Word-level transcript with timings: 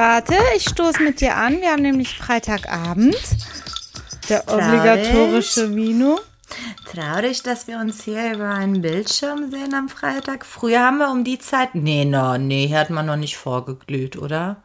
Warte, 0.00 0.34
ich 0.56 0.66
stoße 0.66 1.02
mit 1.02 1.20
dir 1.20 1.36
an. 1.36 1.60
Wir 1.60 1.72
haben 1.72 1.82
nämlich 1.82 2.16
Freitagabend. 2.16 3.18
Der 4.30 4.48
obligatorische 4.48 5.76
Vino. 5.76 6.18
Traurig, 6.90 7.42
dass 7.42 7.68
wir 7.68 7.78
uns 7.78 8.04
hier 8.04 8.32
über 8.32 8.48
einen 8.48 8.80
Bildschirm 8.80 9.50
sehen 9.50 9.74
am 9.74 9.90
Freitag. 9.90 10.46
Früher 10.46 10.80
haben 10.80 10.96
wir 10.96 11.10
um 11.10 11.22
die 11.22 11.38
Zeit. 11.38 11.74
Nee, 11.74 12.06
no, 12.06 12.38
nee, 12.38 12.66
hier 12.66 12.78
hat 12.78 12.88
man 12.88 13.04
noch 13.04 13.16
nicht 13.16 13.36
vorgeglüht, 13.36 14.16
oder? 14.16 14.56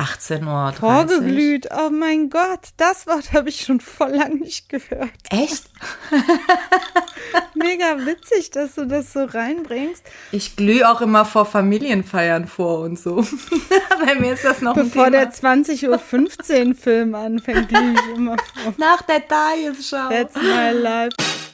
18 0.00 0.46
Uhr. 0.46 0.72
Vorgeglüht, 0.72 1.68
oh 1.76 1.90
mein 1.90 2.30
Gott, 2.30 2.70
das 2.78 3.06
Wort 3.06 3.34
habe 3.34 3.50
ich 3.50 3.60
schon 3.60 3.80
voll 3.80 4.16
lang 4.16 4.38
nicht 4.38 4.70
gehört. 4.70 5.10
Echt? 5.28 5.64
Mega 7.54 7.98
witzig, 8.06 8.50
dass 8.50 8.76
du 8.76 8.86
das 8.86 9.12
so 9.12 9.24
reinbringst. 9.24 10.02
Ich 10.32 10.56
glühe 10.56 10.90
auch 10.90 11.02
immer 11.02 11.26
vor 11.26 11.44
Familienfeiern 11.44 12.46
vor 12.46 12.80
und 12.80 12.98
so. 12.98 13.16
Bei 14.06 14.14
mir 14.14 14.32
ist 14.32 14.44
das 14.44 14.62
noch 14.62 14.74
Bevor 14.74 15.06
ein 15.06 15.12
der 15.12 15.30
20.15 15.30 16.68
Uhr 16.68 16.74
Film 16.74 17.14
anfängt, 17.14 17.68
glühe 17.68 17.92
ich 17.92 18.16
immer 18.16 18.36
vor. 18.38 18.72
Nach 18.78 19.02
der 19.02 19.28
Tagesschau. 19.28 20.08
That's 20.08 20.34
my 20.34 20.70
life. 20.72 21.49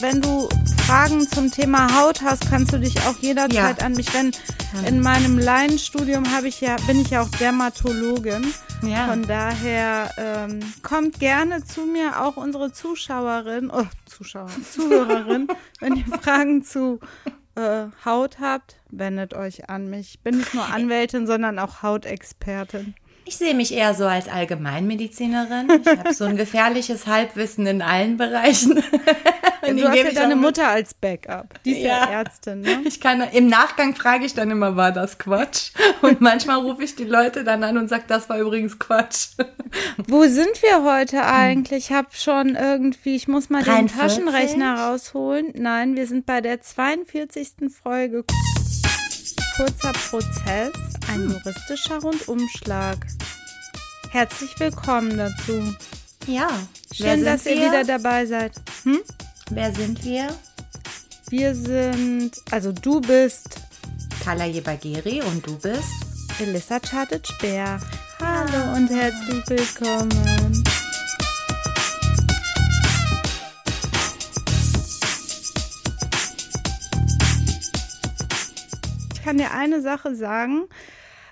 Wenn 0.00 0.20
du 0.22 0.48
Fragen 0.86 1.28
zum 1.28 1.50
Thema 1.50 2.00
Haut 2.00 2.22
hast, 2.22 2.48
kannst 2.48 2.72
du 2.72 2.78
dich 2.78 2.98
auch 3.02 3.18
jederzeit 3.20 3.80
Ja. 3.80 3.86
an 3.86 3.92
mich 3.92 4.12
wenden. 4.14 4.36
In 4.86 5.00
meinem 5.00 5.38
Laienstudium 5.38 6.30
habe 6.32 6.48
ich 6.48 6.60
ja, 6.60 6.76
bin 6.86 7.00
ich 7.00 7.10
ja 7.10 7.22
auch 7.22 7.28
Dermatologin. 7.28 8.46
Ja. 8.82 9.08
Von 9.08 9.22
daher 9.26 10.10
ähm, 10.16 10.60
kommt 10.82 11.20
gerne 11.20 11.64
zu 11.64 11.82
mir, 11.82 12.22
auch 12.22 12.36
unsere 12.36 12.72
Zuschauerin, 12.72 13.70
oh, 13.70 13.84
Zuschauer, 14.06 14.48
Zuhörerin, 14.72 15.48
wenn 15.80 15.96
ihr 15.96 16.06
Fragen 16.06 16.64
zu 16.64 16.98
äh, 17.56 17.86
Haut 18.04 18.38
habt, 18.40 18.76
wendet 18.90 19.34
euch 19.34 19.68
an 19.68 19.90
mich. 19.90 20.14
Ich 20.14 20.20
bin 20.20 20.38
nicht 20.38 20.54
nur 20.54 20.64
Anwältin, 20.72 21.26
sondern 21.26 21.58
auch 21.58 21.82
Hautexpertin. 21.82 22.94
Ich 23.30 23.36
sehe 23.36 23.54
mich 23.54 23.72
eher 23.72 23.94
so 23.94 24.06
als 24.06 24.26
Allgemeinmedizinerin. 24.26 25.68
Ich 25.82 25.86
habe 25.86 26.12
so 26.12 26.24
ein 26.24 26.36
gefährliches 26.36 27.06
Halbwissen 27.06 27.64
in 27.64 27.80
allen 27.80 28.16
Bereichen. 28.16 28.72
Und 29.62 29.80
Du 29.80 29.88
hast 29.88 29.96
ja 29.96 30.10
deine. 30.10 30.34
Mutter 30.34 30.66
als 30.68 30.94
Backup. 30.94 31.62
Die 31.64 31.78
ist 31.78 31.84
ja, 31.84 32.10
Ärztin, 32.10 32.62
ne? 32.62 32.82
Ich 32.84 33.00
kann, 33.00 33.20
im 33.20 33.46
Nachgang 33.46 33.94
frage 33.94 34.24
ich 34.24 34.34
dann 34.34 34.50
immer, 34.50 34.74
war 34.74 34.90
das 34.90 35.18
Quatsch? 35.18 35.70
Und 36.02 36.20
manchmal 36.20 36.58
rufe 36.58 36.82
ich 36.82 36.96
die 36.96 37.04
Leute 37.04 37.44
dann 37.44 37.62
an 37.62 37.78
und 37.78 37.88
sage, 37.88 38.02
das 38.08 38.28
war 38.28 38.38
übrigens 38.38 38.80
Quatsch. 38.80 39.28
Wo 40.08 40.24
sind 40.24 40.60
wir 40.62 40.82
heute 40.82 41.24
eigentlich? 41.24 41.90
Ich 41.90 41.92
habe 41.92 42.08
schon 42.10 42.56
irgendwie, 42.56 43.14
ich 43.14 43.28
muss 43.28 43.48
mal 43.48 43.62
den 43.62 43.86
43? 43.86 43.96
Taschenrechner 43.96 44.88
rausholen. 44.88 45.52
Nein, 45.54 45.94
wir 45.94 46.08
sind 46.08 46.26
bei 46.26 46.40
der 46.40 46.62
42. 46.62 47.70
Folge. 47.80 48.24
Kurzer 49.60 49.92
Prozess, 49.92 50.72
ein 51.12 51.28
juristischer 51.28 52.00
Rundumschlag. 52.00 52.96
Herzlich 54.08 54.58
willkommen 54.58 55.18
dazu. 55.18 55.74
Ja. 56.26 56.48
Schön, 56.94 57.26
dass 57.26 57.44
sind 57.44 57.56
ihr 57.56 57.60
wir? 57.60 57.68
wieder 57.68 57.84
dabei 57.84 58.24
seid. 58.24 58.52
Hm? 58.84 59.00
Wer 59.50 59.70
sind 59.74 60.02
wir? 60.02 60.28
Wir 61.28 61.54
sind, 61.54 62.32
also 62.50 62.72
du 62.72 63.02
bist 63.02 63.60
Kala 64.24 64.46
Jebageri 64.46 65.20
und 65.20 65.46
du 65.46 65.58
bist? 65.58 65.92
Elissa 66.38 66.80
Chartic-Bär. 66.80 67.80
Hallo 68.18 68.76
und 68.76 68.88
herzlich 68.88 69.44
willkommen. 69.46 70.64
Kann 79.30 79.38
dir 79.38 79.52
eine 79.52 79.80
Sache 79.80 80.16
sagen. 80.16 80.64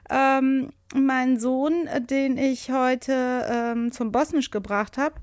Ähm, 0.09 0.71
mein 0.95 1.37
Sohn, 1.41 1.89
den 2.09 2.39
ich 2.39 2.71
heute 2.71 3.45
ähm, 3.51 3.91
zum 3.91 4.13
Bosnisch 4.13 4.53
gebracht 4.53 4.99
habe, 4.99 5.17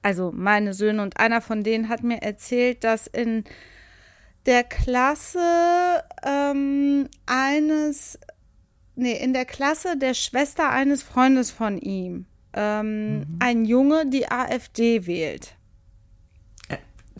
also 0.00 0.32
meine 0.34 0.72
Söhne 0.72 1.02
und 1.02 1.20
einer 1.20 1.42
von 1.42 1.62
denen 1.62 1.90
hat 1.90 2.02
mir 2.02 2.22
erzählt, 2.22 2.82
dass 2.82 3.06
in 3.06 3.44
der 4.46 4.64
Klasse 4.64 6.02
ähm, 6.24 7.10
eines, 7.26 8.18
nee, 8.94 9.22
in 9.22 9.34
der 9.34 9.44
Klasse 9.44 9.98
der 9.98 10.14
Schwester 10.14 10.70
eines 10.70 11.02
Freundes 11.02 11.50
von 11.50 11.76
ihm 11.76 12.24
ähm, 12.54 13.36
ein 13.38 13.66
Junge 13.66 14.06
die 14.06 14.30
AfD 14.30 15.06
wählt. 15.06 15.56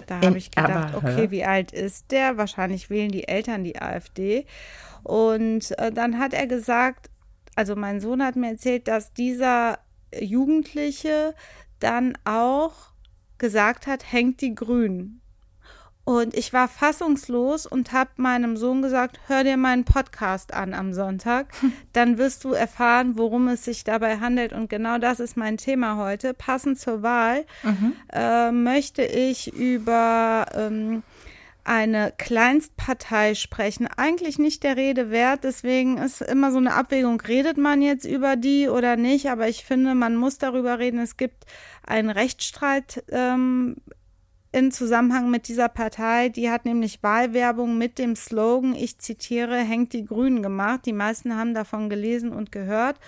Da 0.07 0.21
habe 0.21 0.39
ich 0.39 0.51
gedacht, 0.51 0.95
okay, 0.95 1.31
wie 1.31 1.45
alt 1.45 1.73
ist 1.73 2.11
der? 2.11 2.37
Wahrscheinlich 2.37 2.91
wählen 2.91 3.11
die 3.11 3.29
Eltern 3.29 3.65
die 3.65 3.81
AfD. 3.81 4.47
Und 5.03 5.79
äh, 5.79 5.93
dann 5.93 6.19
hat 6.19 6.35
er 6.35 6.47
gesagt, 6.47 7.11
also 7.55 7.77
mein 7.77 8.01
Sohn 8.01 8.23
hat 8.23 8.37
mir 8.37 8.51
erzählt, 8.51 8.89
dass 8.89 9.13
dieser 9.13 9.79
Jugendliche 10.19 11.35
dann 11.79 12.19
auch 12.25 12.73
gesagt 13.39 13.87
hat, 13.87 14.11
hängt 14.11 14.41
die 14.41 14.55
Grünen. 14.55 15.21
Und 16.05 16.35
ich 16.35 16.53
war 16.53 16.69
fassungslos 16.69 17.65
und 17.67 17.93
habe 17.93 18.11
meinem 18.17 18.59
Sohn 18.59 18.83
gesagt, 18.83 19.21
hör 19.27 19.43
dir 19.43 19.57
meinen 19.57 19.85
Podcast 19.85 20.53
an 20.53 20.75
am 20.75 20.93
Sonntag. 20.93 21.47
Dann 21.95 22.19
wirst 22.19 22.45
du 22.45 22.53
erfahren, 22.53 23.17
worum 23.17 23.49
es 23.49 23.65
sich 23.65 23.85
dabei 23.85 24.19
handelt. 24.19 24.53
Und 24.53 24.69
genau 24.69 24.99
das 24.99 25.19
ist 25.19 25.37
mein 25.37 25.57
Thema 25.57 25.97
heute. 25.97 26.35
Passend 26.35 26.79
zur 26.79 27.03
Wahl 27.03 27.47
äh, 28.13 28.51
möchte 28.53 29.03
ich 29.03 29.55
über 29.55 30.47
ähm, 30.55 31.03
eine 31.65 32.13
Kleinstpartei 32.17 33.35
sprechen. 33.35 33.89
Eigentlich 33.97 34.39
nicht 34.39 34.63
der 34.63 34.77
Rede 34.77 35.11
wert, 35.11 35.45
deswegen 35.45 35.97
ist 35.97 36.21
immer 36.21 36.53
so 36.53 36.59
eine 36.59 36.75
Abwägung, 36.75 37.21
redet 37.23 37.57
man 37.57 37.81
jetzt 37.81 38.05
über 38.05 38.37
die 38.37 38.69
oder 38.69 38.97
nicht, 38.97 39.31
aber 39.31 39.49
ich 39.49 39.65
finde, 39.65 39.95
man 39.95 40.17
muss 40.17 40.37
darüber 40.37 40.79
reden. 40.79 41.01
Es 41.01 41.17
gibt 41.17 41.47
einen 41.83 42.11
Rechtsstreit 42.11 43.03
ähm, 43.11 43.77
in 44.55 44.71
Zusammenhang 44.71 45.31
mit 45.31 45.49
dieser 45.49 45.69
Partei. 45.69 46.29
Die 46.29 46.49
hat 46.49 46.65
nämlich 46.65 47.03
Wahlwerbung 47.03 47.77
mit 47.77 47.99
dem 47.99 48.15
Slogan, 48.15 48.77
ich 48.77 48.99
zitiere, 48.99 49.57
hängt 49.57 49.93
die 49.93 50.05
Grünen 50.05 50.43
gemacht. 50.43 50.83
Die 50.87 50.93
meisten 50.93 51.37
haben 51.37 51.55
davon 51.55 51.91
gelesen 51.91 52.33
und 52.33 52.53
gehört. 52.53 53.01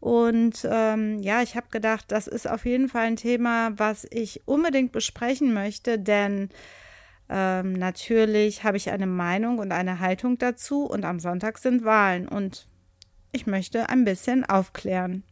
Und 0.00 0.68
ähm, 0.70 1.18
ja, 1.20 1.42
ich 1.42 1.56
habe 1.56 1.68
gedacht, 1.70 2.06
das 2.08 2.26
ist 2.26 2.48
auf 2.48 2.66
jeden 2.66 2.88
Fall 2.88 3.06
ein 3.06 3.16
Thema, 3.16 3.70
was 3.78 4.06
ich 4.10 4.42
unbedingt 4.46 4.92
besprechen 4.92 5.54
möchte, 5.54 5.98
denn 5.98 6.50
ähm, 7.28 7.72
natürlich 7.72 8.64
habe 8.64 8.76
ich 8.76 8.90
eine 8.90 9.06
Meinung 9.06 9.58
und 9.58 9.72
eine 9.72 10.00
Haltung 10.00 10.38
dazu 10.38 10.84
und 10.84 11.04
am 11.04 11.20
Sonntag 11.20 11.58
sind 11.58 11.84
Wahlen 11.84 12.28
und 12.28 12.66
ich 13.30 13.46
möchte 13.46 13.88
ein 13.88 14.04
bisschen 14.04 14.44
aufklären. 14.44 15.22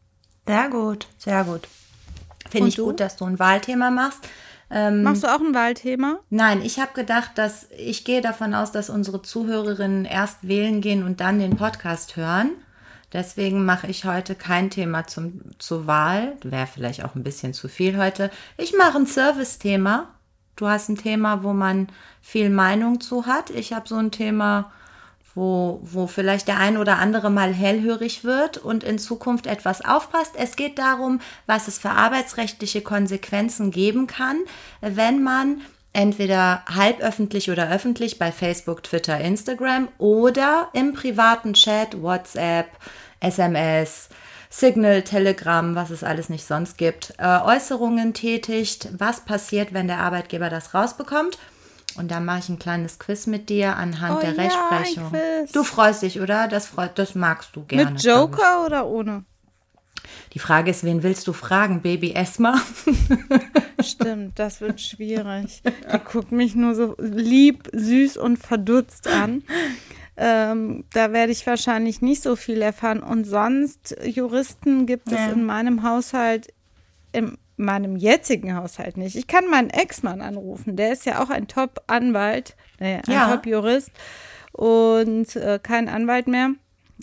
Sehr 0.46 0.70
gut, 0.70 1.08
sehr 1.18 1.44
gut. 1.44 1.68
Finde 2.48 2.68
ich 2.68 2.76
du? 2.76 2.86
gut, 2.86 3.00
dass 3.00 3.16
du 3.16 3.26
ein 3.26 3.38
Wahlthema 3.38 3.90
machst. 3.90 4.20
Ähm, 4.70 5.02
Machst 5.02 5.24
du 5.24 5.26
auch 5.26 5.40
ein 5.40 5.54
Wahlthema? 5.54 6.20
Nein, 6.30 6.62
ich 6.62 6.78
habe 6.78 6.92
gedacht, 6.94 7.32
dass 7.34 7.68
ich 7.76 8.04
gehe 8.04 8.20
davon 8.20 8.54
aus, 8.54 8.70
dass 8.70 8.88
unsere 8.88 9.20
Zuhörerinnen 9.20 10.04
erst 10.04 10.46
wählen 10.46 10.80
gehen 10.80 11.02
und 11.02 11.20
dann 11.20 11.40
den 11.40 11.56
Podcast 11.56 12.16
hören. 12.16 12.52
Deswegen 13.12 13.64
mache 13.64 13.88
ich 13.88 14.04
heute 14.04 14.36
kein 14.36 14.70
Thema 14.70 15.06
zum, 15.06 15.40
zur 15.58 15.88
Wahl. 15.88 16.36
Wäre 16.44 16.68
vielleicht 16.68 17.04
auch 17.04 17.16
ein 17.16 17.24
bisschen 17.24 17.52
zu 17.52 17.68
viel 17.68 17.98
heute. 17.98 18.30
Ich 18.56 18.72
mache 18.76 18.98
ein 18.98 19.06
Service-Thema. 19.06 20.08
Du 20.54 20.68
hast 20.68 20.88
ein 20.88 20.96
Thema, 20.96 21.42
wo 21.42 21.52
man 21.52 21.88
viel 22.20 22.50
Meinung 22.50 23.00
zu 23.00 23.26
hat. 23.26 23.50
Ich 23.50 23.72
habe 23.72 23.88
so 23.88 23.96
ein 23.96 24.12
Thema, 24.12 24.70
wo, 25.34 25.80
wo 25.82 26.06
vielleicht 26.06 26.48
der 26.48 26.58
ein 26.58 26.76
oder 26.76 26.98
andere 26.98 27.30
mal 27.30 27.52
hellhörig 27.52 28.24
wird 28.24 28.58
und 28.58 28.84
in 28.84 28.98
Zukunft 28.98 29.46
etwas 29.46 29.84
aufpasst. 29.84 30.32
Es 30.36 30.56
geht 30.56 30.78
darum, 30.78 31.20
was 31.46 31.68
es 31.68 31.78
für 31.78 31.90
arbeitsrechtliche 31.90 32.82
Konsequenzen 32.82 33.70
geben 33.70 34.06
kann, 34.06 34.38
wenn 34.80 35.22
man 35.22 35.62
entweder 35.92 36.64
halböffentlich 36.66 37.50
oder 37.50 37.70
öffentlich 37.70 38.18
bei 38.18 38.32
Facebook, 38.32 38.82
Twitter, 38.82 39.20
Instagram 39.20 39.88
oder 39.98 40.68
im 40.72 40.94
privaten 40.94 41.54
Chat, 41.54 42.00
WhatsApp, 42.00 42.68
SMS, 43.20 44.08
Signal, 44.48 45.02
Telegram, 45.02 45.76
was 45.76 45.90
es 45.90 46.02
alles 46.02 46.28
nicht 46.28 46.44
sonst 46.44 46.76
gibt, 46.76 47.14
äh, 47.18 47.38
Äußerungen 47.40 48.14
tätigt. 48.14 48.88
Was 48.98 49.20
passiert, 49.24 49.72
wenn 49.72 49.86
der 49.86 50.00
Arbeitgeber 50.00 50.50
das 50.50 50.74
rausbekommt? 50.74 51.38
Und 51.96 52.10
dann 52.10 52.24
mache 52.24 52.38
ich 52.40 52.48
ein 52.48 52.58
kleines 52.58 52.98
Quiz 52.98 53.26
mit 53.26 53.48
dir 53.48 53.76
anhand 53.76 54.18
Oh 54.18 54.20
der 54.20 54.32
ja, 54.34 54.42
Rechtsprechung. 54.42 55.12
Du 55.52 55.64
freust 55.64 56.02
dich, 56.02 56.20
oder? 56.20 56.46
Das 56.48 56.66
freut, 56.66 56.98
das 56.98 57.14
magst 57.14 57.56
du 57.56 57.64
gerne. 57.64 57.92
Mit 57.92 58.02
Joker 58.02 58.64
oder 58.64 58.86
ohne? 58.86 59.24
Die 60.32 60.38
Frage 60.38 60.70
ist, 60.70 60.84
wen 60.84 61.02
willst 61.02 61.26
du 61.26 61.32
fragen? 61.32 61.82
Baby 61.82 62.12
Esma? 62.12 62.60
Stimmt, 63.84 64.38
das 64.38 64.60
wird 64.60 64.80
schwierig. 64.80 65.62
Die 65.64 65.98
guckt 66.10 66.32
mich 66.32 66.54
nur 66.54 66.74
so 66.74 66.94
lieb, 66.98 67.68
süß 67.72 68.16
und 68.16 68.38
verdutzt 68.38 69.08
an. 69.08 69.42
Ähm, 70.16 70.84
da 70.92 71.12
werde 71.12 71.32
ich 71.32 71.46
wahrscheinlich 71.46 72.02
nicht 72.02 72.22
so 72.22 72.36
viel 72.36 72.62
erfahren. 72.62 73.02
Und 73.02 73.24
sonst, 73.24 73.96
Juristen 74.04 74.86
gibt 74.86 75.10
Ja. 75.10 75.26
es 75.26 75.32
in 75.32 75.44
meinem 75.44 75.82
Haushalt 75.82 76.52
im 77.12 77.38
meinem 77.60 77.96
jetzigen 77.96 78.56
Haushalt 78.56 78.96
nicht. 78.96 79.16
Ich 79.16 79.26
kann 79.26 79.48
meinen 79.48 79.70
Ex-Mann 79.70 80.20
anrufen, 80.20 80.76
der 80.76 80.92
ist 80.92 81.06
ja 81.06 81.22
auch 81.22 81.30
ein 81.30 81.46
Top-Anwalt, 81.48 82.56
naja, 82.78 83.00
ein 83.06 83.12
Ja. 83.12 83.30
Top-Jurist 83.30 83.90
und 84.52 85.36
äh, 85.36 85.58
kein 85.62 85.88
Anwalt 85.88 86.26
mehr. 86.26 86.50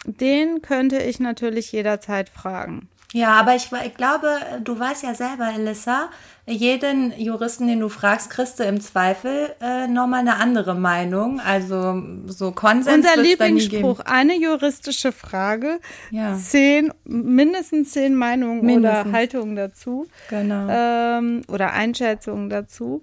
Den 0.05 0.61
könnte 0.61 0.97
ich 0.97 1.19
natürlich 1.19 1.71
jederzeit 1.71 2.29
fragen. 2.29 2.89
Ja, 3.17 3.31
aber 3.39 3.55
ich, 3.55 3.69
ich 3.85 3.93
glaube, 3.95 4.27
du 4.63 4.77
weißt 4.79 5.03
ja 5.03 5.15
selber, 5.15 5.49
Elissa, 5.55 6.09
jeden 6.45 7.11
Juristen, 7.19 7.67
den 7.67 7.79
du 7.79 7.89
fragst, 7.89 8.29
kriegst 8.29 8.59
du 8.59 8.63
im 8.63 8.79
Zweifel 8.79 9.49
äh, 9.59 9.87
nochmal 9.87 10.19
eine 10.19 10.35
andere 10.35 10.75
Meinung. 10.75 11.39
Also 11.39 12.01
so 12.27 12.51
Konsens 12.51 13.05
Unser. 13.07 13.21
Lieblingsspruch, 13.21 14.01
eine 14.01 14.35
juristische 14.35 15.11
Frage, 15.11 15.79
Ja. 16.11 16.35
zehn, 16.35 16.93
mindestens 17.05 17.91
zehn 17.91 18.13
Meinungen 18.15 18.63
Mindestens. 18.65 19.05
oder 19.07 19.11
Haltungen 19.17 19.55
dazu 19.55 20.05
Genau. 20.29 20.67
ähm, 20.69 21.41
oder 21.47 21.73
Einschätzungen 21.73 22.49
dazu. 22.49 23.01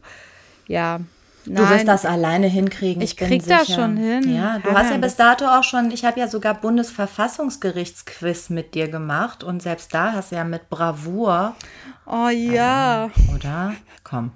Ja, 0.69 1.01
Du 1.47 1.57
wirst 1.59 1.71
nein. 1.71 1.87
das 1.87 2.07
alleine 2.07 2.47
hinkriegen. 2.47 3.03
Ich 3.03 3.17
bin 3.17 3.29
krieg 3.29 3.47
das 3.47 3.67
sicher. 3.67 3.81
schon 3.83 3.97
hin. 3.97 4.35
Ja, 4.35 4.59
du 4.61 4.69
Ja, 4.71 4.75
hast 4.77 4.91
ja 4.91 4.97
das- 4.99 5.01
bis 5.01 5.17
dato 5.17 5.45
auch 5.47 5.63
schon, 5.63 5.91
ich 5.91 6.05
habe 6.05 6.19
ja 6.19 6.27
sogar 6.29 6.55
Bundesverfassungsgerichtsquiz 6.55 8.51
mit 8.51 8.75
dir 8.75 8.89
gemacht 8.89 9.45
und 9.45 9.63
selbst 9.63 9.93
da 9.95 10.13
hast 10.13 10.33
du 10.33 10.37
ja 10.37 10.45
mit 10.45 10.69
Bravour, 10.71 11.55
Oh 12.07 12.29
ja. 12.29 13.11
oder? 13.35 13.75
Komm. 14.03 14.33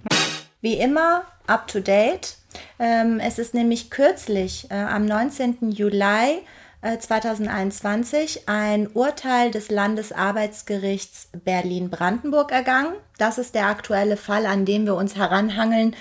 Wie 0.60 0.74
immer, 0.74 1.22
up 1.46 1.66
to 1.68 1.80
date. 1.80 2.36
Ähm, 2.78 3.20
es 3.20 3.38
ist 3.38 3.54
nämlich 3.54 3.90
kürzlich, 3.90 4.66
äh, 4.70 4.74
am 4.74 5.06
19. 5.06 5.70
Juli 5.70 6.40
äh, 6.80 6.98
2021, 6.98 8.48
ein 8.48 8.86
Urteil 8.88 9.50
des 9.50 9.70
Landesarbeitsgerichts 9.70 11.28
Berlin-Brandenburg 11.44 12.52
ergangen. 12.52 12.92
Das 13.18 13.38
ist 13.38 13.54
der 13.54 13.66
aktuelle 13.66 14.16
Fall, 14.16 14.46
an 14.46 14.64
dem 14.64 14.84
wir 14.86 14.94
uns 14.94 15.16
heranhangeln. 15.16 15.94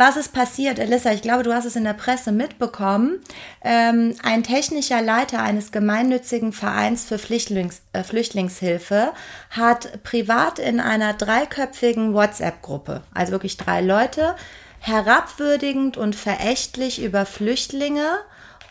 Was 0.00 0.16
ist 0.16 0.32
passiert, 0.32 0.78
Elissa? 0.78 1.12
Ich 1.12 1.20
glaube, 1.20 1.42
du 1.42 1.52
hast 1.52 1.66
es 1.66 1.76
in 1.76 1.84
der 1.84 1.92
Presse 1.92 2.32
mitbekommen. 2.32 3.20
Ähm, 3.62 4.16
ein 4.22 4.42
technischer 4.42 5.02
Leiter 5.02 5.42
eines 5.42 5.72
gemeinnützigen 5.72 6.54
Vereins 6.54 7.04
für 7.04 7.18
Flüchtlings, 7.18 7.82
äh, 7.92 8.02
Flüchtlingshilfe 8.02 9.12
hat 9.50 10.02
privat 10.02 10.58
in 10.58 10.80
einer 10.80 11.12
dreiköpfigen 11.12 12.14
WhatsApp-Gruppe, 12.14 13.02
also 13.12 13.32
wirklich 13.32 13.58
drei 13.58 13.82
Leute, 13.82 14.36
herabwürdigend 14.78 15.98
und 15.98 16.16
verächtlich 16.16 17.02
über 17.02 17.26
Flüchtlinge 17.26 18.20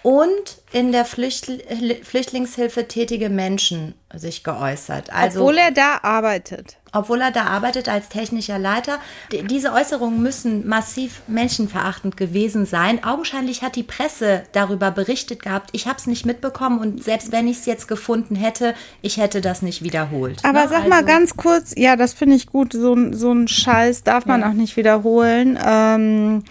und 0.02 0.58
in 0.72 0.92
der 0.92 1.06
Flüchtl 1.06 1.62
Flüchtlingshilfe 2.02 2.88
tätige 2.88 3.30
Menschen 3.30 3.94
sich 4.16 4.44
geäußert. 4.44 5.14
Also 5.14 5.42
Obwohl 5.42 5.60
er 5.60 5.70
da 5.70 6.00
arbeitet. 6.02 6.79
Obwohl 6.94 7.22
er 7.22 7.32
da 7.32 7.44
arbeitet 7.46 7.90
als 7.90 8.10
technischer 8.10 8.60
Leiter. 8.60 9.00
D- 9.32 9.44
Diese 9.44 9.74
Äußerungen 9.74 10.22
müssen 10.22 10.68
massiv 10.68 11.22
menschenverachtend 11.28 12.18
gewesen 12.18 12.66
sein. 12.66 13.04
Augenscheinlich 13.04 13.62
hat 13.62 13.76
die 13.76 13.84
Presse 13.84 14.44
darüber 14.52 14.92
berichtet 14.92 15.42
gehabt. 15.44 15.70
Ich 15.74 15.88
habe 15.88 15.98
es 15.98 16.08
nicht 16.08 16.26
mitbekommen 16.26 16.80
und 16.80 17.04
selbst 17.04 17.32
wenn 17.32 17.48
ich 17.48 17.58
es 17.60 17.66
jetzt 17.66 17.88
gefunden 17.88 18.36
hätte, 18.36 18.74
ich 19.02 19.18
hätte 19.18 19.42
das 19.42 19.62
nicht 19.62 19.84
wiederholt. 19.84 20.44
Aber 20.44 20.64
Ne? 20.64 20.68
sag 20.70 20.88
mal 20.88 20.96
Also- 20.98 21.08
ganz 21.08 21.36
kurz, 21.38 21.74
ja, 21.78 21.96
das 21.96 22.14
finde 22.14 22.36
ich 22.36 22.48
gut, 22.48 22.74
so, 22.74 22.94
ein- 22.94 23.14
so 23.14 23.32
ein 23.32 23.48
Scheiß 23.48 24.04
darf 24.04 24.26
man 24.26 24.44
auch 24.44 24.54
nicht 24.54 24.78
wiederholen. 24.78 25.58
Ähm, 25.64 26.44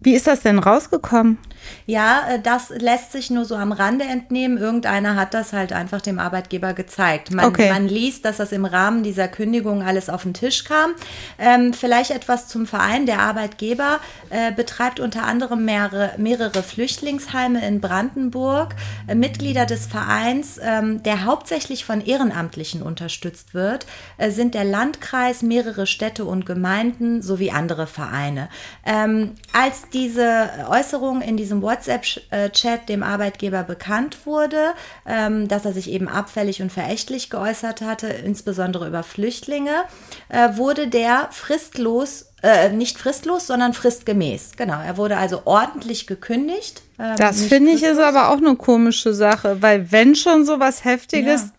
wie 0.00 0.14
ist 0.14 0.26
das 0.26 0.40
denn 0.40 0.58
rausgekommen? 0.58 1.38
Ja, 1.86 2.22
äh, 2.28 2.40
das 2.40 2.70
lässt 2.70 3.12
sich 3.12 3.30
nur 3.30 3.44
so 3.44 3.54
am 3.56 3.72
Rande 3.72 4.04
entnehmen. 4.04 4.58
Irgendeiner 4.58 5.16
hat 5.16 5.34
das 5.34 5.52
halt 5.52 5.72
einfach 5.72 6.00
dem 6.00 6.18
Arbeitgeber 6.18 6.72
gezeigt. 6.74 7.32
Man, 7.32 7.46
Okay. 7.46 7.70
man 7.70 7.86
liest, 7.88 8.24
dass 8.24 8.38
das 8.38 8.52
im 8.52 8.64
Rahmen 8.64 9.02
dieser 9.02 9.28
Kündigung 9.28 9.82
alles 9.82 10.08
auf 10.08 10.22
den 10.24 10.34
Tisch 10.34 10.64
kam. 10.64 10.90
Ähm, 11.38 11.72
vielleicht 11.72 12.10
etwas 12.10 12.48
zum 12.48 12.66
Verein. 12.66 13.06
Der 13.06 13.20
Arbeitgeber 13.20 14.00
äh, 14.30 14.52
betreibt 14.52 15.00
unter 15.00 15.24
anderem 15.24 15.64
mehrere, 15.64 16.12
mehrere 16.16 16.62
Flüchtlingsheime 16.62 17.66
in 17.66 17.80
Brandenburg. 17.80 18.74
Äh, 19.06 19.14
Mitglieder 19.14 19.66
des 19.66 19.86
Vereins, 19.86 20.58
ähm, 20.62 21.02
der 21.02 21.24
hauptsächlich 21.24 21.84
von 21.84 22.00
Ehrenamtlichen 22.04 22.82
unterstützt 22.82 23.54
wird, 23.54 23.86
äh, 24.18 24.30
sind 24.30 24.54
der 24.54 24.64
Landkreis, 24.64 25.42
mehrere 25.42 25.86
Städte 25.86 26.24
und 26.24 26.46
Gemeinden 26.46 27.22
sowie 27.22 27.50
andere 27.50 27.86
Vereine. 27.86 28.48
Ähm, 28.84 29.32
als 29.52 29.88
diese 29.92 30.48
Äußerung 30.68 31.22
in 31.22 31.36
diesem 31.36 31.55
WhatsApp-Chat 31.62 32.88
dem 32.88 33.02
Arbeitgeber 33.02 33.62
bekannt 33.62 34.26
wurde, 34.26 34.72
ähm, 35.06 35.48
dass 35.48 35.64
er 35.64 35.72
sich 35.72 35.90
eben 35.90 36.08
abfällig 36.08 36.62
und 36.62 36.72
verächtlich 36.72 37.30
geäußert 37.30 37.82
hatte, 37.82 38.08
insbesondere 38.08 38.86
über 38.88 39.02
Flüchtlinge, 39.02 39.84
äh, 40.28 40.56
wurde 40.56 40.88
der 40.88 41.28
fristlos, 41.32 42.32
äh, 42.42 42.70
nicht 42.70 42.98
fristlos, 42.98 43.46
sondern 43.46 43.72
fristgemäß. 43.72 44.52
Genau, 44.56 44.80
er 44.80 44.96
wurde 44.96 45.16
also 45.16 45.42
ordentlich 45.44 46.06
gekündigt. 46.06 46.82
ähm, 46.98 47.16
Das 47.16 47.42
finde 47.42 47.72
ich 47.72 47.82
ist 47.82 47.98
aber 47.98 48.30
auch 48.30 48.38
eine 48.38 48.56
komische 48.56 49.14
Sache, 49.14 49.62
weil 49.62 49.92
wenn 49.92 50.14
schon 50.14 50.44
sowas 50.44 50.84
Heftiges, 50.84 51.50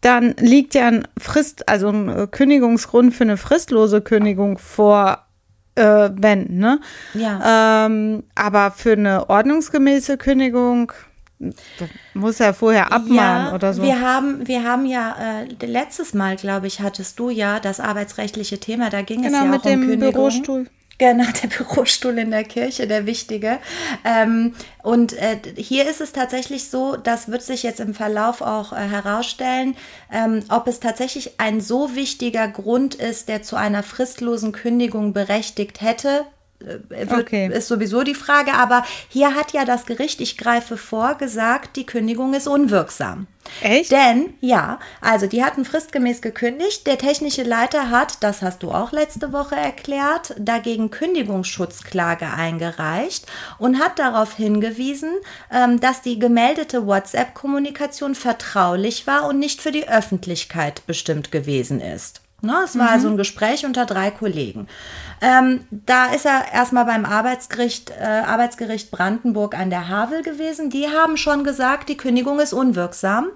dann 0.00 0.34
liegt 0.38 0.74
ja 0.74 0.88
ein 0.88 1.08
Frist, 1.18 1.68
also 1.68 1.88
ein 1.88 2.08
äh, 2.08 2.26
Kündigungsgrund 2.26 3.14
für 3.14 3.24
eine 3.24 3.36
fristlose 3.36 4.00
Kündigung 4.00 4.58
vor, 4.58 5.26
äh, 5.74 6.10
wenn, 6.12 6.56
ne? 6.56 6.80
Ja. 7.14 7.86
Ähm, 7.86 8.24
aber 8.34 8.70
für 8.70 8.92
eine 8.92 9.28
ordnungsgemäße 9.28 10.18
Kündigung 10.18 10.92
muss 12.12 12.38
er 12.38 12.52
vorher 12.52 12.92
abmahnen 12.92 13.46
ja, 13.46 13.54
oder 13.54 13.72
so. 13.72 13.82
Wir 13.82 14.00
haben, 14.00 14.46
wir 14.46 14.62
haben 14.64 14.84
ja 14.84 15.16
äh, 15.40 15.66
letztes 15.66 16.12
Mal, 16.12 16.36
glaube 16.36 16.66
ich, 16.66 16.80
hattest 16.80 17.18
du 17.18 17.30
ja 17.30 17.60
das 17.60 17.80
arbeitsrechtliche 17.80 18.58
Thema. 18.58 18.90
Da 18.90 19.00
ging 19.02 19.22
genau, 19.22 19.38
es 19.38 19.44
ja 19.44 19.50
mit 19.50 19.60
auch 19.60 19.64
um 19.64 19.70
dem 19.70 19.80
Kündigung. 19.80 20.12
Bürostuhl. 20.12 20.66
Genau, 21.00 21.24
der 21.42 21.48
Bürostuhl 21.56 22.18
in 22.18 22.30
der 22.30 22.44
Kirche, 22.44 22.86
der 22.86 23.06
wichtige. 23.06 23.58
Ähm, 24.04 24.54
und 24.82 25.14
äh, 25.14 25.38
hier 25.56 25.88
ist 25.88 26.02
es 26.02 26.12
tatsächlich 26.12 26.68
so, 26.68 26.94
das 26.94 27.28
wird 27.28 27.40
sich 27.40 27.62
jetzt 27.62 27.80
im 27.80 27.94
Verlauf 27.94 28.42
auch 28.42 28.74
äh, 28.74 28.76
herausstellen, 28.76 29.76
ähm, 30.12 30.44
ob 30.50 30.68
es 30.68 30.78
tatsächlich 30.78 31.40
ein 31.40 31.62
so 31.62 31.94
wichtiger 31.94 32.46
Grund 32.48 32.96
ist, 32.96 33.30
der 33.30 33.42
zu 33.42 33.56
einer 33.56 33.82
fristlosen 33.82 34.52
Kündigung 34.52 35.14
berechtigt 35.14 35.80
hätte. 35.80 36.26
Äh, 36.60 37.08
Wird, 37.08 37.20
Okay. 37.20 37.50
Ist 37.52 37.68
sowieso 37.68 38.02
die 38.02 38.14
Frage, 38.14 38.54
aber 38.54 38.84
hier 39.08 39.34
hat 39.34 39.52
ja 39.52 39.64
das 39.64 39.86
Gericht, 39.86 40.20
ich 40.20 40.36
greife 40.36 40.76
vor, 40.76 41.16
gesagt, 41.16 41.76
die 41.76 41.86
Kündigung 41.86 42.34
ist 42.34 42.48
unwirksam. 42.48 43.26
Echt? 43.62 43.90
Denn, 43.90 44.34
ja, 44.40 44.78
also 45.00 45.26
die 45.26 45.42
hatten 45.42 45.64
fristgemäß 45.64 46.22
gekündigt. 46.22 46.86
Der 46.86 46.98
technische 46.98 47.42
Leiter 47.42 47.90
hat, 47.90 48.22
das 48.22 48.42
hast 48.42 48.62
du 48.62 48.70
auch 48.70 48.92
letzte 48.92 49.32
Woche 49.32 49.56
erklärt, 49.56 50.34
dagegen 50.38 50.90
Kündigungsschutzklage 50.90 52.26
eingereicht 52.30 53.26
und 53.58 53.78
hat 53.78 53.98
darauf 53.98 54.36
hingewiesen, 54.36 55.10
ähm, 55.52 55.80
dass 55.80 56.02
die 56.02 56.18
gemeldete 56.18 56.86
WhatsApp-Kommunikation 56.86 58.14
vertraulich 58.14 59.06
war 59.06 59.28
und 59.28 59.38
nicht 59.38 59.60
für 59.60 59.72
die 59.72 59.88
Öffentlichkeit 59.88 60.86
bestimmt 60.86 61.32
gewesen 61.32 61.80
ist. 61.80 62.22
Ne, 62.42 62.54
es 62.64 62.78
war 62.78 62.90
also 62.90 63.08
ein 63.08 63.18
Gespräch 63.18 63.66
unter 63.66 63.84
drei 63.84 64.10
Kollegen. 64.10 64.66
Ähm, 65.20 65.66
da 65.70 66.06
ist 66.06 66.24
er 66.24 66.52
erstmal 66.52 66.86
beim 66.86 67.04
Arbeitsgericht, 67.04 67.90
äh, 67.90 68.02
Arbeitsgericht 68.04 68.90
Brandenburg 68.90 69.54
an 69.58 69.68
der 69.68 69.88
Havel 69.88 70.22
gewesen. 70.22 70.70
Die 70.70 70.88
haben 70.88 71.18
schon 71.18 71.44
gesagt, 71.44 71.90
die 71.90 71.98
Kündigung 71.98 72.40
ist 72.40 72.54
unwirksam. 72.54 73.28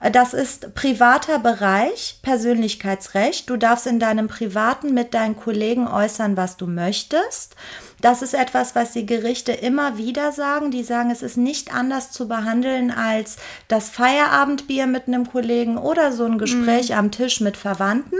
Äh, 0.00 0.10
Das 0.10 0.32
ist 0.32 0.74
privater 0.74 1.38
Bereich, 1.38 2.20
Persönlichkeitsrecht. 2.22 3.50
Du 3.50 3.56
darfst 3.58 3.86
in 3.86 4.00
deinem 4.00 4.28
Privaten 4.28 4.94
mit 4.94 5.12
deinen 5.12 5.36
Kollegen 5.36 5.86
äußern, 5.86 6.38
was 6.38 6.56
du 6.56 6.66
möchtest. 6.66 7.56
Das 8.00 8.22
ist 8.22 8.34
etwas, 8.34 8.74
was 8.74 8.92
die 8.92 9.06
Gerichte 9.06 9.52
immer 9.52 9.98
wieder 9.98 10.32
sagen. 10.32 10.70
Die 10.70 10.82
sagen, 10.82 11.10
es 11.10 11.22
ist 11.22 11.36
nicht 11.36 11.74
anders 11.74 12.10
zu 12.10 12.28
behandeln 12.28 12.90
als 12.90 13.36
das 13.68 13.90
Feierabendbier 13.90 14.86
mit 14.86 15.06
einem 15.06 15.30
Kollegen 15.30 15.78
oder 15.78 16.12
so 16.12 16.24
ein 16.24 16.38
Gespräch 16.38 16.94
am 16.94 17.10
Tisch 17.10 17.40
mit 17.40 17.56
Verwandten. 17.56 18.18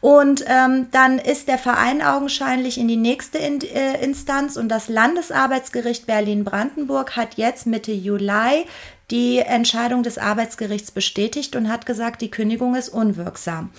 Und 0.00 0.44
ähm, 0.46 0.88
dann 0.92 1.18
ist 1.18 1.48
der 1.48 1.58
Verein 1.58 2.00
augenscheinlich 2.00 2.78
in 2.78 2.88
die 2.88 2.96
nächste 2.96 3.36
in, 3.38 3.60
äh, 3.60 4.02
Instanz 4.02 4.56
und 4.56 4.70
das 4.70 4.88
Landesarbeitsgericht 4.88 6.06
Berlin-Brandenburg 6.06 7.16
hat 7.16 7.34
jetzt 7.36 7.66
Mitte 7.66 7.92
Juli 7.92 8.64
die 9.10 9.38
Entscheidung 9.38 10.02
des 10.02 10.18
Arbeitsgerichts 10.18 10.90
bestätigt 10.90 11.56
und 11.56 11.68
hat 11.68 11.86
gesagt, 11.86 12.22
die 12.22 12.30
Kündigung 12.30 12.74
ist 12.74 12.88
unwirksam. 12.88 13.70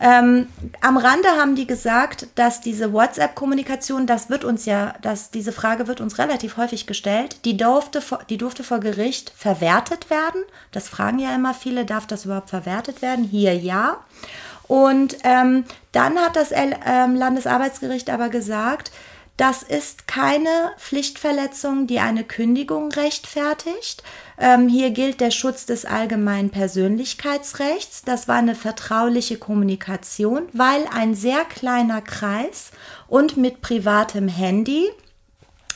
Ähm, 0.00 0.48
am 0.80 0.96
Rande 0.96 1.28
haben 1.38 1.54
die 1.54 1.66
gesagt, 1.66 2.26
dass 2.34 2.60
diese 2.60 2.92
WhatsApp-Kommunikation, 2.92 4.06
das 4.06 4.30
wird 4.30 4.44
uns 4.44 4.66
ja, 4.66 4.94
dass 5.02 5.30
diese 5.30 5.52
Frage 5.52 5.86
wird 5.86 6.00
uns 6.00 6.18
relativ 6.18 6.56
häufig 6.56 6.86
gestellt, 6.86 7.44
die 7.44 7.56
durfte, 7.56 8.00
vor- 8.00 8.24
die 8.28 8.38
durfte 8.38 8.64
vor 8.64 8.80
Gericht 8.80 9.32
verwertet 9.36 10.10
werden. 10.10 10.42
Das 10.72 10.88
fragen 10.88 11.18
ja 11.18 11.34
immer 11.34 11.54
viele, 11.54 11.84
darf 11.84 12.06
das 12.06 12.24
überhaupt 12.24 12.50
verwertet 12.50 13.02
werden? 13.02 13.24
Hier 13.24 13.54
ja. 13.54 13.98
Und 14.66 15.16
ähm, 15.24 15.64
dann 15.92 16.16
hat 16.18 16.36
das 16.36 16.50
ähm, 16.52 17.16
Landesarbeitsgericht 17.16 18.08
aber 18.08 18.28
gesagt, 18.28 18.92
das 19.40 19.62
ist 19.62 20.06
keine 20.06 20.72
Pflichtverletzung, 20.76 21.86
die 21.86 21.98
eine 21.98 22.24
Kündigung 22.24 22.92
rechtfertigt. 22.92 24.02
Ähm, 24.36 24.68
hier 24.68 24.90
gilt 24.90 25.22
der 25.22 25.30
Schutz 25.30 25.64
des 25.64 25.86
allgemeinen 25.86 26.50
Persönlichkeitsrechts. 26.50 28.02
Das 28.02 28.28
war 28.28 28.36
eine 28.36 28.54
vertrauliche 28.54 29.38
Kommunikation, 29.38 30.42
weil 30.52 30.86
ein 30.94 31.14
sehr 31.14 31.46
kleiner 31.46 32.02
Kreis 32.02 32.70
und 33.08 33.38
mit 33.38 33.62
privatem 33.62 34.28
Handy 34.28 34.90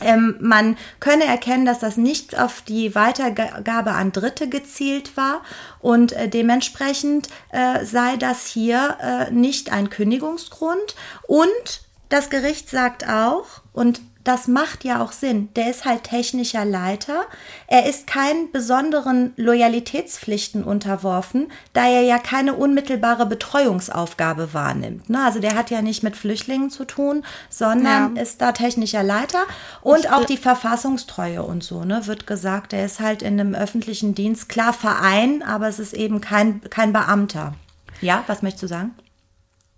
ähm, 0.03 0.37
man 0.41 0.77
könne 1.01 1.25
erkennen, 1.25 1.65
dass 1.65 1.79
das 1.79 1.97
nicht 1.97 2.39
auf 2.39 2.61
die 2.61 2.95
Weitergabe 2.95 3.93
an 3.93 4.13
Dritte 4.13 4.49
gezielt 4.49 5.17
war 5.17 5.43
und 5.81 6.13
äh, 6.13 6.29
dementsprechend 6.29 7.29
äh, 7.51 7.83
sei 7.87 8.17
das 8.19 8.47
hier 8.47 8.99
äh, 9.01 9.31
nicht 9.31 9.73
ein 9.73 9.89
Kündigungsgrund. 9.89 10.97
Und 11.27 11.85
das 12.09 12.31
Gericht 12.31 12.69
sagt 12.71 13.09
auch, 13.09 13.63
und 13.73 14.01
das 14.25 14.49
macht 14.49 14.85
ja 14.85 15.03
auch 15.03 15.13
Sinn. 15.13 15.51
Der 15.55 15.71
ist 15.71 15.85
halt 15.85 16.05
technischer 16.05 16.65
Leiter. 16.65 17.27
Er 17.67 17.87
ist 17.87 18.07
keinen 18.07 18.51
besonderen 18.53 19.35
Loyalitätspflichten 19.37 20.65
unterworfen, 20.65 21.53
da 21.75 21.87
er 21.87 22.01
ja 22.01 22.19
keine 22.19 22.55
unmittelbare 22.55 23.27
Betreuungsaufgabe 23.27 24.55
wahrnimmt. 24.55 25.11
Ne? 25.11 25.23
Also 25.23 25.41
der 25.41 25.55
hat 25.55 25.71
ja 25.71 25.83
nicht 25.83 26.03
mit 26.03 26.17
Flüchtlingen 26.17 26.71
zu 26.71 26.87
tun, 26.87 27.23
sondern 27.51 28.17
ja. 28.17 28.23
ist 28.23 28.41
da 28.41 28.53
technischer 28.53 29.03
Leiter 29.03 29.43
und 29.83 30.11
auch 30.11 30.25
die 30.25 30.39
Verfassungstreue 30.39 31.43
und 31.43 31.63
so, 31.63 31.85
ne, 31.85 32.07
wird 32.07 32.27
gesagt, 32.27 32.73
er 32.73 32.87
ist 32.87 33.01
halt 33.01 33.23
in 33.23 33.39
einem 33.39 33.55
öffentlichen 33.55 34.15
Dienst, 34.15 34.49
klar 34.49 34.73
Verein, 34.73 35.43
aber 35.43 35.69
es 35.69 35.79
ist 35.79 35.93
eben 35.93 36.23
kein, 36.23 36.63
kein 36.71 36.95
Beamter. 36.95 37.55
Ja, 38.01 38.25
was 38.27 38.43
möchtest 38.43 38.63
du 38.63 38.69
sagen? 38.69 38.95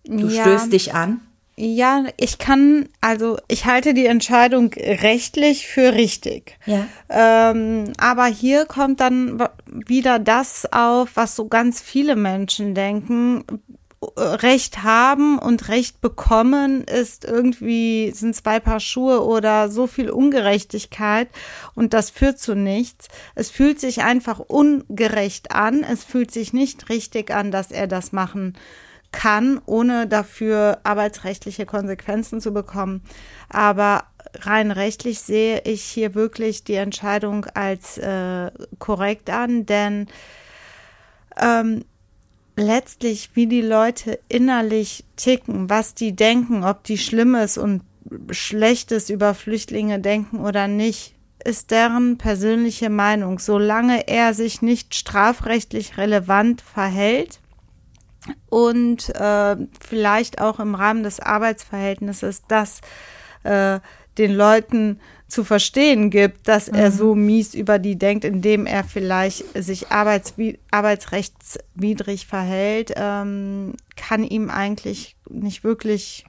Du 0.04 0.28
ja. 0.28 0.42
stößt 0.42 0.72
dich 0.72 0.94
an. 0.94 1.20
Ja, 1.58 2.04
ich 2.18 2.36
kann, 2.36 2.86
also 3.00 3.38
ich 3.48 3.64
halte 3.64 3.94
die 3.94 4.04
Entscheidung 4.04 4.72
rechtlich 4.74 5.66
für 5.66 5.94
richtig. 5.94 6.58
Ja. 6.66 6.86
Ähm, 7.08 7.92
aber 7.96 8.26
hier 8.26 8.66
kommt 8.66 9.00
dann 9.00 9.42
wieder 9.66 10.18
das 10.18 10.70
auf, 10.70 11.12
was 11.14 11.34
so 11.34 11.48
ganz 11.48 11.80
viele 11.80 12.14
Menschen 12.14 12.74
denken. 12.74 13.44
Recht 14.18 14.82
haben 14.82 15.38
und 15.38 15.68
Recht 15.68 16.02
bekommen 16.02 16.84
ist 16.84 17.24
irgendwie, 17.24 18.10
sind 18.10 18.36
zwei 18.36 18.60
Paar 18.60 18.78
Schuhe 18.78 19.24
oder 19.24 19.70
so 19.70 19.86
viel 19.86 20.10
Ungerechtigkeit 20.10 21.28
und 21.74 21.94
das 21.94 22.10
führt 22.10 22.38
zu 22.38 22.54
nichts. 22.54 23.08
Es 23.34 23.50
fühlt 23.50 23.80
sich 23.80 24.02
einfach 24.02 24.38
ungerecht 24.38 25.52
an. 25.52 25.82
Es 25.82 26.04
fühlt 26.04 26.30
sich 26.30 26.52
nicht 26.52 26.90
richtig 26.90 27.30
an, 27.30 27.50
dass 27.50 27.72
er 27.72 27.86
das 27.86 28.12
machen 28.12 28.52
kann, 29.16 29.62
ohne 29.64 30.06
dafür 30.06 30.80
arbeitsrechtliche 30.84 31.64
Konsequenzen 31.64 32.38
zu 32.42 32.52
bekommen. 32.52 33.02
Aber 33.48 34.04
rein 34.40 34.70
rechtlich 34.70 35.20
sehe 35.20 35.62
ich 35.64 35.82
hier 35.82 36.14
wirklich 36.14 36.64
die 36.64 36.74
Entscheidung 36.74 37.46
als 37.54 37.96
äh, 37.96 38.50
korrekt 38.78 39.30
an, 39.30 39.64
denn 39.64 40.06
ähm, 41.40 41.86
letztlich, 42.56 43.30
wie 43.32 43.46
die 43.46 43.62
Leute 43.62 44.18
innerlich 44.28 45.04
ticken, 45.16 45.70
was 45.70 45.94
die 45.94 46.14
denken, 46.14 46.62
ob 46.62 46.84
die 46.84 46.98
Schlimmes 46.98 47.56
und 47.56 47.80
Schlechtes 48.30 49.08
über 49.08 49.32
Flüchtlinge 49.32 49.98
denken 49.98 50.40
oder 50.40 50.68
nicht, 50.68 51.14
ist 51.42 51.70
deren 51.70 52.18
persönliche 52.18 52.90
Meinung. 52.90 53.38
Solange 53.38 54.08
er 54.08 54.34
sich 54.34 54.60
nicht 54.60 54.94
strafrechtlich 54.94 55.96
relevant 55.96 56.60
verhält, 56.60 57.40
und 58.48 59.14
äh, 59.14 59.56
vielleicht 59.80 60.40
auch 60.40 60.60
im 60.60 60.74
Rahmen 60.74 61.02
des 61.02 61.20
Arbeitsverhältnisses 61.20 62.42
das 62.48 62.80
äh, 63.42 63.80
den 64.18 64.34
Leuten 64.34 65.00
zu 65.28 65.44
verstehen 65.44 66.10
gibt, 66.10 66.48
dass 66.48 66.70
mhm. 66.70 66.78
er 66.78 66.92
so 66.92 67.14
mies 67.14 67.54
über 67.54 67.78
die 67.78 67.96
denkt, 67.98 68.24
indem 68.24 68.66
er 68.66 68.84
vielleicht 68.84 69.44
sich 69.54 69.90
arbeitswi 69.90 70.58
arbeitsrechtswidrig 70.70 72.26
verhält, 72.26 72.92
ähm, 72.96 73.74
kann 73.96 74.22
ihm 74.22 74.50
eigentlich 74.50 75.16
nicht 75.28 75.64
wirklich 75.64 76.24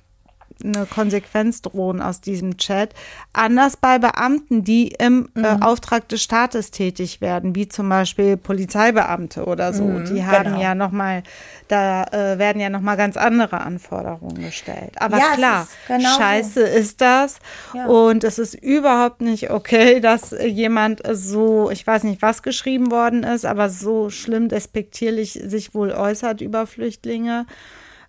eine 0.63 0.85
Konsequenz 0.85 1.61
drohen 1.61 2.01
aus 2.01 2.21
diesem 2.21 2.57
Chat. 2.57 2.93
Anders 3.33 3.77
bei 3.77 3.99
Beamten, 3.99 4.63
die 4.63 4.87
im 4.87 5.29
äh, 5.35 5.39
mhm. 5.39 5.45
äh, 5.45 5.57
Auftrag 5.61 6.07
des 6.09 6.23
Staates 6.23 6.71
tätig 6.71 7.21
werden, 7.21 7.55
wie 7.55 7.67
zum 7.67 7.89
Beispiel 7.89 8.37
Polizeibeamte 8.37 9.45
oder 9.45 9.73
so. 9.73 9.83
Mhm, 9.83 10.05
die 10.05 10.25
haben 10.25 10.51
genau. 10.51 10.61
ja 10.61 10.75
noch 10.75 10.91
mal, 10.91 11.23
da 11.67 12.03
äh, 12.05 12.39
werden 12.39 12.61
ja 12.61 12.69
noch 12.69 12.81
mal 12.81 12.95
ganz 12.95 13.17
andere 13.17 13.61
Anforderungen 13.61 14.41
gestellt. 14.41 14.93
Aber 14.99 15.17
ja, 15.17 15.33
klar, 15.35 15.67
ist 15.87 16.17
scheiße 16.17 16.59
so. 16.59 16.77
ist 16.79 17.01
das 17.01 17.39
ja. 17.73 17.85
und 17.85 18.23
es 18.23 18.39
ist 18.39 18.55
überhaupt 18.55 19.21
nicht 19.21 19.51
okay, 19.51 19.99
dass 19.99 20.31
jemand 20.31 21.01
so, 21.11 21.69
ich 21.69 21.85
weiß 21.85 22.03
nicht, 22.03 22.21
was 22.21 22.43
geschrieben 22.43 22.91
worden 22.91 23.23
ist, 23.23 23.45
aber 23.45 23.69
so 23.69 24.09
schlimm 24.09 24.49
despektierlich 24.49 25.33
sich 25.33 25.73
wohl 25.73 25.91
äußert 25.91 26.41
über 26.41 26.67
Flüchtlinge. 26.67 27.45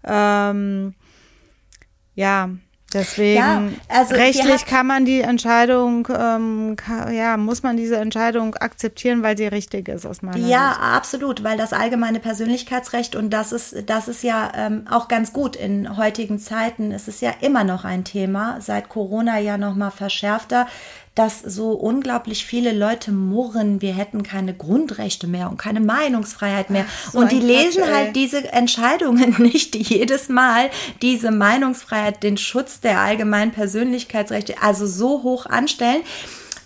Ähm, 0.05 0.95
ja, 2.19 2.51
Deswegen 2.95 3.37
ja, 3.37 3.63
also 3.89 4.15
rechtlich 4.15 4.65
kann 4.65 4.87
man 4.87 5.05
die 5.05 5.21
Entscheidung, 5.21 6.09
ähm, 6.11 6.75
kann, 6.75 7.13
ja, 7.15 7.37
muss 7.37 7.63
man 7.63 7.77
diese 7.77 7.97
Entscheidung 7.99 8.55
akzeptieren, 8.55 9.23
weil 9.23 9.37
sie 9.37 9.47
richtig 9.47 9.89
ist 9.89 10.07
aus 10.07 10.23
meiner 10.23 10.39
Ja, 10.39 10.71
Sicht. 10.71 10.81
absolut, 10.81 11.45
weil 11.45 11.59
das 11.59 11.75
allgemeine 11.75 12.19
Persönlichkeitsrecht 12.19 13.15
und 13.15 13.29
das 13.29 13.53
ist, 13.53 13.91
das 13.91 14.09
ist 14.09 14.23
ja 14.23 14.51
ähm, 14.55 14.87
auch 14.91 15.09
ganz 15.09 15.35
gut 15.35 15.55
in 15.55 15.99
heutigen 15.99 16.39
Zeiten. 16.39 16.91
Es 16.91 17.09
ist 17.09 17.21
ja 17.21 17.33
immer 17.43 17.63
noch 17.63 17.85
ein 17.85 18.05
Thema, 18.05 18.59
seit 18.63 18.89
Corona 18.89 19.39
ja 19.39 19.59
noch 19.59 19.75
mal 19.75 19.91
verschärfter 19.91 20.67
dass 21.19 21.41
so 21.41 21.73
unglaublich 21.73 22.47
viele 22.47 22.73
Leute 22.73 23.11
murren, 23.11 23.83
wir 23.83 23.93
hätten 23.93 24.23
keine 24.23 24.55
Grundrechte 24.55 25.27
mehr 25.27 25.51
und 25.51 25.57
keine 25.57 25.81
Meinungsfreiheit 25.81 26.71
mehr. 26.71 26.87
So 27.13 27.19
und 27.19 27.33
die 27.33 27.41
lesen 27.41 27.83
Quatsch, 27.83 27.93
halt 27.93 28.17
diese 28.17 28.53
Entscheidungen 28.53 29.35
nicht, 29.39 29.75
die 29.75 29.83
jedes 29.83 30.29
Mal 30.29 30.71
diese 31.03 31.33
Meinungsfreiheit, 31.33 32.23
den 32.23 32.37
Schutz 32.37 32.79
der 32.79 33.01
allgemeinen 33.01 33.51
Persönlichkeitsrechte, 33.51 34.63
also 34.63 34.87
so 34.87 35.25
hoch 35.25 35.47
anstellen. 35.47 36.03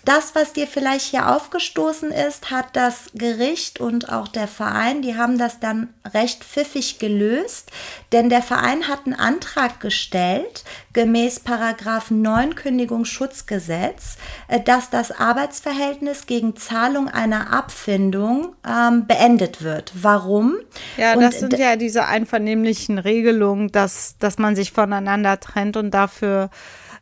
Das, 0.05 0.35
was 0.35 0.51
dir 0.51 0.67
vielleicht 0.67 1.05
hier 1.05 1.29
aufgestoßen 1.29 2.11
ist, 2.11 2.51
hat 2.51 2.75
das 2.75 3.09
Gericht 3.13 3.79
und 3.79 4.11
auch 4.11 4.27
der 4.27 4.47
Verein, 4.49 5.01
die 5.01 5.15
haben 5.15 5.37
das 5.37 5.61
dann 5.61 5.93
recht 6.13 6.43
pfiffig 6.43 6.99
gelöst, 6.99 7.71
denn 8.11 8.29
der 8.29 8.41
Verein 8.41 8.89
hat 8.89 9.05
einen 9.05 9.15
Antrag 9.15 9.79
gestellt, 9.79 10.65
gemäß 10.91 11.39
Paragraph 11.39 12.11
9 12.11 12.55
Kündigungsschutzgesetz, 12.55 14.17
äh, 14.49 14.59
dass 14.59 14.89
das 14.89 15.11
Arbeitsverhältnis 15.11 16.25
gegen 16.25 16.57
Zahlung 16.57 17.07
einer 17.07 17.53
Abfindung 17.53 18.55
ähm, 18.67 19.07
beendet 19.07 19.63
wird. 19.63 19.93
Warum? 19.95 20.57
Ja, 20.97 21.15
das 21.15 21.35
und 21.35 21.51
sind 21.51 21.57
ja 21.57 21.77
diese 21.77 22.05
einvernehmlichen 22.05 22.99
Regelungen, 22.99 23.71
dass, 23.71 24.17
dass 24.17 24.37
man 24.37 24.55
sich 24.55 24.73
voneinander 24.73 25.39
trennt 25.39 25.77
und 25.77 25.91
dafür 25.91 26.49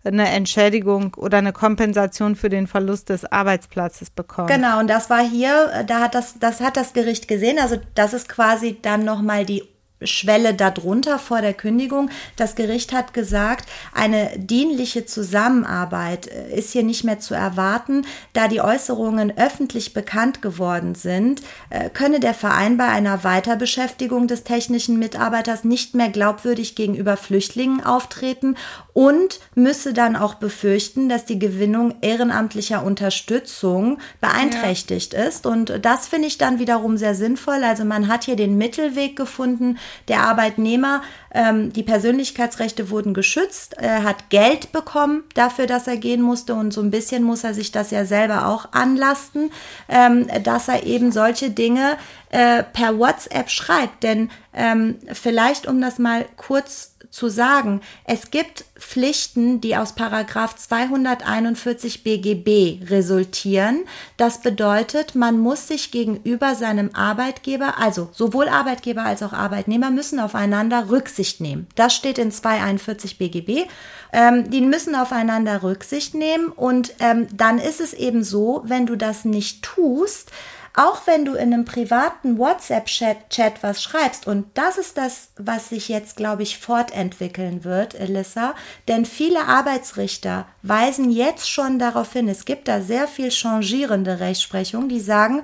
eine 0.03 0.29
Entschädigung 0.29 1.13
oder 1.15 1.37
eine 1.37 1.53
Kompensation 1.53 2.35
für 2.35 2.49
den 2.49 2.67
Verlust 2.67 3.09
des 3.09 3.25
Arbeitsplatzes 3.25 4.09
bekommen. 4.09 4.47
Genau, 4.47 4.79
und 4.79 4.87
das 4.87 5.09
war 5.09 5.21
hier, 5.21 5.83
da 5.85 5.99
hat 6.01 6.15
das, 6.15 6.39
das 6.39 6.59
hat 6.59 6.77
das 6.77 6.93
Gericht 6.93 7.27
gesehen. 7.27 7.59
Also 7.59 7.77
das 7.93 8.13
ist 8.13 8.27
quasi 8.27 8.77
dann 8.81 9.05
nochmal 9.05 9.45
die 9.45 9.63
Schwelle 10.03 10.53
darunter 10.53 11.19
vor 11.19 11.41
der 11.41 11.53
Kündigung. 11.53 12.09
Das 12.35 12.55
Gericht 12.55 12.93
hat 12.93 13.13
gesagt, 13.13 13.69
eine 13.93 14.31
dienliche 14.37 15.05
Zusammenarbeit 15.05 16.27
äh, 16.27 16.57
ist 16.57 16.71
hier 16.71 16.83
nicht 16.83 17.03
mehr 17.03 17.19
zu 17.19 17.33
erwarten, 17.33 18.05
da 18.33 18.47
die 18.47 18.61
Äußerungen 18.61 19.37
öffentlich 19.37 19.93
bekannt 19.93 20.41
geworden 20.41 20.95
sind, 20.95 21.41
äh, 21.69 21.89
könne 21.89 22.19
der 22.19 22.33
Verein 22.33 22.77
bei 22.77 22.87
einer 22.87 23.23
Weiterbeschäftigung 23.23 24.27
des 24.27 24.43
technischen 24.43 24.97
Mitarbeiters 24.99 25.63
nicht 25.63 25.95
mehr 25.95 26.09
glaubwürdig 26.09 26.75
gegenüber 26.75 27.17
Flüchtlingen 27.17 27.83
auftreten 27.83 28.55
und 28.93 29.39
müsse 29.55 29.93
dann 29.93 30.15
auch 30.15 30.35
befürchten, 30.35 31.09
dass 31.09 31.25
die 31.25 31.39
Gewinnung 31.39 31.95
ehrenamtlicher 32.01 32.83
Unterstützung 32.83 33.99
beeinträchtigt 34.19 35.13
ja. 35.13 35.23
ist. 35.23 35.45
Und 35.45 35.79
das 35.81 36.07
finde 36.07 36.27
ich 36.27 36.37
dann 36.37 36.59
wiederum 36.59 36.97
sehr 36.97 37.15
sinnvoll. 37.15 37.63
Also 37.63 37.85
man 37.85 38.07
hat 38.07 38.25
hier 38.25 38.35
den 38.35 38.57
Mittelweg 38.57 39.15
gefunden, 39.15 39.77
der 40.07 40.21
Arbeitnehmer, 40.21 41.01
ähm, 41.33 41.71
die 41.73 41.83
Persönlichkeitsrechte 41.83 42.89
wurden 42.89 43.13
geschützt, 43.13 43.75
er 43.77 44.03
hat 44.03 44.29
Geld 44.29 44.71
bekommen 44.71 45.23
dafür, 45.33 45.67
dass 45.67 45.87
er 45.87 45.97
gehen 45.97 46.21
musste 46.21 46.53
und 46.55 46.73
so 46.73 46.81
ein 46.81 46.91
bisschen 46.91 47.23
muss 47.23 47.43
er 47.43 47.53
sich 47.53 47.71
das 47.71 47.91
ja 47.91 48.05
selber 48.05 48.47
auch 48.47 48.73
anlasten, 48.73 49.51
ähm, 49.87 50.27
dass 50.43 50.67
er 50.67 50.83
eben 50.83 51.11
solche 51.11 51.49
Dinge 51.49 51.97
äh, 52.29 52.63
per 52.63 52.97
WhatsApp 52.97 53.49
schreibt. 53.49 54.03
Denn 54.03 54.29
ähm, 54.53 54.97
vielleicht 55.13 55.67
um 55.67 55.79
das 55.81 55.99
mal 55.99 56.25
kurz 56.35 56.91
zu 57.11 57.27
sagen, 57.27 57.81
es 58.05 58.31
gibt 58.31 58.63
Pflichten, 58.79 59.59
die 59.59 59.75
aus 59.75 59.93
Paragraph 59.93 60.55
241 60.55 62.03
BGB 62.03 62.89
resultieren. 62.89 63.81
Das 64.15 64.41
bedeutet, 64.41 65.13
man 65.13 65.37
muss 65.37 65.67
sich 65.67 65.91
gegenüber 65.91 66.55
seinem 66.55 66.95
Arbeitgeber, 66.95 67.77
also 67.77 68.09
sowohl 68.13 68.47
Arbeitgeber 68.47 69.03
als 69.03 69.21
auch 69.23 69.33
Arbeitnehmer 69.33 69.91
müssen 69.91 70.19
aufeinander 70.19 70.89
Rücksicht 70.89 71.20
nehmen. 71.39 71.67
Das 71.75 71.93
steht 71.93 72.17
in 72.17 72.31
241 72.31 73.17
BGB. 73.17 73.69
Ähm, 74.13 74.49
die 74.49 74.61
müssen 74.61 74.95
aufeinander 74.95 75.63
Rücksicht 75.63 76.13
nehmen 76.15 76.47
und 76.49 76.93
ähm, 76.99 77.27
dann 77.33 77.59
ist 77.59 77.79
es 77.79 77.93
eben 77.93 78.23
so, 78.23 78.61
wenn 78.65 78.85
du 78.85 78.95
das 78.95 79.23
nicht 79.23 79.63
tust, 79.63 80.31
auch 80.73 81.05
wenn 81.05 81.25
du 81.25 81.33
in 81.33 81.53
einem 81.53 81.65
privaten 81.65 82.37
WhatsApp-Chat 82.37 83.61
was 83.61 83.83
schreibst, 83.83 84.25
und 84.25 84.45
das 84.53 84.77
ist 84.77 84.97
das, 84.97 85.29
was 85.37 85.69
sich 85.69 85.89
jetzt, 85.89 86.15
glaube 86.15 86.43
ich, 86.43 86.59
fortentwickeln 86.59 87.63
wird, 87.63 87.93
Elissa, 87.93 88.55
denn 88.87 89.05
viele 89.05 89.45
Arbeitsrichter 89.45 90.47
weisen 90.61 91.11
jetzt 91.11 91.49
schon 91.49 91.77
darauf 91.77 92.13
hin, 92.13 92.29
es 92.29 92.45
gibt 92.45 92.67
da 92.67 92.81
sehr 92.81 93.07
viel 93.07 93.31
changierende 93.31 94.19
Rechtsprechung, 94.19 94.87
die 94.87 95.01
sagen, 95.01 95.43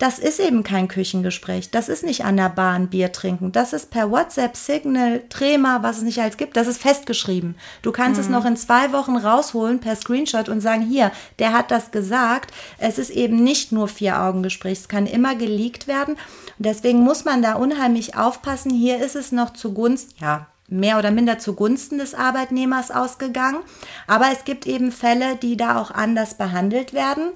das 0.00 0.18
ist 0.18 0.40
eben 0.40 0.62
kein 0.62 0.88
Küchengespräch. 0.88 1.70
Das 1.70 1.90
ist 1.90 2.04
nicht 2.04 2.24
an 2.24 2.38
der 2.38 2.48
Bahn 2.48 2.88
Bier 2.88 3.12
trinken. 3.12 3.52
Das 3.52 3.74
ist 3.74 3.90
per 3.90 4.10
WhatsApp, 4.10 4.56
Signal, 4.56 5.20
Trema, 5.28 5.82
was 5.82 5.98
es 5.98 6.04
nicht 6.04 6.18
alles 6.22 6.38
gibt. 6.38 6.56
Das 6.56 6.66
ist 6.66 6.80
festgeschrieben. 6.80 7.54
Du 7.82 7.92
kannst 7.92 8.18
mhm. 8.18 8.24
es 8.24 8.30
noch 8.30 8.46
in 8.46 8.56
zwei 8.56 8.92
Wochen 8.92 9.18
rausholen 9.18 9.78
per 9.78 9.94
Screenshot 9.94 10.48
und 10.48 10.62
sagen, 10.62 10.80
hier, 10.80 11.12
der 11.38 11.52
hat 11.52 11.70
das 11.70 11.90
gesagt. 11.90 12.54
Es 12.78 12.98
ist 12.98 13.10
eben 13.10 13.44
nicht 13.44 13.72
nur 13.72 13.88
Vier-Augen-Gespräch. 13.88 14.78
Es 14.78 14.88
kann 14.88 15.06
immer 15.06 15.36
geleakt 15.36 15.86
werden. 15.86 16.14
Und 16.14 16.66
deswegen 16.66 17.00
muss 17.00 17.26
man 17.26 17.42
da 17.42 17.52
unheimlich 17.56 18.16
aufpassen. 18.16 18.70
Hier 18.70 19.04
ist 19.04 19.16
es 19.16 19.32
noch 19.32 19.52
zugunsten, 19.52 20.14
ja, 20.18 20.46
mehr 20.66 20.98
oder 20.98 21.10
minder 21.10 21.38
zugunsten 21.38 21.98
des 21.98 22.14
Arbeitnehmers 22.14 22.90
ausgegangen. 22.90 23.58
Aber 24.06 24.28
es 24.32 24.44
gibt 24.46 24.66
eben 24.66 24.92
Fälle, 24.92 25.36
die 25.36 25.58
da 25.58 25.78
auch 25.78 25.90
anders 25.90 26.38
behandelt 26.38 26.94
werden. 26.94 27.32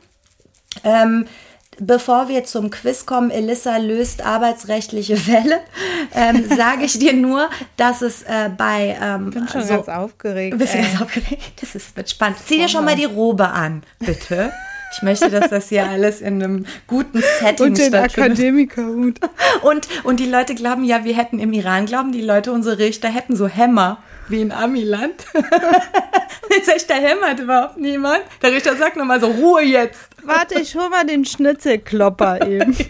Ähm, 0.82 1.26
Bevor 1.80 2.28
wir 2.28 2.44
zum 2.44 2.70
Quiz 2.70 3.06
kommen, 3.06 3.30
Elissa 3.30 3.76
löst 3.78 4.24
arbeitsrechtliche 4.24 5.16
Fälle, 5.16 5.60
ähm, 6.14 6.44
sage 6.56 6.84
ich 6.84 6.98
dir 6.98 7.12
nur, 7.12 7.50
dass 7.76 8.02
es 8.02 8.22
äh, 8.22 8.50
bei. 8.56 8.96
Ähm, 9.00 9.28
ich 9.28 9.34
bin 9.34 9.48
schon 9.48 9.62
so, 9.64 9.74
ganz 9.74 9.88
aufgeregt. 9.88 10.58
Bist 10.58 10.74
du 10.74 10.78
ganz 10.78 11.00
aufgeregt? 11.00 11.52
Das 11.60 11.74
ist 11.74 11.96
wird 11.96 12.10
spannend. 12.10 12.38
Zieh 12.46 12.58
dir 12.58 12.68
schon 12.68 12.84
mal 12.84 12.96
die 12.96 13.04
Robe 13.04 13.48
an, 13.48 13.82
bitte. 13.98 14.52
Ich 14.96 15.02
möchte, 15.02 15.28
dass 15.28 15.50
das 15.50 15.70
hier 15.70 15.88
alles 15.88 16.20
in 16.20 16.40
einem 16.40 16.66
guten 16.86 17.20
Setting 17.40 17.66
und 17.66 17.78
den 17.78 17.94
Akademikerhut. 17.94 19.18
Und, 19.62 19.88
und 20.04 20.20
die 20.20 20.26
Leute 20.26 20.54
glauben 20.54 20.84
ja, 20.84 21.04
wir 21.04 21.16
hätten 21.16 21.38
im 21.38 21.52
Iran, 21.52 21.86
glauben 21.86 22.12
die 22.12 22.20
Leute, 22.20 22.52
unsere 22.52 22.78
Richter 22.78 23.08
hätten 23.08 23.34
so 23.34 23.48
Hämmer 23.48 24.02
wie 24.28 24.40
in 24.40 24.52
Amiland. 24.52 25.26
Jetzt 26.50 26.68
echt, 26.68 26.90
da 26.90 26.94
hämmert 26.94 27.40
überhaupt 27.40 27.76
niemand. 27.76 28.22
Der 28.42 28.52
Richter 28.52 28.76
sagt 28.76 28.96
nochmal 28.96 29.20
so, 29.20 29.26
Ruhe 29.26 29.62
jetzt. 29.62 30.08
Warte, 30.22 30.60
ich 30.60 30.74
hol 30.74 30.88
mal 30.88 31.04
den 31.04 31.24
Schnitzelklopper 31.24 32.46
eben. 32.46 32.76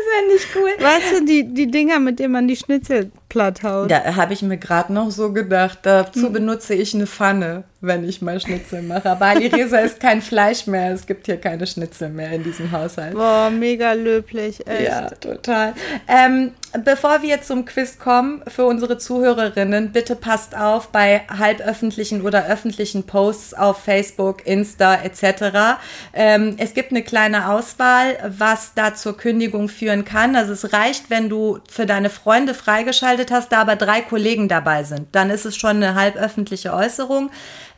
Das 0.00 0.06
wäre 0.06 0.32
nicht 0.32 0.48
cool. 0.56 0.84
Weißt 0.84 1.12
du, 1.12 1.24
die, 1.24 1.52
die 1.52 1.70
Dinger, 1.70 1.98
mit 1.98 2.18
denen 2.18 2.32
man 2.32 2.48
die 2.48 2.56
Schnitzel 2.56 3.10
platt 3.30 3.62
haut. 3.62 3.90
Da 3.90 4.16
habe 4.16 4.34
ich 4.34 4.42
mir 4.42 4.58
gerade 4.58 4.92
noch 4.92 5.10
so 5.10 5.32
gedacht, 5.32 5.78
dazu 5.82 6.26
hm. 6.26 6.32
benutze 6.34 6.74
ich 6.74 6.94
eine 6.94 7.06
Pfanne, 7.06 7.64
wenn 7.80 8.06
ich 8.06 8.20
mal 8.20 8.40
Schnitzel 8.40 8.82
mache. 8.82 9.08
Aber 9.08 9.26
Alireza 9.26 9.78
ist 9.78 10.00
kein 10.00 10.20
Fleisch 10.20 10.66
mehr. 10.66 10.92
Es 10.92 11.06
gibt 11.06 11.26
hier 11.26 11.38
keine 11.38 11.66
Schnitzel 11.66 12.10
mehr 12.10 12.32
in 12.32 12.42
diesem 12.42 12.70
Haushalt. 12.72 13.14
Boah, 13.14 13.50
mega 13.50 13.92
löblich, 13.92 14.66
echt. 14.66 14.88
Ja, 14.88 15.08
total. 15.10 15.74
Ähm, 16.08 16.50
bevor 16.84 17.22
wir 17.22 17.40
zum 17.40 17.64
Quiz 17.64 17.98
kommen, 17.98 18.42
für 18.48 18.66
unsere 18.66 18.98
Zuhörerinnen, 18.98 19.92
bitte 19.92 20.16
passt 20.16 20.56
auf 20.56 20.88
bei 20.88 21.22
halböffentlichen 21.28 22.22
oder 22.22 22.46
öffentlichen 22.46 23.04
Posts 23.04 23.54
auf 23.54 23.78
Facebook, 23.78 24.46
Insta 24.46 24.96
etc. 24.96 25.78
Ähm, 26.12 26.56
es 26.58 26.74
gibt 26.74 26.90
eine 26.90 27.02
kleine 27.02 27.50
Auswahl, 27.50 28.18
was 28.36 28.74
da 28.74 28.94
zur 28.94 29.16
Kündigung 29.16 29.68
führen 29.90 30.04
kann. 30.04 30.36
Also 30.36 30.52
es 30.52 30.72
reicht, 30.72 31.10
wenn 31.10 31.28
du 31.28 31.58
für 31.68 31.86
deine 31.86 32.10
Freunde 32.10 32.54
freigeschaltet 32.54 33.30
hast, 33.30 33.50
da 33.50 33.60
aber 33.60 33.76
drei 33.76 34.00
Kollegen 34.00 34.48
dabei 34.48 34.84
sind. 34.84 35.08
Dann 35.12 35.30
ist 35.30 35.44
es 35.44 35.56
schon 35.56 35.76
eine 35.76 35.94
halböffentliche 35.94 36.72
Äußerung 36.72 37.30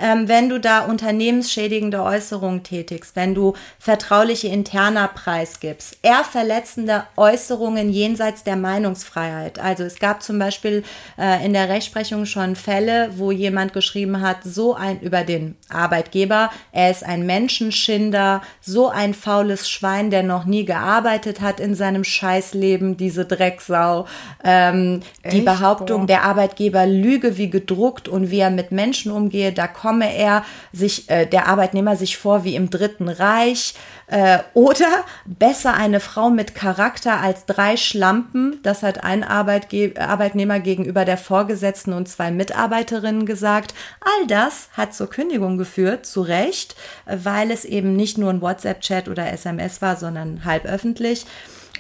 ähm, 0.03 0.29
wenn 0.29 0.49
du 0.49 0.59
da 0.59 0.81
unternehmensschädigende 0.81 2.03
Äußerungen 2.03 2.65
tätigst, 2.65 3.15
wenn 3.15 3.35
du 3.35 3.55
vertrauliche 3.79 4.49
Interna 4.49 5.07
preisgibst, 5.07 5.99
eher 6.03 6.25
verletzende 6.25 7.05
Äußerungen 7.17 7.89
jenseits 7.89 8.43
der 8.43 8.57
Meinungsfreiheit. 8.57 9.61
Also 9.61 9.85
es 9.85 10.01
gab 10.01 10.23
zum 10.23 10.41
Beispiel 10.41 10.83
äh, 11.17 11.45
in 11.47 11.53
der 11.53 11.69
Rechtsprechung 11.69 12.27
schon 12.27 12.57
Fälle, 12.57 13.11
wo 13.17 13.31
jemand 13.31 13.73
geschrieben 13.73 14.21
hat, 14.21 14.38
so 14.43 14.75
ein 14.75 15.01
über 15.01 15.23
den 15.23 15.55
Arbeitgeber, 15.69 16.51
er 16.73 16.91
ist 16.91 17.05
ein 17.05 17.25
Menschenschinder, 17.25 18.43
so 18.61 18.88
ein 18.88 19.15
faules 19.15 19.71
Schwein, 19.71 20.11
der 20.11 20.25
noch 20.25 20.47
nie 20.47 20.65
gearbeitet 20.65 21.41
hat 21.41 21.61
in 21.61 21.77
seinem 21.77 22.03
Scheißleben, 22.03 22.97
diese 22.97 23.25
Drecksau. 23.25 24.07
Ähm, 24.43 25.01
die 25.31 25.43
Behauptung, 25.43 26.09
der 26.09 26.25
Arbeitgeber 26.25 26.87
lüge 26.87 27.38
wie 27.38 27.51
gedruckt 27.51 28.09
und 28.09 28.33
wie 28.33 28.41
er 28.41 28.51
mit 28.51 28.73
Menschen 28.73 29.12
umgehe, 29.12 29.53
da 29.53 29.69
kommt 29.69 29.91
komme 29.92 30.16
er 30.16 30.42
sich, 30.72 31.11
äh, 31.11 31.26
der 31.26 31.48
Arbeitnehmer 31.48 31.96
sich 31.96 32.16
vor 32.16 32.44
wie 32.44 32.57
im 32.57 32.70
Dritten 32.70 33.11
Reich 33.11 33.74
äh, 34.07 34.38
oder 34.55 35.05
besser 35.26 35.74
eine 35.74 36.00
Frau 36.00 36.31
mit 36.31 36.55
Charakter 36.55 37.20
als 37.20 37.44
drei 37.44 37.76
Schlampen. 37.76 38.59
Das 38.62 38.83
hat 38.83 39.05
ein 39.05 39.22
Arbeitge 39.22 39.92
Arbeitnehmer 39.98 40.61
gegenüber 40.61 41.05
der 41.05 41.18
Vorgesetzten 41.18 41.92
und 41.92 42.09
zwei 42.09 42.31
Mitarbeiterinnen 42.31 43.26
gesagt. 43.26 43.74
All 44.00 44.26
das 44.28 44.70
hat 44.72 44.94
zur 44.94 45.11
Kündigung 45.11 45.59
geführt, 45.59 46.07
zu 46.07 46.22
Recht, 46.22 46.74
weil 47.05 47.50
es 47.50 47.66
eben 47.66 47.94
nicht 47.94 48.16
nur 48.16 48.31
ein 48.31 48.40
WhatsApp-Chat 48.40 49.11
oder 49.11 49.31
SMS 49.31 49.83
war, 49.83 49.96
sondern 49.96 50.46
halb 50.46 50.64
öffentlich 50.64 51.26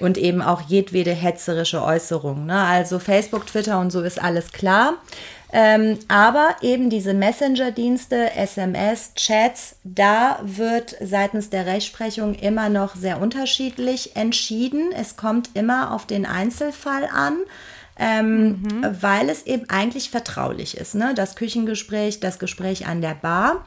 und 0.00 0.18
eben 0.18 0.42
auch 0.42 0.62
jedwede 0.62 1.12
hetzerische 1.12 1.82
Äußerung. 1.82 2.46
Ne? 2.46 2.58
Also 2.58 2.98
Facebook, 2.98 3.46
Twitter 3.46 3.78
und 3.78 3.90
so 3.90 4.02
ist 4.02 4.22
alles 4.22 4.52
klar. 4.52 4.94
Ähm, 5.52 5.98
aber 6.08 6.56
eben 6.62 6.88
diese 6.88 7.12
Messenger-Dienste, 7.12 8.34
SMS, 8.34 9.12
Chats, 9.14 9.76
da 9.84 10.40
wird 10.42 10.96
seitens 11.00 11.50
der 11.50 11.66
Rechtsprechung 11.66 12.34
immer 12.34 12.70
noch 12.70 12.96
sehr 12.96 13.20
unterschiedlich 13.20 14.16
entschieden. 14.16 14.92
Es 14.96 15.16
kommt 15.16 15.50
immer 15.52 15.92
auf 15.92 16.06
den 16.06 16.24
Einzelfall 16.26 17.04
an. 17.12 17.36
Ähm, 17.98 18.62
mhm. 18.62 18.96
weil 19.02 19.28
es 19.28 19.44
eben 19.46 19.68
eigentlich 19.68 20.08
vertraulich 20.08 20.78
ist. 20.78 20.94
Ne? 20.94 21.12
Das 21.14 21.36
Küchengespräch, 21.36 22.20
das 22.20 22.38
Gespräch 22.38 22.86
an 22.86 23.02
der 23.02 23.14
Bar 23.14 23.66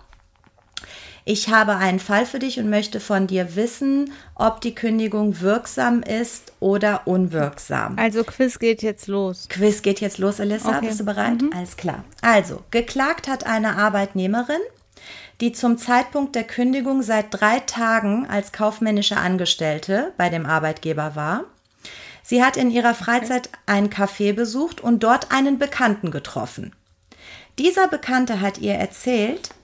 ich 1.27 1.49
habe 1.49 1.77
einen 1.77 1.99
Fall 1.99 2.27
für 2.27 2.37
dich 2.37 2.59
und 2.59 2.69
möchte 2.69 2.99
von 2.99 3.25
dir 3.25 3.55
wissen, 3.55 4.13
ob 4.35 4.61
die 4.61 4.75
Kündigung 4.75 5.41
wirksam 5.41 6.03
ist 6.03 6.53
oder 6.59 7.07
unwirksam. 7.07 7.97
Also 7.97 8.23
Quiz 8.23 8.59
geht 8.59 8.83
jetzt 8.83 9.07
los. 9.07 9.47
Quiz 9.49 9.81
geht 9.81 10.01
jetzt 10.01 10.19
los, 10.19 10.39
Alissa. 10.39 10.77
Okay. 10.77 10.87
Bist 10.87 10.99
du 10.99 11.05
bereit? 11.05 11.41
Mhm. 11.41 11.49
Alles 11.51 11.77
klar. 11.77 12.03
Also, 12.21 12.61
geklagt 12.69 13.27
hat 13.27 13.43
eine 13.47 13.75
Arbeitnehmerin, 13.75 14.61
die 15.41 15.51
zum 15.51 15.79
Zeitpunkt 15.79 16.35
der 16.35 16.43
Kündigung 16.43 17.01
seit 17.01 17.25
drei 17.31 17.59
Tagen 17.59 18.27
als 18.29 18.51
kaufmännische 18.51 19.17
Angestellte 19.17 20.13
bei 20.17 20.29
dem 20.29 20.45
Arbeitgeber 20.45 21.15
war. 21.15 21.45
Sie 22.21 22.43
hat 22.43 22.55
in 22.55 22.69
ihrer 22.69 22.93
Freizeit 22.93 23.49
ein 23.65 23.89
Café 23.89 24.31
besucht 24.33 24.79
und 24.79 25.01
dort 25.01 25.31
einen 25.31 25.57
Bekannten 25.57 26.11
getroffen. 26.11 26.71
Dieser 27.57 27.87
Bekannte 27.87 28.41
hat 28.41 28.59
ihr 28.59 28.75
erzählt, 28.75 29.54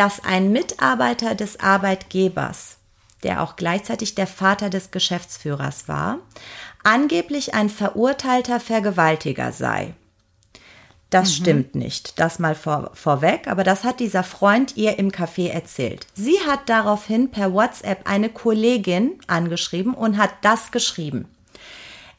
dass 0.00 0.24
ein 0.24 0.50
Mitarbeiter 0.50 1.34
des 1.34 1.60
Arbeitgebers, 1.60 2.78
der 3.22 3.42
auch 3.42 3.56
gleichzeitig 3.56 4.14
der 4.14 4.26
Vater 4.26 4.70
des 4.70 4.92
Geschäftsführers 4.92 5.88
war, 5.88 6.20
angeblich 6.82 7.52
ein 7.52 7.68
verurteilter 7.68 8.60
Vergewaltiger 8.60 9.52
sei. 9.52 9.92
Das 11.10 11.28
mhm. 11.28 11.34
stimmt 11.34 11.74
nicht, 11.74 12.18
das 12.18 12.38
mal 12.38 12.54
vor, 12.54 12.92
vorweg, 12.94 13.46
aber 13.46 13.62
das 13.62 13.84
hat 13.84 14.00
dieser 14.00 14.22
Freund 14.22 14.74
ihr 14.74 14.98
im 14.98 15.10
Café 15.10 15.50
erzählt. 15.50 16.06
Sie 16.14 16.38
hat 16.48 16.70
daraufhin 16.70 17.30
per 17.30 17.52
WhatsApp 17.52 18.08
eine 18.08 18.30
Kollegin 18.30 19.18
angeschrieben 19.26 19.92
und 19.92 20.16
hat 20.16 20.30
das 20.40 20.70
geschrieben. 20.70 21.28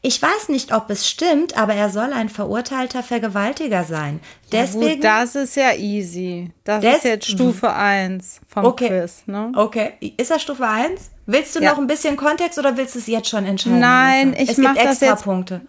Ich 0.04 0.20
weiß 0.20 0.48
nicht, 0.48 0.74
ob 0.74 0.90
es 0.90 1.08
stimmt, 1.08 1.56
aber 1.56 1.74
er 1.74 1.88
soll 1.88 2.12
ein 2.12 2.28
verurteilter 2.28 3.04
Vergewaltiger 3.04 3.84
sein. 3.84 4.18
Deswegen. 4.50 4.82
Ja 4.82 4.94
gut, 4.94 5.04
das 5.04 5.34
ist 5.36 5.54
ja 5.54 5.74
easy. 5.74 6.50
Das 6.64 6.82
ist 6.82 7.04
jetzt 7.04 7.28
Stufe 7.28 7.72
1 7.72 8.40
vom 8.48 8.64
okay. 8.64 8.88
Quiz, 8.88 9.22
ne? 9.26 9.52
Okay. 9.54 9.92
Ist 10.16 10.32
das 10.32 10.42
Stufe 10.42 10.66
1? 10.66 11.12
Willst 11.26 11.54
du 11.54 11.60
ja. 11.60 11.70
noch 11.70 11.78
ein 11.78 11.86
bisschen 11.86 12.16
Kontext 12.16 12.58
oder 12.58 12.76
willst 12.76 12.96
du 12.96 12.98
es 12.98 13.06
jetzt 13.06 13.28
schon 13.28 13.44
entscheiden? 13.44 13.78
Nein, 13.78 14.34
ich 14.36 14.58
mache 14.58 14.82
das 14.82 15.00
jetzt. 15.00 15.22
Punkte. 15.22 15.60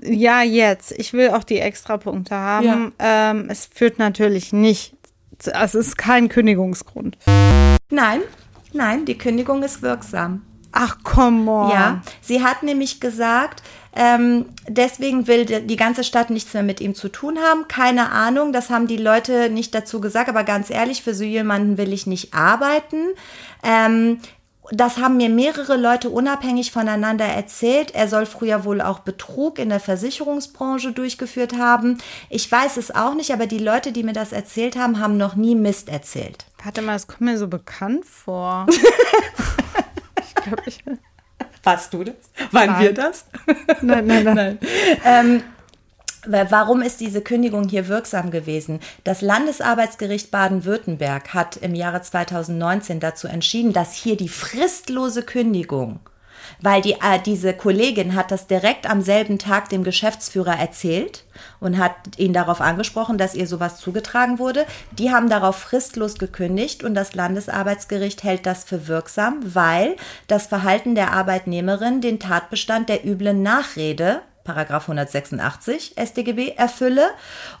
Ja, 0.00 0.42
jetzt. 0.42 0.92
Ich 0.92 1.12
will 1.12 1.30
auch 1.30 1.44
die 1.44 1.58
Extrapunkte 1.58 2.34
haben. 2.34 2.94
Ja. 2.98 3.30
Ähm, 3.30 3.48
es 3.50 3.66
führt 3.66 3.98
natürlich 3.98 4.54
nicht. 4.54 4.94
Es 5.44 5.74
ist 5.74 5.98
kein 5.98 6.30
Kündigungsgrund. 6.30 7.18
Nein, 7.90 8.20
nein, 8.72 9.04
die 9.04 9.18
Kündigung 9.18 9.62
ist 9.62 9.82
wirksam. 9.82 10.46
Ach, 10.80 10.98
komm 11.02 11.48
on. 11.48 11.70
Ja, 11.70 12.02
sie 12.20 12.42
hat 12.42 12.62
nämlich 12.62 13.00
gesagt, 13.00 13.62
Ähm, 14.00 14.44
deswegen 14.68 15.26
will 15.26 15.44
die 15.44 15.76
ganze 15.76 16.04
Stadt 16.04 16.30
nichts 16.30 16.54
mehr 16.54 16.62
mit 16.62 16.80
ihm 16.80 16.94
zu 16.94 17.08
tun 17.08 17.38
haben. 17.38 17.66
Keine 17.66 18.12
Ahnung, 18.12 18.52
das 18.52 18.70
haben 18.70 18.86
die 18.86 18.98
Leute 18.98 19.50
nicht 19.50 19.74
dazu 19.74 20.00
gesagt, 20.00 20.28
aber 20.28 20.44
ganz 20.44 20.70
ehrlich, 20.70 21.02
für 21.02 21.14
so 21.14 21.24
jemanden 21.24 21.78
will 21.78 21.92
ich 21.92 22.06
nicht 22.06 22.32
arbeiten. 22.32 23.08
Ähm, 23.64 24.20
das 24.70 24.98
haben 24.98 25.16
mir 25.16 25.30
mehrere 25.30 25.76
Leute 25.76 26.10
unabhängig 26.10 26.70
voneinander 26.70 27.24
erzählt. 27.24 27.92
Er 27.92 28.06
soll 28.06 28.26
früher 28.26 28.64
wohl 28.64 28.80
auch 28.82 29.00
Betrug 29.00 29.58
in 29.58 29.70
der 29.70 29.80
Versicherungsbranche 29.80 30.92
durchgeführt 30.92 31.58
haben. 31.58 31.98
Ich 32.30 32.52
weiß 32.52 32.76
es 32.76 32.94
auch 32.94 33.14
nicht, 33.14 33.32
aber 33.32 33.46
die 33.48 33.58
Leute, 33.58 33.90
die 33.90 34.04
mir 34.04 34.12
das 34.12 34.30
erzählt 34.30 34.76
haben, 34.76 35.00
haben 35.00 35.16
noch 35.16 35.34
nie 35.34 35.56
Mist 35.56 35.88
erzählt. 35.88 36.44
Warte 36.62 36.82
mal, 36.82 36.92
das 36.92 37.08
kommt 37.08 37.22
mir 37.22 37.38
so 37.38 37.48
bekannt 37.48 38.04
vor. 38.04 38.66
glaube, 40.42 40.62
ich. 40.66 40.82
Warst 41.62 41.92
du 41.92 42.04
das? 42.04 42.14
Waren 42.52 42.72
nein. 42.72 42.82
wir 42.82 42.94
das? 42.94 43.26
Nein, 43.82 44.06
nein, 44.06 44.24
nein. 44.24 44.34
nein. 44.34 44.58
Ähm, 45.04 45.42
Warum 46.26 46.82
ist 46.82 47.00
diese 47.00 47.22
Kündigung 47.22 47.68
hier 47.68 47.88
wirksam 47.88 48.30
gewesen? 48.30 48.80
Das 49.04 49.22
Landesarbeitsgericht 49.22 50.30
Baden-Württemberg 50.30 51.32
hat 51.32 51.56
im 51.56 51.74
Jahre 51.74 52.02
2019 52.02 53.00
dazu 53.00 53.28
entschieden, 53.28 53.72
dass 53.72 53.94
hier 53.94 54.16
die 54.16 54.28
fristlose 54.28 55.22
Kündigung, 55.22 56.00
weil 56.60 56.82
die, 56.82 56.92
äh, 56.92 57.18
diese 57.24 57.54
Kollegin 57.54 58.14
hat 58.14 58.30
das 58.30 58.46
direkt 58.46 58.88
am 58.88 59.02
selben 59.02 59.38
Tag 59.38 59.68
dem 59.68 59.84
Geschäftsführer 59.84 60.58
erzählt 60.58 61.24
und 61.60 61.78
hat 61.78 61.94
ihn 62.16 62.32
darauf 62.32 62.60
angesprochen, 62.60 63.18
dass 63.18 63.34
ihr 63.34 63.46
sowas 63.46 63.78
zugetragen 63.78 64.38
wurde. 64.38 64.66
Die 64.92 65.10
haben 65.10 65.28
darauf 65.28 65.56
fristlos 65.56 66.14
gekündigt 66.14 66.84
und 66.84 66.94
das 66.94 67.14
Landesarbeitsgericht 67.14 68.22
hält 68.22 68.46
das 68.46 68.64
für 68.64 68.88
wirksam, 68.88 69.40
weil 69.54 69.96
das 70.26 70.46
Verhalten 70.46 70.94
der 70.94 71.12
Arbeitnehmerin 71.12 72.00
den 72.00 72.20
Tatbestand 72.20 72.88
der 72.88 73.06
üblen 73.06 73.42
Nachrede 73.42 74.22
Paragraph 74.44 74.84
186 74.88 75.94
StGB 75.98 76.54
erfülle 76.56 77.10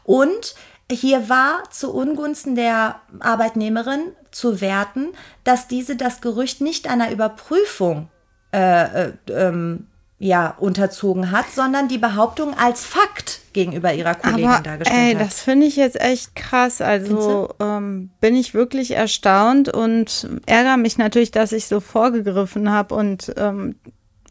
und 0.04 0.54
hier 0.90 1.28
war 1.28 1.64
zu 1.70 1.92
Ungunsten 1.92 2.54
der 2.54 3.02
Arbeitnehmerin 3.20 4.12
zu 4.30 4.62
werten, 4.62 5.08
dass 5.44 5.68
diese 5.68 5.96
das 5.96 6.22
Gerücht 6.22 6.62
nicht 6.62 6.88
einer 6.88 7.10
Überprüfung 7.10 8.08
äh, 8.52 9.12
ähm, 9.30 9.86
ja, 10.20 10.54
unterzogen 10.58 11.30
hat, 11.30 11.50
sondern 11.52 11.86
die 11.86 11.98
Behauptung 11.98 12.52
als 12.54 12.84
Fakt 12.84 13.40
gegenüber 13.52 13.94
ihrer 13.94 14.16
Kollegin 14.16 14.48
Aber, 14.48 14.62
dargestellt 14.62 15.00
ey, 15.00 15.14
hat. 15.14 15.20
Das 15.22 15.40
finde 15.40 15.66
ich 15.66 15.76
jetzt 15.76 16.00
echt 16.00 16.34
krass. 16.34 16.80
Also 16.80 17.54
ähm, 17.60 18.10
bin 18.20 18.34
ich 18.34 18.52
wirklich 18.52 18.92
erstaunt 18.92 19.68
und 19.68 20.28
ärgere 20.46 20.76
mich 20.76 20.98
natürlich, 20.98 21.30
dass 21.30 21.52
ich 21.52 21.66
so 21.66 21.78
vorgegriffen 21.78 22.70
habe 22.70 22.96
und 22.96 23.32
ähm, 23.36 23.76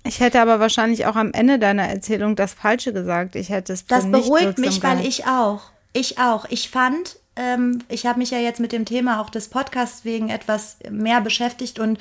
ich 0.03 0.19
hätte 0.19 0.41
aber 0.41 0.60
wahrscheinlich 0.60 1.06
auch 1.06 1.15
am 1.15 1.32
Ende 1.34 1.60
deiner 1.60 1.88
Erzählung 1.88 2.36
das 2.36 2.53
Falsche 2.53 2.93
gesagt. 2.93 3.36
Ich 3.36 3.49
hätte 3.49 3.73
es 3.73 3.86
Das 3.86 4.10
beruhigt 4.10 4.58
mich, 4.58 4.82
weil 4.82 5.06
ich 5.06 5.25
auch. 5.25 5.62
Ich 5.93 6.17
auch. 6.17 6.45
Ich 6.49 6.69
fand, 6.69 7.17
ähm, 7.36 7.80
ich 7.89 8.06
habe 8.06 8.19
mich 8.19 8.32
ja 8.32 8.39
jetzt 8.39 8.60
mit 8.60 8.71
dem 8.71 8.86
Thema 8.86 9.21
auch 9.21 9.30
des 9.30 9.49
Podcasts 9.49 10.06
wegen 10.06 10.30
etwas 10.30 10.77
mehr 10.89 11.21
beschäftigt 11.21 11.80
und 11.80 11.99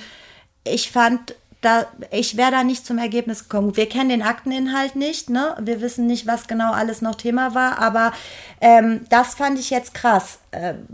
ich 0.65 0.91
fand, 0.91 1.35
da, 1.61 1.87
ich 2.11 2.37
wäre 2.37 2.51
da 2.51 2.65
nicht 2.65 2.87
zum 2.87 2.99
Ergebnis 2.99 3.49
gekommen. 3.49 3.77
Wir 3.77 3.89
kennen 3.89 4.11
den 4.11 4.23
Akteninhalt 4.23 4.97
nicht, 4.97 5.31
ne? 5.31 5.57
Wir 5.61 5.81
wissen 5.81 6.07
nicht, 6.07 6.27
was 6.27 6.47
genau 6.47 6.73
alles 6.73 7.03
noch 7.03 7.15
Thema 7.15 7.55
war, 7.55 7.79
aber 7.79 8.13
ähm, 8.61 9.01
das 9.11 9.35
fand 9.35 9.59
ich 9.59 9.71
jetzt 9.71 9.95
krass. 9.95 10.39
Ähm, 10.53 10.87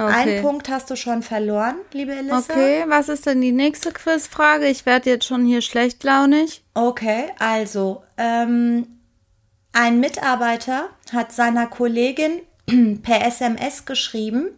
Okay. 0.00 0.14
Einen 0.14 0.42
Punkt 0.42 0.70
hast 0.70 0.88
du 0.88 0.96
schon 0.96 1.22
verloren, 1.22 1.76
liebe 1.92 2.12
Elissa. 2.12 2.38
Okay, 2.38 2.84
was 2.88 3.10
ist 3.10 3.26
denn 3.26 3.42
die 3.42 3.52
nächste 3.52 3.92
Quizfrage? 3.92 4.66
Ich 4.66 4.86
werde 4.86 5.10
jetzt 5.10 5.26
schon 5.26 5.44
hier 5.44 5.60
schlecht 5.60 6.02
launig. 6.04 6.62
Okay, 6.72 7.24
also 7.38 8.02
ähm, 8.16 8.86
ein 9.72 10.00
Mitarbeiter 10.00 10.88
hat 11.12 11.32
seiner 11.32 11.66
Kollegin 11.66 12.40
per 13.02 13.26
SMS 13.26 13.84
geschrieben, 13.84 14.48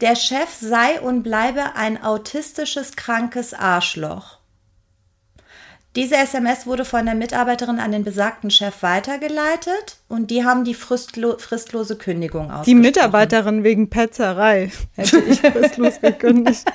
der 0.00 0.14
Chef 0.14 0.54
sei 0.60 1.00
und 1.00 1.24
bleibe 1.24 1.74
ein 1.74 2.00
autistisches 2.00 2.94
krankes 2.94 3.54
Arschloch. 3.54 4.35
Diese 5.96 6.16
SMS 6.16 6.66
wurde 6.66 6.84
von 6.84 7.06
der 7.06 7.14
Mitarbeiterin 7.14 7.78
an 7.78 7.90
den 7.90 8.04
besagten 8.04 8.50
Chef 8.50 8.82
weitergeleitet 8.82 9.96
und 10.08 10.30
die 10.30 10.44
haben 10.44 10.62
die 10.64 10.74
fristlo 10.74 11.38
fristlose 11.38 11.96
Kündigung 11.96 12.50
ausgesprochen. 12.50 12.64
Die 12.66 12.74
Mitarbeiterin 12.74 13.64
wegen 13.64 13.88
Petzerei 13.88 14.70
hätte 14.94 15.20
ich 15.20 15.40
fristlos 15.40 15.98
gekündigt. 16.02 16.70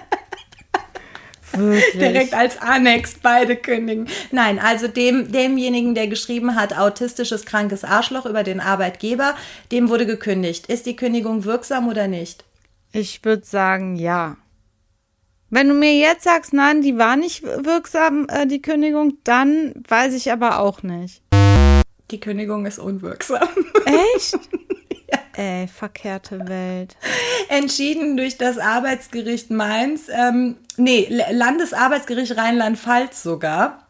Wirklich? 1.54 1.92
Direkt 2.00 2.34
als 2.34 2.60
Annex 2.60 3.16
beide 3.22 3.56
kündigen. 3.58 4.08
Nein, 4.32 4.58
also 4.58 4.88
dem, 4.88 5.32
demjenigen, 5.32 5.94
der 5.94 6.08
geschrieben 6.08 6.56
hat, 6.56 6.76
autistisches 6.76 7.46
krankes 7.46 7.84
Arschloch 7.84 8.26
über 8.26 8.42
den 8.42 8.60
Arbeitgeber, 8.60 9.36
dem 9.72 9.90
wurde 9.90 10.08
gekündigt. 10.08 10.66
Ist 10.66 10.88
die 10.88 10.96
Kündigung 10.96 11.44
wirksam 11.44 11.88
oder 11.88 12.08
nicht? 12.08 12.44
Ich 12.92 13.24
würde 13.24 13.46
sagen, 13.46 13.98
ja. 13.98 14.38
Wenn 15.54 15.68
du 15.68 15.74
mir 15.74 15.94
jetzt 15.94 16.24
sagst, 16.24 16.54
nein, 16.54 16.82
die 16.82 16.98
war 16.98 17.18
nicht 17.18 17.44
wirksam, 17.44 18.26
äh, 18.30 18.48
die 18.48 18.62
Kündigung, 18.62 19.18
dann 19.26 19.74
weiß 19.86 20.14
ich 20.14 20.32
aber 20.32 20.60
auch 20.60 20.82
nicht. 20.82 21.22
Die 22.10 22.22
Kündigung 22.22 22.66
ist 22.66 22.80
unwirksam. 22.80 23.50
Echt? 24.16 24.40
ja. 25.12 25.20
Ey, 25.36 25.68
verkehrte 25.68 26.48
Welt. 26.48 26.96
Entschieden 27.50 28.16
durch 28.16 28.38
das 28.38 28.58
Arbeitsgericht 28.60 29.52
Mainz, 29.52 30.08
ähm, 30.08 30.56
nee, 30.78 31.10
Landesarbeitsgericht 31.32 32.38
Rheinland-Pfalz 32.38 33.22
sogar. 33.22 33.88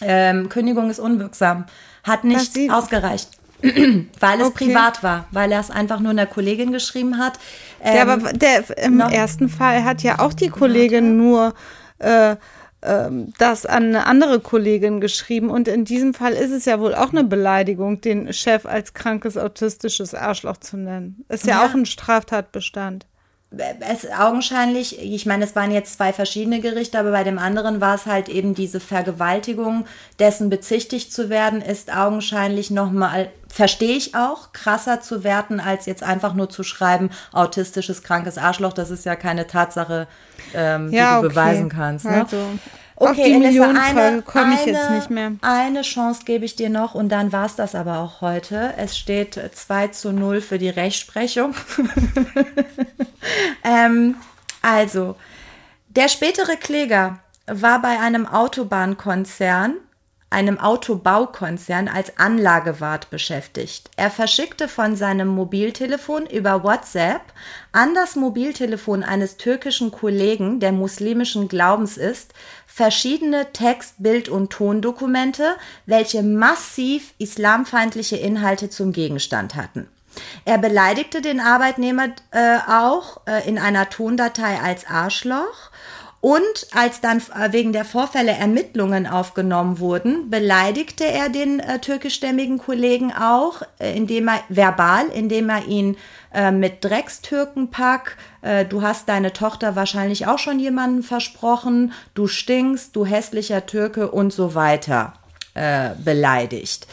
Ähm, 0.00 0.48
Kündigung 0.48 0.90
ist 0.90 0.98
unwirksam. 0.98 1.66
Hat 2.02 2.24
nicht 2.24 2.58
ausgereicht. 2.70 3.37
weil 4.20 4.40
es 4.40 4.46
okay. 4.46 4.66
privat 4.66 5.02
war, 5.02 5.26
weil 5.30 5.50
er 5.50 5.60
es 5.60 5.70
einfach 5.70 6.00
nur 6.00 6.10
einer 6.10 6.26
Kollegin 6.26 6.72
geschrieben 6.72 7.18
hat. 7.18 7.38
Ähm, 7.82 7.96
ja, 7.96 8.02
aber 8.02 8.32
der, 8.32 8.78
im 8.78 8.98
no? 8.98 9.08
ersten 9.08 9.48
Fall 9.48 9.84
hat 9.84 10.02
ja 10.02 10.20
auch 10.20 10.32
die 10.32 10.48
Kollegin 10.48 11.16
nur 11.16 11.54
äh, 11.98 12.36
äh, 12.80 13.10
das 13.38 13.66
an 13.66 13.86
eine 13.86 14.06
andere 14.06 14.40
Kollegin 14.40 15.00
geschrieben 15.00 15.50
und 15.50 15.66
in 15.66 15.84
diesem 15.84 16.14
Fall 16.14 16.32
ist 16.32 16.52
es 16.52 16.64
ja 16.64 16.78
wohl 16.78 16.94
auch 16.94 17.10
eine 17.10 17.24
Beleidigung, 17.24 18.00
den 18.00 18.32
Chef 18.32 18.64
als 18.66 18.94
krankes 18.94 19.36
autistisches 19.36 20.14
Arschloch 20.14 20.58
zu 20.58 20.76
nennen. 20.76 21.24
Ist 21.28 21.46
ja, 21.46 21.60
ja. 21.60 21.66
auch 21.66 21.74
ein 21.74 21.86
Straftatbestand 21.86 23.06
es 23.50 24.10
augenscheinlich, 24.10 25.02
ich 25.02 25.24
meine, 25.24 25.44
es 25.44 25.56
waren 25.56 25.70
jetzt 25.70 25.94
zwei 25.94 26.12
verschiedene 26.12 26.60
Gerichte, 26.60 26.98
aber 26.98 27.12
bei 27.12 27.24
dem 27.24 27.38
anderen 27.38 27.80
war 27.80 27.94
es 27.94 28.04
halt 28.04 28.28
eben 28.28 28.54
diese 28.54 28.78
Vergewaltigung, 28.78 29.86
dessen 30.18 30.50
bezichtigt 30.50 31.12
zu 31.14 31.30
werden, 31.30 31.62
ist 31.62 31.94
augenscheinlich 31.94 32.70
nochmal, 32.70 33.30
verstehe 33.48 33.96
ich 33.96 34.14
auch, 34.14 34.52
krasser 34.52 35.00
zu 35.00 35.24
werten, 35.24 35.60
als 35.60 35.86
jetzt 35.86 36.02
einfach 36.02 36.34
nur 36.34 36.50
zu 36.50 36.62
schreiben, 36.62 37.08
autistisches, 37.32 38.02
krankes 38.02 38.36
Arschloch. 38.36 38.74
Das 38.74 38.90
ist 38.90 39.06
ja 39.06 39.16
keine 39.16 39.46
Tatsache, 39.46 40.08
ähm, 40.52 40.92
ja, 40.92 41.16
die 41.16 41.22
du 41.22 41.26
okay. 41.26 41.28
beweisen 41.28 41.68
kannst. 41.70 42.04
Ne? 42.04 42.24
Also. 42.24 42.36
Okay, 43.00 43.10
Auf 43.10 43.16
die 43.16 43.38
Millionenfrage 43.38 44.22
komme 44.22 44.54
ich 44.54 44.66
jetzt 44.66 44.90
nicht 44.90 45.08
mehr. 45.08 45.32
Eine 45.40 45.82
Chance 45.82 46.22
gebe 46.24 46.44
ich 46.44 46.56
dir 46.56 46.68
noch 46.68 46.96
und 46.96 47.10
dann 47.10 47.30
war 47.30 47.46
es 47.46 47.54
das 47.54 47.76
aber 47.76 47.98
auch 47.98 48.20
heute. 48.22 48.74
Es 48.76 48.98
steht 48.98 49.40
2 49.54 49.88
zu 49.88 50.12
0 50.12 50.40
für 50.40 50.58
die 50.58 50.68
Rechtsprechung. 50.68 51.54
ähm, 53.64 54.16
also, 54.62 55.14
der 55.90 56.08
spätere 56.08 56.56
Kläger 56.56 57.20
war 57.46 57.80
bei 57.80 58.00
einem 58.00 58.26
Autobahnkonzern 58.26 59.74
einem 60.30 60.58
Autobaukonzern 60.58 61.88
als 61.88 62.18
Anlagewart 62.18 63.08
beschäftigt. 63.08 63.90
Er 63.96 64.10
verschickte 64.10 64.68
von 64.68 64.94
seinem 64.94 65.28
Mobiltelefon 65.28 66.26
über 66.26 66.62
WhatsApp 66.64 67.22
an 67.72 67.94
das 67.94 68.14
Mobiltelefon 68.14 69.02
eines 69.02 69.38
türkischen 69.38 69.90
Kollegen, 69.90 70.60
der 70.60 70.72
muslimischen 70.72 71.48
Glaubens 71.48 71.96
ist, 71.96 72.34
verschiedene 72.78 73.52
Text-, 73.52 73.96
Bild- 73.98 74.28
und 74.28 74.50
Tondokumente, 74.50 75.56
welche 75.84 76.22
massiv 76.22 77.12
islamfeindliche 77.18 78.16
Inhalte 78.16 78.70
zum 78.70 78.92
Gegenstand 78.92 79.56
hatten. 79.56 79.88
Er 80.44 80.58
beleidigte 80.58 81.20
den 81.20 81.40
Arbeitnehmer 81.40 82.10
äh, 82.30 82.58
auch 82.68 83.22
äh, 83.26 83.48
in 83.48 83.58
einer 83.58 83.90
Tondatei 83.90 84.60
als 84.60 84.86
Arschloch 84.86 85.72
und 86.20 86.66
als 86.72 87.00
dann 87.00 87.18
äh, 87.18 87.52
wegen 87.52 87.72
der 87.72 87.84
Vorfälle 87.84 88.32
Ermittlungen 88.32 89.06
aufgenommen 89.06 89.78
wurden, 89.78 90.30
beleidigte 90.30 91.04
er 91.04 91.28
den 91.28 91.60
äh, 91.60 91.78
türkischstämmigen 91.78 92.58
Kollegen 92.58 93.12
auch, 93.12 93.62
äh, 93.78 93.96
indem 93.96 94.28
er 94.28 94.40
verbal, 94.48 95.06
indem 95.14 95.48
er 95.48 95.66
ihn 95.66 95.96
äh, 96.34 96.50
mit 96.50 96.84
Dreckstürkenpack, 96.84 98.16
äh, 98.42 98.64
du 98.64 98.82
hast 98.82 99.08
deine 99.08 99.32
Tochter 99.32 99.76
wahrscheinlich 99.76 100.26
auch 100.26 100.38
schon 100.38 100.58
jemanden 100.58 101.04
versprochen, 101.04 101.92
du 102.14 102.26
stinkst, 102.26 102.96
du 102.96 103.06
hässlicher 103.06 103.66
Türke 103.66 104.10
und 104.10 104.32
so 104.32 104.56
weiter 104.56 105.12
äh, 105.54 105.90
beleidigt. 106.04 106.88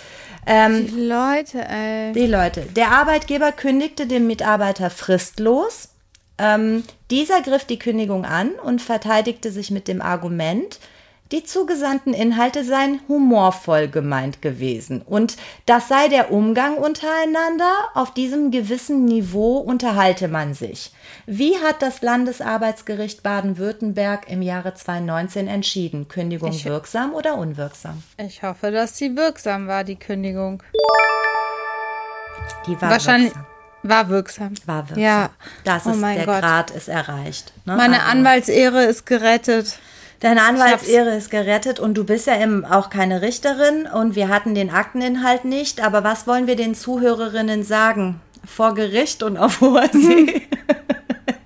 Ähm, 0.46 0.86
die 0.86 1.02
Leute, 1.02 1.68
ey. 1.68 2.14
Die 2.14 2.28
Leute. 2.28 2.62
Der 2.76 2.92
Arbeitgeber 2.92 3.52
kündigte 3.52 4.06
den 4.06 4.28
Mitarbeiter 4.28 4.92
fristlos 4.92 5.90
ähm, 6.38 6.84
dieser 7.12 7.41
griff 7.41 7.65
die 7.65 7.80
Kündigung 7.80 8.26
an 8.26 8.52
und 8.52 8.82
verteidigte 8.82 9.52
sich 9.52 9.71
mit 9.71 9.88
dem 9.88 10.02
Argument, 10.02 10.80
die 11.32 11.43
zugesandten 11.43 12.13
Inhalte 12.13 12.63
seien 12.63 13.00
humorvoll 13.08 13.88
gemeint 13.88 14.43
gewesen 14.43 15.02
und 15.02 15.38
das 15.65 15.88
sei 15.88 16.08
der 16.08 16.32
Umgang 16.32 16.78
untereinander. 16.78 17.71
Auf 17.95 18.13
diesem 18.13 18.52
gewissen 18.52 19.06
Niveau 19.06 19.58
unterhalte 19.58 20.28
man 20.28 20.54
sich. 20.54 20.91
Wie 21.26 21.58
hat 21.58 21.82
das 21.82 22.04
Landesarbeitsgericht 22.04 23.24
Baden-Württemberg 23.24 24.30
im 24.30 24.43
Jahre 24.43 24.76
2019 24.76 25.48
entschieden? 25.48 26.08
Kündigung 26.08 26.52
ich, 26.52 26.65
wirksam 26.65 27.13
oder 27.15 27.38
unwirksam? 27.38 28.04
Ich 28.17 28.43
hoffe, 28.43 28.69
dass 28.69 28.95
sie 28.95 29.15
wirksam 29.15 29.67
war, 29.67 29.84
die 29.84 29.95
Kündigung. 29.95 30.62
Die 32.67 32.80
war 32.80 32.91
Wahrscheinlich. 32.91 33.34
Wirksam. 33.34 33.55
War 33.88 34.10
wirksam. 34.10 34.54
War 34.65 34.89
wirksam. 34.89 35.04
Ja. 35.04 35.30
Das 35.63 35.86
oh 35.86 35.91
ist 35.91 36.02
der 36.02 36.26
Gott. 36.26 36.41
Grad 36.41 36.71
ist 36.71 36.88
erreicht. 36.88 37.54
Ne? 37.65 37.76
Meine 37.76 38.02
also. 38.02 38.12
Anwaltsehre 38.12 38.84
ist 38.84 39.06
gerettet. 39.06 39.78
Deine 40.21 40.43
Anwaltsehre 40.43 41.15
ist 41.15 41.30
gerettet 41.30 41.80
und 41.80 41.93
du 41.95 42.04
bist 42.04 42.26
ja 42.26 42.41
eben 42.41 42.65
auch 42.65 42.89
keine 42.89 43.21
Richterin 43.21 43.86
und 43.86 44.15
wir 44.15 44.30
hatten 44.30 44.56
den 44.56 44.71
Akteninhalt 44.71 45.45
nicht. 45.45 45.84
Aber 45.84 46.04
was 46.04 46.26
wollen 46.26 46.48
wir 46.48 46.56
den 46.56 46.74
Zuhörerinnen 46.74 47.63
sagen? 47.63 48.21
Vor 48.45 48.74
Gericht 48.74 49.24
und 49.24 49.38
auf 49.38 49.62
hoher 49.62 49.88
See. 49.91 50.48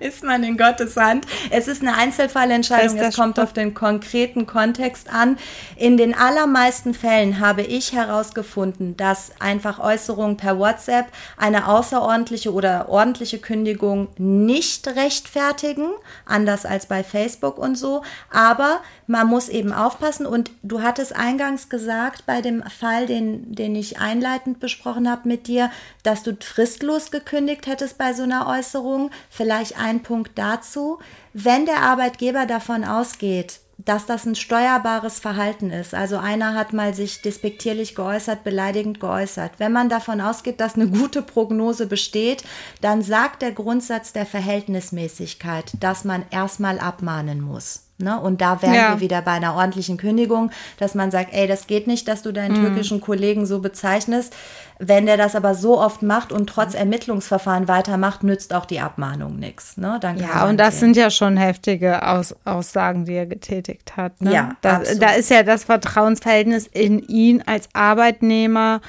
Ist 0.00 0.24
man 0.24 0.42
in 0.42 0.56
Gottes 0.56 0.96
Hand. 0.96 1.26
Es 1.50 1.68
ist 1.68 1.82
eine 1.82 1.96
Einzelfallentscheidung, 1.96 2.96
es 2.98 3.14
kommt 3.16 3.38
auf 3.38 3.52
den 3.52 3.74
konkreten 3.74 4.46
Kontext 4.46 5.12
an. 5.12 5.38
In 5.76 5.96
den 5.96 6.14
allermeisten 6.14 6.94
Fällen 6.94 7.38
habe 7.38 7.62
ich 7.62 7.92
herausgefunden, 7.92 8.96
dass 8.96 9.32
einfach 9.38 9.78
Äußerungen 9.78 10.36
per 10.36 10.58
WhatsApp 10.58 11.06
eine 11.36 11.68
außerordentliche 11.68 12.52
oder 12.52 12.88
ordentliche 12.88 13.38
Kündigung 13.38 14.08
nicht 14.18 14.88
rechtfertigen, 14.88 15.90
anders 16.24 16.64
als 16.64 16.86
bei 16.86 17.04
Facebook 17.04 17.58
und 17.58 17.76
so. 17.76 18.02
Aber 18.30 18.80
man 19.10 19.26
muss 19.26 19.48
eben 19.48 19.72
aufpassen 19.72 20.24
und 20.24 20.52
du 20.62 20.82
hattest 20.82 21.16
eingangs 21.16 21.68
gesagt 21.68 22.26
bei 22.26 22.40
dem 22.40 22.62
Fall, 22.62 23.06
den, 23.06 23.52
den 23.52 23.74
ich 23.74 23.98
einleitend 23.98 24.60
besprochen 24.60 25.10
habe 25.10 25.26
mit 25.26 25.48
dir, 25.48 25.72
dass 26.04 26.22
du 26.22 26.36
fristlos 26.40 27.10
gekündigt 27.10 27.66
hättest 27.66 27.98
bei 27.98 28.12
so 28.12 28.22
einer 28.22 28.46
Äußerung. 28.46 29.10
Vielleicht 29.28 29.76
ein 29.76 30.04
Punkt 30.04 30.38
dazu. 30.38 31.00
Wenn 31.32 31.66
der 31.66 31.82
Arbeitgeber 31.82 32.46
davon 32.46 32.84
ausgeht, 32.84 33.58
dass 33.78 34.06
das 34.06 34.26
ein 34.26 34.36
steuerbares 34.36 35.18
Verhalten 35.18 35.70
ist. 35.70 35.92
Also 35.92 36.18
einer 36.18 36.54
hat 36.54 36.72
mal 36.72 36.94
sich 36.94 37.20
despektierlich 37.20 37.96
geäußert, 37.96 38.44
beleidigend 38.44 39.00
geäußert. 39.00 39.52
Wenn 39.58 39.72
man 39.72 39.88
davon 39.88 40.20
ausgeht, 40.20 40.60
dass 40.60 40.76
eine 40.76 40.86
gute 40.86 41.22
Prognose 41.22 41.86
besteht, 41.86 42.44
dann 42.80 43.02
sagt 43.02 43.42
der 43.42 43.52
Grundsatz 43.52 44.12
der 44.12 44.26
Verhältnismäßigkeit, 44.26 45.72
dass 45.80 46.04
man 46.04 46.24
erstmal 46.30 46.78
abmahnen 46.78 47.40
muss. 47.40 47.89
Ne? 48.02 48.20
Und 48.20 48.40
da 48.40 48.62
wären 48.62 48.74
ja. 48.74 48.94
wir 48.94 49.00
wieder 49.00 49.22
bei 49.22 49.32
einer 49.32 49.54
ordentlichen 49.54 49.96
Kündigung, 49.96 50.50
dass 50.78 50.94
man 50.94 51.10
sagt, 51.10 51.32
ey, 51.32 51.46
das 51.46 51.66
geht 51.66 51.86
nicht, 51.86 52.08
dass 52.08 52.22
du 52.22 52.32
deinen 52.32 52.58
mhm. 52.58 52.66
türkischen 52.66 53.00
Kollegen 53.00 53.46
so 53.46 53.60
bezeichnest. 53.60 54.34
Wenn 54.78 55.06
der 55.06 55.16
das 55.16 55.36
aber 55.36 55.54
so 55.54 55.78
oft 55.78 56.02
macht 56.02 56.32
und 56.32 56.48
trotz 56.48 56.74
Ermittlungsverfahren 56.74 57.68
weitermacht, 57.68 58.22
nützt 58.22 58.54
auch 58.54 58.64
die 58.64 58.80
Abmahnung 58.80 59.38
nichts. 59.38 59.76
Ne? 59.76 60.00
ja, 60.16 60.48
und 60.48 60.58
das 60.58 60.74
sehen. 60.74 60.94
sind 60.94 60.96
ja 60.96 61.10
schon 61.10 61.36
heftige 61.36 62.06
Aus 62.06 62.34
Aussagen, 62.44 63.04
die 63.04 63.14
er 63.14 63.26
getätigt 63.26 63.96
hat. 63.96 64.20
Ne? 64.22 64.32
Ja, 64.32 64.56
da, 64.62 64.80
da 64.98 65.10
ist 65.10 65.30
ja 65.30 65.42
das 65.42 65.64
Vertrauensverhältnis 65.64 66.66
in 66.66 67.00
ihn 67.00 67.42
als 67.44 67.68
Arbeitnehmer 67.74 68.80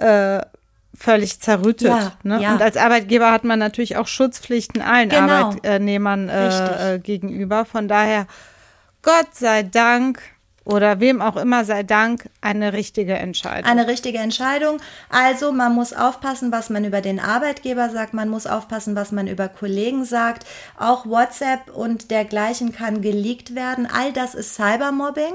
äh, 0.00 0.40
völlig 1.00 1.40
zerrüttet. 1.40 1.88
Ja, 1.88 2.12
ne? 2.22 2.42
ja. 2.42 2.52
Und 2.52 2.62
als 2.62 2.76
Arbeitgeber 2.76 3.32
hat 3.32 3.42
man 3.42 3.58
natürlich 3.58 3.96
auch 3.96 4.06
Schutzpflichten 4.06 4.82
allen 4.82 5.08
genau. 5.08 5.32
Arbeitnehmern 5.32 6.28
äh, 6.28 6.94
äh, 6.94 6.98
gegenüber. 6.98 7.64
Von 7.64 7.88
daher, 7.88 8.26
Gott 9.02 9.34
sei 9.34 9.62
Dank 9.62 10.20
oder 10.70 11.00
wem 11.00 11.20
auch 11.20 11.36
immer 11.36 11.64
sei 11.64 11.82
Dank 11.82 12.30
eine 12.40 12.72
richtige 12.72 13.14
Entscheidung. 13.14 13.70
Eine 13.70 13.86
richtige 13.88 14.18
Entscheidung. 14.18 14.80
Also 15.08 15.52
man 15.52 15.74
muss 15.74 15.92
aufpassen, 15.92 16.52
was 16.52 16.70
man 16.70 16.84
über 16.84 17.00
den 17.00 17.18
Arbeitgeber 17.18 17.90
sagt, 17.90 18.14
man 18.14 18.28
muss 18.28 18.46
aufpassen, 18.46 18.94
was 18.94 19.12
man 19.12 19.26
über 19.26 19.48
Kollegen 19.48 20.04
sagt. 20.04 20.46
Auch 20.78 21.06
WhatsApp 21.06 21.74
und 21.74 22.10
dergleichen 22.10 22.72
kann 22.72 23.02
geleakt 23.02 23.54
werden. 23.54 23.88
All 23.92 24.12
das 24.12 24.34
ist 24.34 24.54
Cybermobbing. 24.54 25.34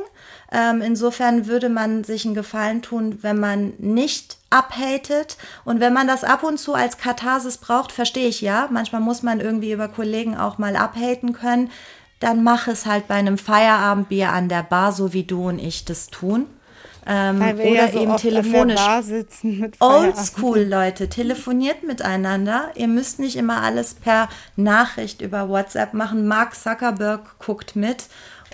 Ähm, 0.52 0.82
insofern 0.82 1.48
würde 1.48 1.69
man 1.69 2.04
sich 2.04 2.26
einen 2.26 2.36
Gefallen 2.36 2.82
tun, 2.82 3.19
wenn 3.21 3.39
man 3.39 3.74
nicht 3.78 4.38
abhatet. 4.50 5.38
Und 5.65 5.80
wenn 5.80 5.91
man 5.91 6.08
das 6.08 6.24
ab 6.24 6.43
und 6.43 6.60
zu 6.60 6.74
als 6.74 6.98
Katharsis 6.98 7.58
braucht, 7.58 7.91
verstehe 7.91 8.28
ich 8.28 8.41
ja. 8.41 8.69
Manchmal 8.71 9.02
muss 9.02 9.21
man 9.21 9.41
irgendwie 9.41 9.71
über 9.71 9.88
Kollegen 9.88 10.38
auch 10.38 10.58
mal 10.58 10.76
abhaten 10.76 11.34
können. 11.34 11.71
Dann 12.19 12.43
mach 12.43 12.67
es 12.67 12.86
halt 12.86 13.08
bei 13.08 13.15
einem 13.15 13.38
Feierabendbier 13.38 14.32
an 14.32 14.49
der 14.49 14.63
Bar, 14.63 14.91
so 14.91 15.13
wie 15.13 15.23
du 15.23 15.47
und 15.49 15.60
ich 15.60 15.86
das 15.86 16.08
tun. 16.08 16.47
Ähm, 17.08 17.38
oder 17.38 17.73
ja 17.73 17.91
so 17.91 17.99
eben 17.99 18.17
telefonisch. 18.17 18.80
Oldschool, 19.80 20.62
Leute, 20.62 21.08
telefoniert 21.08 21.84
miteinander. 21.84 22.71
Ihr 22.75 22.88
müsst 22.88 23.19
nicht 23.19 23.36
immer 23.36 23.62
alles 23.62 23.93
per 23.93 24.28
Nachricht 24.56 25.21
über 25.21 25.47
WhatsApp 25.49 25.93
machen. 25.93 26.28
Mark 26.28 26.56
Zuckerberg 26.56 27.38
guckt 27.38 27.75
mit 27.75 28.06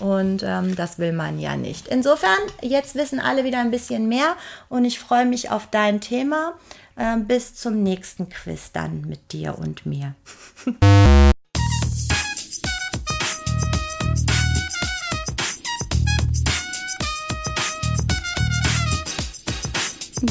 und 0.01 0.43
ähm, 0.43 0.75
das 0.75 0.99
will 0.99 1.13
man 1.13 1.39
ja 1.39 1.55
nicht. 1.55 1.87
Insofern, 1.87 2.39
jetzt 2.61 2.95
wissen 2.95 3.19
alle 3.19 3.45
wieder 3.45 3.59
ein 3.59 3.71
bisschen 3.71 4.09
mehr 4.09 4.35
und 4.67 4.83
ich 4.83 4.99
freue 4.99 5.25
mich 5.25 5.49
auf 5.49 5.67
dein 5.71 6.01
Thema. 6.01 6.53
Äh, 6.97 7.17
bis 7.17 7.55
zum 7.55 7.83
nächsten 7.83 8.27
Quiz 8.27 8.71
dann 8.73 9.01
mit 9.07 9.31
dir 9.31 9.57
und 9.57 9.85
mir. 9.85 10.15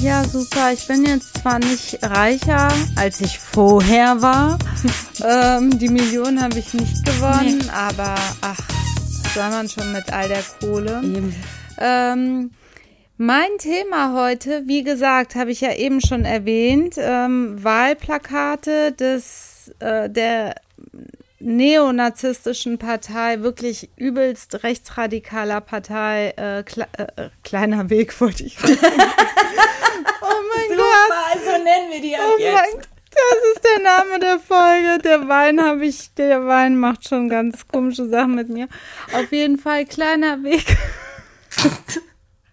Ja, 0.02 0.24
super. 0.24 0.72
Ich 0.72 0.86
bin 0.86 1.04
jetzt 1.04 1.42
zwar 1.42 1.58
nicht 1.58 1.98
reicher, 2.02 2.68
als 2.96 3.20
ich 3.20 3.38
vorher 3.38 4.22
war. 4.22 4.58
ähm, 5.24 5.78
die 5.78 5.90
Million 5.90 6.40
habe 6.42 6.58
ich 6.58 6.72
nicht 6.72 7.04
gewonnen, 7.04 7.58
nee. 7.58 7.70
aber 7.70 8.14
ach, 8.40 8.58
soll 9.34 9.50
man 9.50 9.68
schon 9.68 9.92
mit 9.92 10.10
all 10.10 10.28
der 10.28 10.42
Kohle. 10.58 11.02
Ähm, 11.78 12.50
mein 13.18 13.50
Thema 13.58 14.14
heute, 14.14 14.62
wie 14.66 14.84
gesagt, 14.84 15.34
habe 15.34 15.50
ich 15.50 15.60
ja 15.60 15.74
eben 15.74 16.00
schon 16.00 16.24
erwähnt, 16.24 16.94
ähm, 16.96 17.62
Wahlplakate 17.62 18.92
des 18.92 19.74
äh, 19.80 20.08
der 20.08 20.54
neonazistischen 21.40 22.78
Partei, 22.78 23.40
wirklich 23.40 23.90
übelst 23.96 24.62
rechtsradikaler 24.62 25.60
Partei, 25.60 26.34
äh, 26.36 26.62
Kle 26.62 26.86
äh, 26.96 27.30
kleiner 27.42 27.90
Weg 27.90 28.18
wollte 28.20 28.44
ich. 28.44 28.56
oh 28.62 28.66
mein 28.66 28.78
Super, 30.68 30.76
Gott. 30.76 31.44
so 31.44 31.50
nennen 31.52 31.90
wir 31.90 32.00
die 32.00 32.14
ab 32.14 32.22
oh 32.34 32.38
jetzt. 32.38 32.54
Mein, 32.54 32.86
das 33.10 33.54
ist 33.54 33.64
der 33.64 33.82
Name 33.82 34.18
der 34.20 34.38
Folge. 34.38 34.98
Der 35.02 35.28
Wein 35.28 35.60
habe 35.60 35.84
ich, 35.84 36.14
der 36.14 36.46
Wein 36.46 36.76
macht 36.76 37.08
schon 37.08 37.28
ganz 37.28 37.66
komische 37.66 38.08
Sachen 38.08 38.34
mit 38.36 38.48
mir. 38.48 38.68
Auf 39.12 39.32
jeden 39.32 39.58
Fall 39.58 39.84
kleiner 39.86 40.42
Weg. 40.42 40.76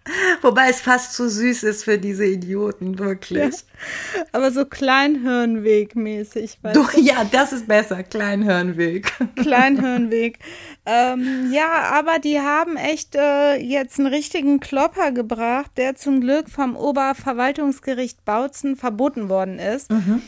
Wobei 0.42 0.68
es 0.70 0.80
fast 0.80 1.14
zu 1.14 1.28
süß 1.28 1.62
ist 1.64 1.84
für 1.84 1.98
diese 1.98 2.24
Idioten, 2.24 2.98
wirklich. 2.98 3.38
Ja, 3.38 4.24
aber 4.32 4.50
so 4.50 4.62
Kleinhirnweg-mäßig. 4.62 6.58
Doch, 6.74 6.92
ja, 6.94 7.24
das 7.30 7.52
ist 7.52 7.68
besser, 7.68 8.02
Kleinhirnweg. 8.02 9.12
Kleinhirnweg. 9.36 10.38
Ähm, 10.86 11.50
ja, 11.52 11.90
aber 11.92 12.18
die 12.18 12.40
haben 12.40 12.76
echt 12.76 13.14
äh, 13.14 13.56
jetzt 13.56 13.98
einen 13.98 14.08
richtigen 14.08 14.60
Klopper 14.60 15.12
gebracht, 15.12 15.72
der 15.76 15.94
zum 15.96 16.20
Glück 16.20 16.48
vom 16.48 16.76
Oberverwaltungsgericht 16.76 18.24
Bautzen 18.24 18.76
verboten 18.76 19.28
worden 19.28 19.58
ist. 19.58 19.90
Mhm. 19.90 20.22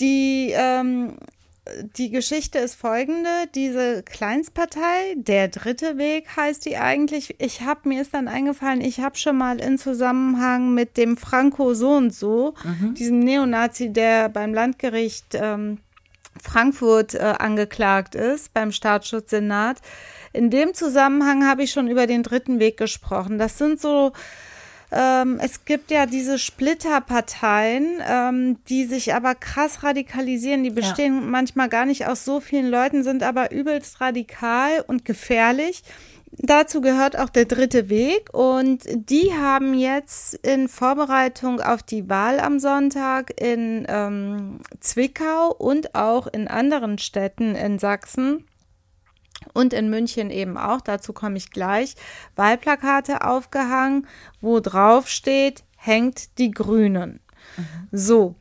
Die 0.00 0.52
ähm, 0.54 1.16
die 1.96 2.10
Geschichte 2.10 2.58
ist 2.58 2.74
folgende: 2.74 3.28
Diese 3.54 4.02
Kleinstpartei, 4.02 5.14
der 5.16 5.48
dritte 5.48 5.96
Weg 5.96 6.36
heißt 6.36 6.66
die 6.66 6.76
eigentlich. 6.76 7.36
Ich 7.38 7.62
habe 7.62 7.88
mir 7.88 8.02
ist 8.02 8.14
dann 8.14 8.28
eingefallen, 8.28 8.80
ich 8.80 9.00
habe 9.00 9.16
schon 9.16 9.38
mal 9.38 9.60
in 9.60 9.78
Zusammenhang 9.78 10.74
mit 10.74 10.96
dem 10.96 11.16
Franco 11.16 11.74
so 11.74 11.92
und 11.92 12.12
so, 12.12 12.54
mhm. 12.64 12.94
diesem 12.94 13.20
Neonazi, 13.20 13.92
der 13.92 14.28
beim 14.28 14.52
Landgericht 14.52 15.34
ähm, 15.34 15.78
Frankfurt 16.40 17.14
äh, 17.14 17.34
angeklagt 17.38 18.14
ist, 18.14 18.52
beim 18.52 18.72
Staatsschutzsenat. 18.72 19.78
In 20.32 20.50
dem 20.50 20.74
Zusammenhang 20.74 21.46
habe 21.46 21.62
ich 21.62 21.70
schon 21.70 21.88
über 21.88 22.06
den 22.06 22.22
dritten 22.22 22.58
Weg 22.58 22.76
gesprochen. 22.76 23.38
Das 23.38 23.58
sind 23.58 23.80
so 23.80 24.12
ähm, 24.92 25.40
es 25.42 25.64
gibt 25.64 25.90
ja 25.90 26.04
diese 26.04 26.38
Splitterparteien, 26.38 28.02
ähm, 28.06 28.58
die 28.68 28.84
sich 28.84 29.14
aber 29.14 29.34
krass 29.34 29.82
radikalisieren. 29.82 30.62
Die 30.62 30.70
bestehen 30.70 31.14
ja. 31.14 31.20
manchmal 31.22 31.70
gar 31.70 31.86
nicht 31.86 32.06
aus 32.06 32.26
so 32.26 32.40
vielen 32.40 32.68
Leuten, 32.68 33.02
sind 33.02 33.22
aber 33.22 33.52
übelst 33.52 34.02
radikal 34.02 34.84
und 34.86 35.06
gefährlich. 35.06 35.82
Dazu 36.38 36.80
gehört 36.80 37.18
auch 37.18 37.28
der 37.28 37.44
dritte 37.44 37.88
Weg 37.88 38.32
und 38.32 38.84
die 38.86 39.32
haben 39.34 39.74
jetzt 39.74 40.34
in 40.34 40.68
Vorbereitung 40.68 41.60
auf 41.60 41.82
die 41.82 42.08
Wahl 42.08 42.40
am 42.40 42.58
Sonntag 42.58 43.38
in 43.38 43.86
ähm, 43.88 44.60
Zwickau 44.80 45.54
und 45.54 45.94
auch 45.94 46.26
in 46.26 46.48
anderen 46.48 46.98
Städten 46.98 47.54
in 47.54 47.78
Sachsen 47.78 48.44
und 49.52 49.72
in 49.72 49.90
München 49.90 50.30
eben 50.30 50.56
auch, 50.56 50.80
dazu 50.80 51.12
komme 51.12 51.36
ich 51.36 51.50
gleich, 51.50 51.94
Wahlplakate 52.36 53.24
aufgehangen, 53.24 54.06
wo 54.40 54.60
drauf 54.60 55.08
steht, 55.08 55.64
hängt 55.76 56.38
die 56.38 56.50
Grünen. 56.50 57.20
So. 57.90 58.36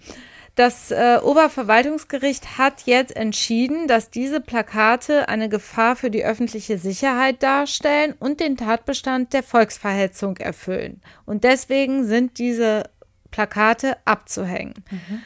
Das 0.56 0.92
äh, 0.92 1.18
Oberverwaltungsgericht 1.24 2.58
hat 2.58 2.82
jetzt 2.86 3.16
entschieden, 3.16 3.88
dass 3.88 4.12
diese 4.12 4.42
Plakate 4.42 5.30
eine 5.30 5.48
Gefahr 5.48 5.96
für 5.96 6.12
die 6.12 6.26
öffentliche 6.26 6.78
Sicherheit 6.78 7.42
darstellen 7.42 8.14
und 8.20 8.42
den 8.42 8.58
Tatbestand 8.58 9.32
der 9.32 9.44
Volksverhetzung 9.44 10.38
erfüllen. 10.38 11.02
Und 11.26 11.46
deswegen 11.46 12.06
sind 12.06 12.38
diese 12.38 12.84
Plakate 13.32 13.96
abzuhängen. 14.06 14.74
Mhm. 14.92 15.22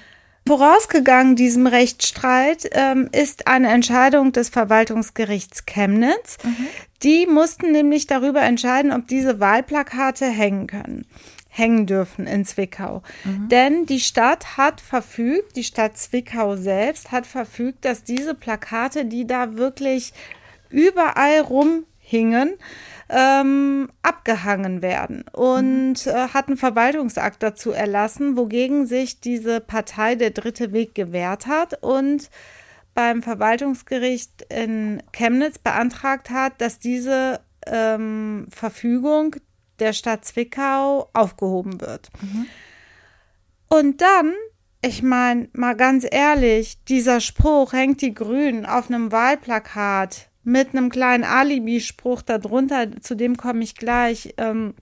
Vorausgegangen 0.48 1.36
diesem 1.36 1.66
Rechtsstreit 1.66 2.70
ähm, 2.72 3.10
ist 3.12 3.48
eine 3.48 3.70
Entscheidung 3.70 4.32
des 4.32 4.50
Verwaltungsgerichts 4.50 5.66
Chemnitz. 5.66 6.38
Mhm. 6.44 6.68
Die 7.02 7.26
mussten 7.26 7.72
nämlich 7.72 8.06
darüber 8.06 8.42
entscheiden, 8.42 8.92
ob 8.92 9.08
diese 9.08 9.40
Wahlplakate 9.40 10.26
hängen 10.26 10.68
können 10.68 11.06
hängen 11.58 11.86
dürfen 11.86 12.28
in 12.28 12.44
Zwickau. 12.44 13.02
Mhm. 13.24 13.48
Denn 13.48 13.86
die 13.86 14.02
Stadt 14.02 14.58
hat 14.58 14.82
verfügt, 14.82 15.56
die 15.56 15.64
Stadt 15.64 15.98
Zwickau 15.98 16.58
selbst 16.58 17.12
hat 17.12 17.26
verfügt, 17.26 17.86
dass 17.86 18.04
diese 18.04 18.34
Plakate, 18.34 19.06
die 19.06 19.26
da 19.26 19.56
wirklich 19.56 20.12
überall 20.70 21.40
rumhingen, 21.40 22.56
ähm, 23.10 23.89
abgehangen 24.02 24.82
werden 24.82 25.26
und 25.32 26.06
mhm. 26.06 26.12
äh, 26.12 26.28
hat 26.30 26.48
einen 26.48 26.58
Verwaltungsakt 26.58 27.44
dazu 27.44 27.72
erlassen, 27.72 28.36
wogegen 28.38 28.88
sich 28.88 29.20
diese 29.20 29.60
Partei 29.60 30.15
der 30.15 30.32
Dritte 30.32 30.74
Weg 30.74 30.96
gewehrt 30.96 31.48
hat 31.48 31.84
und 31.84 32.30
beim 32.96 33.22
Verwaltungsgericht 33.22 34.44
in 34.50 35.04
Chemnitz 35.12 35.60
beantragt 35.60 36.30
hat, 36.30 36.62
dass 36.62 36.80
diese 36.80 37.41
ähm, 37.68 38.48
Verfügung 38.50 39.36
der 39.80 39.94
Stadt 39.94 40.26
Zwickau 40.26 41.10
aufgehoben 41.13 41.82
wird. 41.82 42.10
Mhm. 42.22 42.48
Und 43.68 44.02
dann, 44.02 44.34
ich 44.82 45.04
meine, 45.04 45.50
mal 45.54 45.76
ganz 45.76 46.08
ehrlich, 46.10 46.84
dieser 46.86 47.20
Spruch 47.20 47.74
hängt 47.74 48.02
die 48.02 48.13
Grünen 48.13 48.65
auf 48.65 48.89
einem 48.89 49.12
Wahlplakat 49.12 50.30
mit 50.46 50.70
einem 50.70 50.90
kleinen 50.90 51.26
Alibi-Spruch 51.26 52.22
darunter, 52.22 53.02
zu 53.02 53.16
dem 53.16 53.36
komme 53.36 53.64
ich 53.64 53.76
gleich, 53.76 54.36
ähm, 54.38 54.76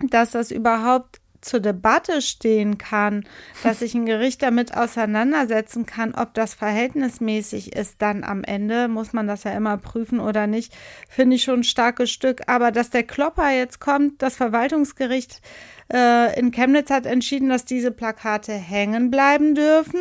dass 0.00 0.30
das 0.30 0.50
überhaupt 0.52 1.20
zur 1.40 1.60
Debatte 1.60 2.20
stehen 2.20 2.78
kann, 2.78 3.24
dass 3.62 3.78
sich 3.78 3.94
ein 3.94 4.06
Gericht 4.06 4.42
damit 4.42 4.76
auseinandersetzen 4.76 5.86
kann, 5.86 6.14
ob 6.14 6.34
das 6.34 6.54
verhältnismäßig 6.54 7.74
ist, 7.74 7.96
dann 8.02 8.24
am 8.24 8.44
Ende 8.44 8.88
muss 8.88 9.12
man 9.12 9.26
das 9.26 9.44
ja 9.44 9.52
immer 9.52 9.76
prüfen 9.76 10.20
oder 10.20 10.46
nicht, 10.46 10.74
finde 11.08 11.36
ich 11.36 11.44
schon 11.44 11.60
ein 11.60 11.64
starkes 11.64 12.10
Stück. 12.10 12.42
Aber 12.48 12.72
dass 12.72 12.90
der 12.90 13.04
Klopper 13.04 13.50
jetzt 13.50 13.80
kommt, 13.80 14.20
das 14.20 14.36
Verwaltungsgericht 14.36 15.40
äh, 15.92 16.38
in 16.38 16.50
Chemnitz 16.50 16.90
hat 16.90 17.06
entschieden, 17.06 17.48
dass 17.48 17.64
diese 17.64 17.92
Plakate 17.92 18.52
hängen 18.52 19.10
bleiben 19.10 19.54
dürfen. 19.54 20.00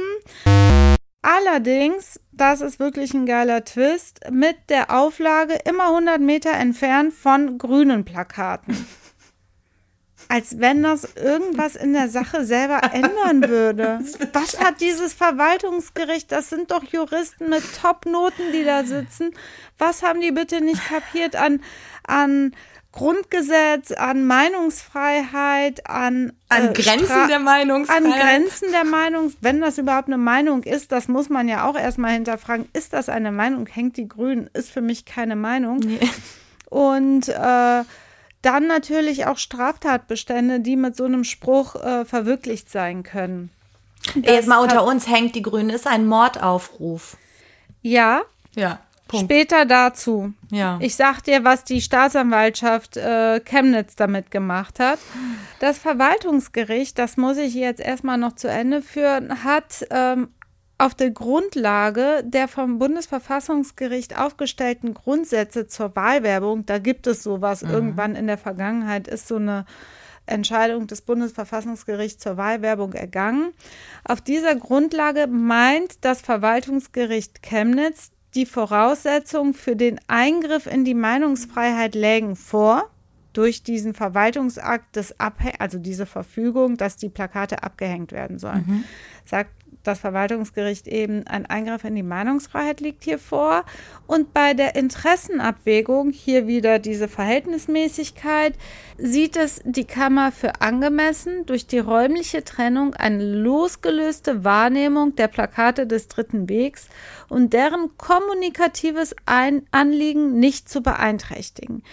Allerdings, 1.21 2.19
das 2.31 2.61
ist 2.61 2.79
wirklich 2.79 3.13
ein 3.13 3.25
geiler 3.25 3.65
Twist, 3.65 4.19
mit 4.31 4.55
der 4.69 4.91
Auflage 4.91 5.57
immer 5.65 5.89
100 5.89 6.21
Meter 6.21 6.51
entfernt 6.51 7.13
von 7.13 7.57
grünen 7.57 8.05
Plakaten 8.05 8.87
als 10.29 10.59
wenn 10.59 10.83
das 10.83 11.15
irgendwas 11.15 11.75
in 11.75 11.93
der 11.93 12.09
Sache 12.09 12.45
selber 12.45 12.81
ändern 12.93 13.49
würde. 13.49 13.99
Was 14.33 14.59
hat 14.59 14.81
dieses 14.81 15.13
Verwaltungsgericht? 15.13 16.31
Das 16.31 16.49
sind 16.49 16.71
doch 16.71 16.83
Juristen 16.83 17.49
mit 17.49 17.63
Top-Noten, 17.81 18.51
die 18.51 18.63
da 18.63 18.83
sitzen. 18.83 19.31
Was 19.77 20.03
haben 20.03 20.21
die 20.21 20.31
bitte 20.31 20.61
nicht 20.61 20.85
kapiert 20.85 21.35
an, 21.35 21.61
an 22.05 22.55
Grundgesetz, 22.97 23.91
an 23.91 24.25
Meinungsfreiheit, 24.25 25.87
an, 25.87 26.33
an 26.49 26.69
äh, 26.69 26.73
Grenzen 26.73 27.05
Stra 27.05 27.27
der 27.27 27.39
Meinungsfreiheit. 27.39 28.03
An 28.03 28.11
Grenzen 28.11 28.71
der 28.71 28.85
Meinung, 28.85 29.33
wenn 29.39 29.61
das 29.61 29.77
überhaupt 29.77 30.07
eine 30.07 30.17
Meinung 30.17 30.63
ist, 30.63 30.91
das 30.91 31.07
muss 31.07 31.29
man 31.29 31.47
ja 31.47 31.69
auch 31.69 31.77
erstmal 31.77 32.13
hinterfragen. 32.13 32.67
Ist 32.73 32.93
das 32.93 33.07
eine 33.07 33.31
Meinung? 33.31 33.67
Hängt 33.67 33.97
die 33.97 34.07
Grün? 34.07 34.49
Ist 34.53 34.71
für 34.71 34.81
mich 34.81 35.05
keine 35.05 35.35
Meinung. 35.35 35.77
Nee. 35.77 35.99
Und 36.69 37.29
äh, 37.29 37.83
dann 38.41 38.67
natürlich 38.67 39.27
auch 39.27 39.37
Straftatbestände, 39.37 40.59
die 40.59 40.75
mit 40.75 40.95
so 40.95 41.05
einem 41.05 41.23
Spruch 41.23 41.75
äh, 41.75 42.03
verwirklicht 42.03 42.71
sein 42.71 43.03
können. 43.03 43.51
Das 44.15 44.23
Jetzt 44.23 44.47
mal 44.47 44.57
unter 44.57 44.85
uns 44.85 45.07
hängt 45.07 45.35
die 45.35 45.43
Grünen, 45.43 45.69
ist 45.69 45.85
ein 45.85 46.07
Mordaufruf. 46.07 47.17
Ja. 47.83 48.23
Ja. 48.55 48.79
Punkt. 49.07 49.25
Später 49.25 49.65
dazu. 49.65 50.33
Ja. 50.51 50.77
Ich 50.81 50.95
sag 50.95 51.21
dir, 51.21 51.43
was 51.43 51.63
die 51.63 51.81
Staatsanwaltschaft 51.81 52.97
äh, 52.97 53.39
Chemnitz 53.41 53.95
damit 53.95 54.31
gemacht 54.31 54.79
hat. 54.79 54.99
Das 55.59 55.77
Verwaltungsgericht, 55.77 56.97
das 56.97 57.17
muss 57.17 57.37
ich 57.37 57.53
jetzt 57.53 57.79
erstmal 57.79 58.17
noch 58.17 58.33
zu 58.33 58.47
Ende 58.49 58.81
führen, 58.81 59.43
hat 59.43 59.85
ähm, 59.89 60.29
auf 60.77 60.93
der 60.93 61.11
Grundlage 61.11 62.23
der 62.23 62.47
vom 62.47 62.77
Bundesverfassungsgericht 62.77 64.17
aufgestellten 64.17 64.93
Grundsätze 64.93 65.67
zur 65.67 65.95
Wahlwerbung, 65.95 66.65
da 66.65 66.77
gibt 66.77 67.07
es 67.07 67.23
sowas 67.23 67.63
mhm. 67.63 67.69
irgendwann 67.71 68.15
in 68.15 68.27
der 68.27 68.37
Vergangenheit, 68.37 69.07
ist 69.07 69.27
so 69.27 69.37
eine 69.37 69.65
Entscheidung 70.27 70.87
des 70.87 71.01
Bundesverfassungsgerichts 71.01 72.21
zur 72.21 72.37
Wahlwerbung 72.37 72.93
ergangen. 72.93 73.53
Auf 74.03 74.21
dieser 74.21 74.55
Grundlage 74.55 75.25
meint 75.27 76.03
das 76.03 76.21
Verwaltungsgericht 76.21 77.41
Chemnitz, 77.41 78.11
die 78.37 78.45
Voraussetzungen 78.45 79.53
für 79.53 79.75
den 79.75 79.99
Eingriff 80.07 80.67
in 80.67 80.85
die 80.85 80.93
Meinungsfreiheit 80.93 81.95
lägen 81.95 82.35
vor 82.35 82.89
durch 83.33 83.63
diesen 83.63 83.93
Verwaltungsakt 83.93 84.95
des 84.95 85.19
Abhäng 85.19 85.53
also 85.59 85.79
diese 85.79 86.05
Verfügung, 86.05 86.77
dass 86.77 86.97
die 86.97 87.09
Plakate 87.09 87.63
abgehängt 87.63 88.11
werden 88.11 88.39
sollen. 88.39 88.65
Mhm. 88.67 88.83
Sagt 89.25 89.51
das 89.87 89.99
Verwaltungsgericht 89.99 90.87
eben, 90.87 91.25
ein 91.27 91.45
Eingriff 91.45 91.83
in 91.83 91.95
die 91.95 92.03
Meinungsfreiheit 92.03 92.81
liegt 92.81 93.03
hier 93.03 93.19
vor. 93.19 93.63
Und 94.05 94.33
bei 94.33 94.53
der 94.53 94.75
Interessenabwägung, 94.75 96.11
hier 96.11 96.47
wieder 96.47 96.79
diese 96.79 97.07
Verhältnismäßigkeit, 97.07 98.53
sieht 98.97 99.37
es 99.37 99.61
die 99.63 99.85
Kammer 99.85 100.31
für 100.31 100.61
angemessen, 100.61 101.45
durch 101.45 101.67
die 101.67 101.79
räumliche 101.79 102.43
Trennung 102.43 102.93
eine 102.93 103.23
losgelöste 103.23 104.43
Wahrnehmung 104.43 105.15
der 105.15 105.27
Plakate 105.27 105.87
des 105.87 106.07
Dritten 106.07 106.49
Wegs 106.49 106.87
und 107.29 107.53
deren 107.53 107.97
kommunikatives 107.97 109.15
Ein 109.25 109.65
Anliegen 109.71 110.39
nicht 110.39 110.69
zu 110.69 110.81
beeinträchtigen. 110.81 111.83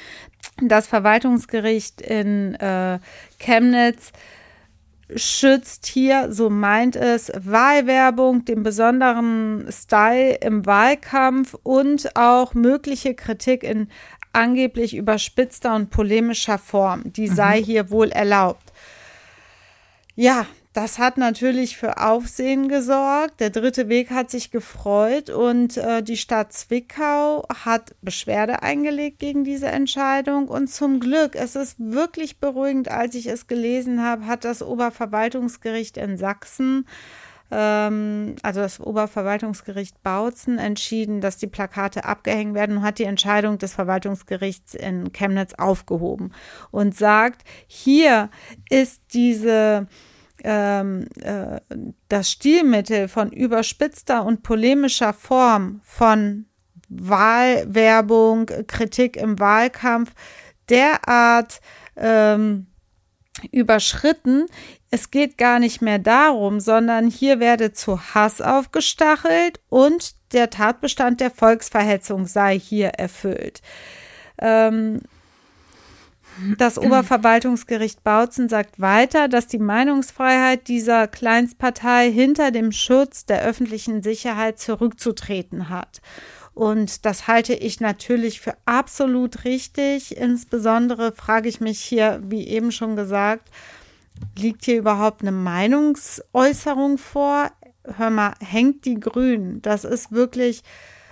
Das 0.63 0.87
Verwaltungsgericht 0.87 2.01
in 2.01 2.55
äh, 2.55 2.99
Chemnitz 3.39 4.13
schützt 5.15 5.87
hier, 5.87 6.33
so 6.33 6.51
meint 6.51 6.97
es, 6.97 7.31
Wahlwerbung, 7.35 8.45
den 8.45 8.63
besonderen 8.63 9.67
Style 9.71 10.37
im 10.37 10.67
Wahlkampf 10.67 11.55
und 11.63 12.17
auch 12.17 12.55
mögliche 12.55 13.15
Kritik 13.15 13.63
in 13.63 13.89
angeblich 14.33 14.97
überspitzter 14.97 15.75
und 15.75 15.91
polemischer 15.91 16.59
Form. 16.59 17.13
Die 17.13 17.29
sei 17.29 17.61
mhm. 17.61 17.65
hier 17.65 17.91
wohl 17.91 18.11
erlaubt. 18.11 18.73
Ja, 20.17 20.47
das 20.75 20.99
hat 20.99 21.19
natürlich 21.19 21.77
für 21.77 21.99
Aufsehen 21.99 22.69
gesorgt. 22.69 23.39
Der 23.39 23.51
dritte 23.51 23.89
Weg 23.89 24.11
hat 24.11 24.29
sich 24.29 24.51
gefreut 24.51 25.31
und 25.31 25.77
äh, 25.77 26.03
die 26.03 26.17
Stadt 26.17 26.53
Zwickau 26.53 27.47
hat 27.65 27.95
Beschwerde 28.03 28.63
eingelegt 28.63 29.21
gegen 29.21 29.45
diese 29.45 29.69
Entscheidung. 29.69 30.49
Und 30.49 30.69
zum 30.69 30.99
Glück, 30.99 31.37
es 31.37 31.55
ist 31.55 31.77
wirklich 31.79 32.41
beruhigend, 32.41 32.91
als 32.91 33.15
ich 33.15 33.29
es 33.29 33.47
gelesen 33.47 34.03
habe, 34.03 34.27
hat 34.27 34.45
das 34.45 34.63
Oberverwaltungsgericht 34.63 35.97
in 35.97 36.17
Sachsen 36.17 36.87
ähm, 37.53 38.35
also 38.43 38.61
das 38.61 38.81
Oberverwaltungsgericht 38.81 40.03
Bautzen, 40.03 40.59
entschieden, 40.59 41.21
dass 41.21 41.37
die 41.37 41.47
Plakate 41.47 42.05
abgehängt 42.05 42.55
werden 42.55 42.79
und 42.79 42.83
hat 42.83 42.99
die 42.99 43.05
Entscheidung 43.05 43.59
des 43.59 43.75
Verwaltungsgerichts 43.75 44.75
in 44.75 45.13
Chemnitz 45.13 45.55
aufgehoben 45.55 46.33
und 46.73 46.97
sagt, 46.97 47.43
hier 47.69 48.29
ist 48.71 49.03
diese 49.13 49.87
ähm, 50.45 51.07
äh, 51.21 51.61
das 52.09 52.31
Stilmittel 52.31 53.09
von 53.09 53.33
überspitzter 53.33 54.25
und 54.25 54.43
polemischer 54.43 55.13
Form 55.13 55.81
von 55.83 56.47
Wahlwerbung, 56.89 58.47
Kritik 58.67 59.17
im 59.17 59.39
Wahlkampf 59.39 60.13
derart 60.69 61.61
ähm, 61.97 62.67
überschritten. 63.51 64.47
Es 64.91 65.11
geht 65.11 65.39
gar 65.39 65.59
nicht 65.59 65.83
mehr 65.83 65.99
darum, 65.99 66.61
sondern 66.61 67.09
hier 67.09 67.41
werde 67.41 67.73
zu 67.73 68.15
Hass 68.15 68.41
aufgestachelt 68.41 69.61
und 69.69 70.15
der 70.33 70.51
Tatbestand 70.51 71.21
der 71.21 71.31
Volksverhetzung 71.31 72.27
sei 72.27 72.59
hier 72.59 72.89
erfüllt. 72.91 73.61
Ähm, 74.39 75.01
das 76.59 76.79
Oberverwaltungsgericht 76.79 78.03
Bautzen 78.03 78.49
sagt 78.49 78.81
weiter, 78.81 79.29
dass 79.29 79.47
die 79.47 79.59
Meinungsfreiheit 79.59 80.69
dieser 80.69 81.09
Kleinstpartei 81.09 82.11
hinter 82.11 82.51
dem 82.51 82.73
Schutz 82.73 83.25
der 83.27 83.43
öffentlichen 83.43 84.03
Sicherheit 84.03 84.59
zurückzutreten 84.59 85.69
hat. 85.69 86.01
Und 86.55 87.05
das 87.05 87.27
halte 87.27 87.55
ich 87.55 87.81
natürlich 87.81 88.41
für 88.41 88.55
absolut 88.65 89.45
richtig. 89.45 90.17
Insbesondere 90.17 91.13
frage 91.13 91.49
ich 91.49 91.61
mich 91.61 91.81
hier, 91.81 92.21
wie 92.25 92.47
eben 92.47 92.71
schon 92.71 92.95
gesagt, 92.95 93.49
liegt 94.39 94.65
hier 94.65 94.79
überhaupt 94.79 95.23
eine 95.23 95.33
Meinungsäußerung 95.33 96.99
vor? 96.99 97.51
Hör 97.97 98.11
mal, 98.11 98.35
hängt 98.41 98.85
die 98.85 99.01
Grün. 99.01 99.61
Das 99.63 99.85
ist 99.85 100.13
wirklich 100.13 100.63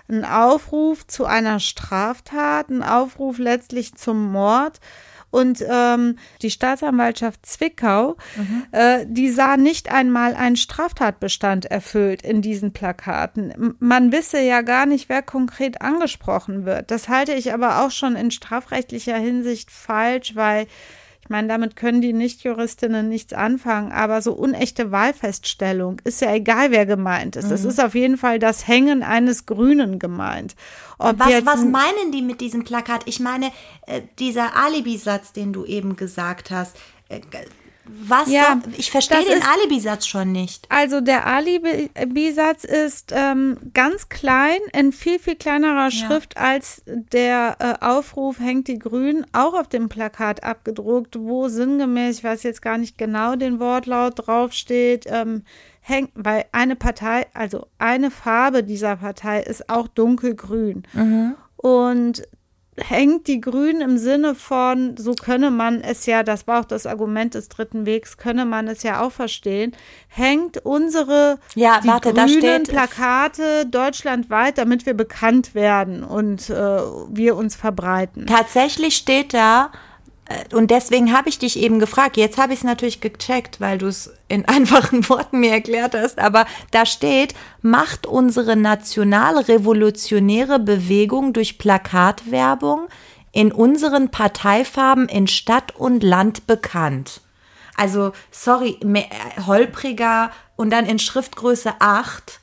ein 0.09 0.25
Aufruf 0.25 1.07
zu 1.07 1.27
einer 1.27 1.59
Straftat, 1.59 2.71
ein 2.71 2.83
Aufruf 2.83 3.39
letztlich 3.39 3.95
zum 3.95 4.31
Mord. 4.31 4.79
Und 5.33 5.65
ähm, 5.67 6.19
die 6.43 6.51
Staatsanwaltschaft 6.51 7.47
Zwickau, 7.47 8.17
mhm. 8.37 8.67
äh, 8.71 9.07
die 9.09 9.31
sah 9.31 9.57
nicht 9.57 9.91
einmal 9.91 10.35
einen 10.35 10.57
Straftatbestand 10.57 11.65
erfüllt 11.65 12.21
in 12.21 12.43
diesen 12.43 12.75
Plakaten. 12.75 13.75
Man 13.79 14.13
wisse 14.13 14.41
ja 14.41 14.61
gar 14.61 14.85
nicht, 14.85 15.09
wer 15.09 15.23
konkret 15.23 15.81
angesprochen 15.81 16.67
wird. 16.67 16.91
Das 16.91 17.09
halte 17.09 17.33
ich 17.33 17.55
aber 17.55 17.83
auch 17.83 17.91
schon 17.91 18.15
in 18.15 18.31
strafrechtlicher 18.31 19.17
Hinsicht 19.17 19.71
falsch, 19.71 20.37
weil 20.37 20.67
meine, 21.33 21.49
damit 21.49 21.75
können 21.75 22.01
die 22.01 22.13
Nichtjuristinnen 22.13 23.09
nichts 23.09 23.33
anfangen, 23.33 23.91
aber 23.91 24.23
so 24.23 24.33
unechte 24.33 24.93
Wahlfeststellung 24.93 26.01
ist 26.05 26.21
ja 26.21 26.33
egal, 26.33 26.71
wer 26.71 26.87
gemeint 26.87 27.35
ist. 27.35 27.51
Es 27.51 27.65
mhm. 27.65 27.71
ist 27.71 27.81
auf 27.81 27.97
jeden 27.97 28.17
Fall 28.17 28.39
das 28.39 28.69
Hängen 28.69 29.03
eines 29.03 29.47
Grünen 29.47 29.99
gemeint. 29.99 30.55
Ob 30.99 31.19
was, 31.19 31.45
was 31.45 31.65
meinen 31.65 32.13
die 32.13 32.23
mit 32.23 32.41
diesem 32.41 32.63
Plakat? 32.63 33.03
Ich 33.07 33.19
meine, 33.19 33.51
äh, 33.87 34.03
dieser 34.21 34.55
Alibi-Satz, 34.57 35.33
den 35.33 35.53
du 35.53 35.65
eben 35.65 35.97
gesagt 35.97 36.53
hast, 36.53 36.77
äh, 37.09 37.21
was? 37.85 38.31
Ja, 38.31 38.61
so? 38.63 38.71
ich 38.77 38.91
verstehe 38.91 39.25
den 39.25 39.43
Alibi-Satz 39.43 40.07
schon 40.07 40.31
nicht. 40.33 40.67
Also 40.71 41.01
der 41.01 41.27
Alibi-Satz 41.27 42.65
ist 42.65 43.13
ähm, 43.15 43.59
ganz 43.75 44.09
klein, 44.09 44.59
in 44.73 44.93
viel, 44.93 45.19
viel 45.19 45.37
kleinerer 45.37 45.91
Schrift 45.91 46.35
ja. 46.37 46.43
als 46.43 46.83
der 46.87 47.57
äh, 47.59 47.85
Aufruf 47.85 48.39
hängt 48.39 48.69
die 48.69 48.79
Grün 48.79 49.27
auch 49.33 49.55
auf 49.55 49.69
dem 49.69 49.89
Plakat 49.89 50.45
abgedruckt, 50.45 51.19
wo 51.19 51.49
sinngemäß, 51.49 52.19
ich 52.19 52.25
weiß 52.25 52.43
jetzt 52.45 52.63
gar 52.63 52.79
nicht 52.79 52.99
genau 52.99 53.37
den 53.37 53.59
Wortlaut 53.59 54.27
draufsteht, 54.27 55.07
ähm, 55.09 55.43
hängt, 55.81 56.11
weil 56.15 56.45
eine 56.53 56.77
Partei, 56.77 57.27
also 57.35 57.67
eine 57.79 58.11
Farbe 58.11 58.63
dieser 58.63 58.97
Partei 58.97 59.43
ist 59.43 59.69
auch 59.69 59.89
dunkelgrün. 59.89 60.85
Mhm. 60.93 61.35
Und 61.57 62.23
hängt 62.79 63.27
die 63.27 63.41
Grünen 63.41 63.83
im 63.83 63.99
Sinne 63.99 64.35
von, 64.35 64.97
so 64.97 65.15
könne 65.15 65.51
man 65.51 65.83
es 65.83 66.07
ja, 66.07 66.23
das 66.23 66.47
war 66.47 66.61
auch 66.61 66.65
das 66.65 66.87
Argument 66.87 67.35
des 67.35 67.49
dritten 67.49 67.85
Wegs, 67.85 68.17
könne 68.17 68.47
man 68.47 68.67
es 68.67 68.83
ja 68.83 69.03
auch 69.03 69.13
verstehen, 69.13 69.77
hängt 70.09 70.59
unsere 70.65 71.39
ja, 71.55 71.81
die 71.81 71.89
warte, 71.89 72.15
grünen 72.15 72.63
Plakate 72.63 73.67
deutschlandweit, 73.67 74.57
damit 74.57 74.87
wir 74.87 74.95
bekannt 74.95 75.55
werden 75.55 76.03
und 76.03 76.49
äh, 76.49 76.55
wir 76.55 77.37
uns 77.37 77.57
verbreiten. 77.57 78.27
Tatsächlich 78.27 78.97
steht 78.97 79.35
da, 79.35 79.71
und 80.55 80.71
deswegen 80.71 81.13
habe 81.13 81.29
ich 81.29 81.39
dich 81.39 81.59
eben 81.59 81.79
gefragt. 81.79 82.17
Jetzt 82.17 82.39
habe 82.39 82.53
ich 82.53 82.61
es 82.61 82.65
natürlich 82.65 83.01
gecheckt, 83.01 83.61
weil 83.61 83.79
du 83.79 83.87
es 83.87 84.13
in 84.29 84.45
einfachen 84.47 85.09
Worten 85.09 85.41
mir 85.41 85.53
erklärt 85.53 85.95
hast. 85.95 86.19
Aber 86.19 86.47
da 86.71 86.87
steht, 86.87 87.35
macht 87.61 88.07
unsere 88.07 88.57
nationalrevolutionäre 88.57 90.59
Bewegung 90.59 91.33
durch 91.33 91.59
Plakatwerbung 91.59 92.89
in 93.33 93.51
unseren 93.51 94.11
Parteifarben 94.11 95.09
in 95.09 95.27
Stadt 95.27 95.75
und 95.77 96.03
Land 96.03 96.47
bekannt. 96.47 97.23
Also, 97.77 98.13
sorry, 98.31 98.79
mehr, 98.85 99.05
äh, 99.05 99.43
holpriger 99.47 100.31
und 100.57 100.71
dann 100.71 100.87
in 100.87 100.99
Schriftgröße 100.99 101.73
8 101.79 102.41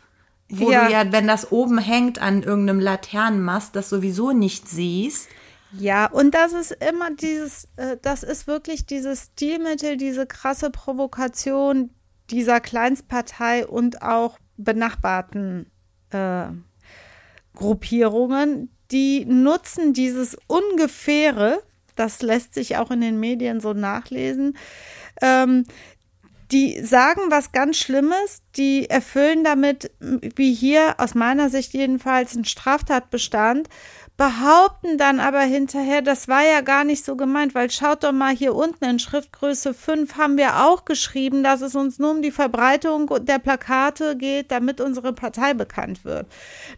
wo 0.50 0.72
ja. 0.72 0.86
du 0.86 0.92
ja, 0.92 1.12
wenn 1.12 1.28
das 1.28 1.52
oben 1.52 1.78
hängt 1.78 2.20
an 2.20 2.42
irgendeinem 2.42 2.80
Laternenmast, 2.80 3.76
das 3.76 3.90
sowieso 3.90 4.32
nicht 4.32 4.68
siehst. 4.68 5.30
Ja, 5.72 6.08
und 6.08 6.34
das 6.34 6.54
ist 6.54 6.72
immer 6.72 7.12
dieses, 7.12 7.68
äh, 7.76 7.98
das 8.02 8.24
ist 8.24 8.48
wirklich 8.48 8.86
dieses 8.86 9.32
Stilmittel, 9.34 9.98
diese 9.98 10.26
krasse 10.26 10.72
Provokation 10.72 11.92
dieser 12.32 12.60
Kleinstpartei 12.60 13.66
und 13.68 14.02
auch 14.02 14.40
benachbarten 14.58 15.70
äh, 16.12 16.48
Gruppierungen, 17.56 18.70
die 18.92 19.26
nutzen 19.26 19.94
dieses 19.94 20.38
ungefähre, 20.48 21.62
das 21.96 22.22
lässt 22.22 22.54
sich 22.54 22.78
auch 22.78 22.92
in 22.92 23.02
den 23.02 23.20
Medien 23.20 23.60
so 23.60 23.74
nachlesen, 23.74 24.58
ähm, 25.22 25.66
die 26.52 26.82
sagen 26.84 27.22
was 27.30 27.52
ganz 27.52 27.78
Schlimmes, 27.78 28.42
die 28.56 28.90
erfüllen 28.90 29.44
damit, 29.44 29.92
wie 30.00 30.54
hier 30.54 30.96
aus 30.98 31.14
meiner 31.14 31.50
Sicht 31.50 31.74
jedenfalls, 31.74 32.34
einen 32.34 32.46
Straftatbestand 32.46 33.70
behaupten 34.20 34.98
dann 34.98 35.22
aber 35.22 35.40
hinterher, 35.40 36.02
das 36.02 36.28
war 36.28 36.44
ja 36.44 36.60
gar 36.60 36.84
nicht 36.84 37.06
so 37.06 37.16
gemeint, 37.16 37.56
weil 37.56 37.72
schaut 37.72 38.04
doch 38.04 38.12
mal 38.12 38.36
hier 38.36 38.54
unten 38.54 38.84
in 38.84 39.00
Schriftgröße 39.00 39.74
5 39.74 40.18
haben 40.18 40.36
wir 40.36 40.66
auch 40.66 40.84
geschrieben, 40.84 41.42
dass 41.42 41.62
es 41.62 41.74
uns 41.74 42.00
nur 42.00 42.12
um 42.12 42.22
die 42.22 42.32
Verbreitung 42.32 43.10
der 43.22 43.40
Plakate 43.40 44.18
geht, 44.18 44.52
damit 44.52 44.82
unsere 44.82 45.14
Partei 45.14 45.54
bekannt 45.54 46.04
wird. 46.04 46.28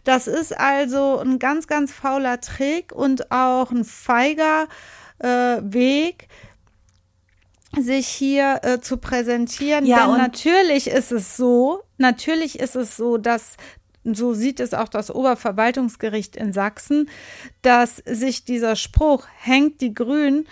Das 0.04 0.28
ist 0.28 0.56
also 0.56 1.18
ein 1.18 1.40
ganz, 1.40 1.66
ganz 1.66 1.92
fauler 1.92 2.40
Trick 2.40 2.92
und 2.92 3.32
auch 3.32 3.72
ein 3.72 3.84
feiger 3.84 4.68
äh, 5.18 5.58
Weg, 5.62 6.28
sich 7.76 8.06
hier 8.06 8.60
äh, 8.62 8.80
zu 8.80 8.98
präsentieren. 8.98 9.84
Ja, 9.84 10.06
Denn 10.06 10.16
natürlich 10.16 10.86
ist 10.86 11.10
es 11.10 11.36
so, 11.36 11.82
natürlich 11.98 12.60
ist 12.60 12.76
es 12.76 12.96
so, 12.96 13.18
dass 13.18 13.56
so 14.04 14.34
sieht 14.34 14.60
es 14.60 14.74
auch 14.74 14.88
das 14.88 15.10
Oberverwaltungsgericht 15.10 16.36
in 16.36 16.52
Sachsen, 16.52 17.08
dass 17.62 17.96
sich 17.96 18.44
dieser 18.44 18.76
Spruch 18.76 19.26
hängt 19.38 19.80
die 19.80 19.94
Grünen 19.94 20.46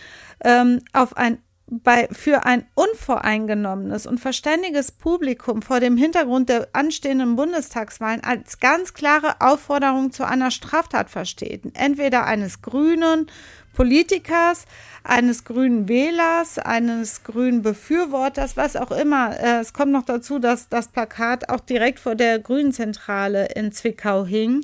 ähm, 0.44 0.80
auf 0.92 1.16
ein 1.16 1.38
bei, 1.70 2.08
für 2.10 2.44
ein 2.44 2.66
unvoreingenommenes 2.74 4.06
und 4.06 4.18
verständiges 4.18 4.90
Publikum 4.90 5.62
vor 5.62 5.78
dem 5.78 5.96
Hintergrund 5.96 6.48
der 6.48 6.68
anstehenden 6.72 7.36
Bundestagswahlen 7.36 8.24
als 8.24 8.58
ganz 8.58 8.92
klare 8.92 9.40
Aufforderung 9.40 10.10
zu 10.10 10.24
einer 10.24 10.50
Straftat 10.50 11.10
versteht. 11.10 11.62
Entweder 11.74 12.26
eines 12.26 12.60
Grünen 12.60 13.30
Politikers, 13.72 14.66
eines 15.04 15.44
grünen 15.44 15.88
Wählers, 15.88 16.58
eines 16.58 17.22
grünen 17.22 17.62
Befürworters, 17.62 18.56
was 18.56 18.76
auch 18.76 18.90
immer. 18.90 19.38
Äh, 19.38 19.60
es 19.60 19.72
kommt 19.72 19.92
noch 19.92 20.04
dazu, 20.04 20.38
dass 20.38 20.68
das 20.68 20.88
Plakat 20.88 21.48
auch 21.48 21.60
direkt 21.60 22.00
vor 22.00 22.14
der 22.14 22.38
Grünzentrale 22.38 23.46
in 23.54 23.72
Zwickau 23.72 24.24
hing 24.24 24.62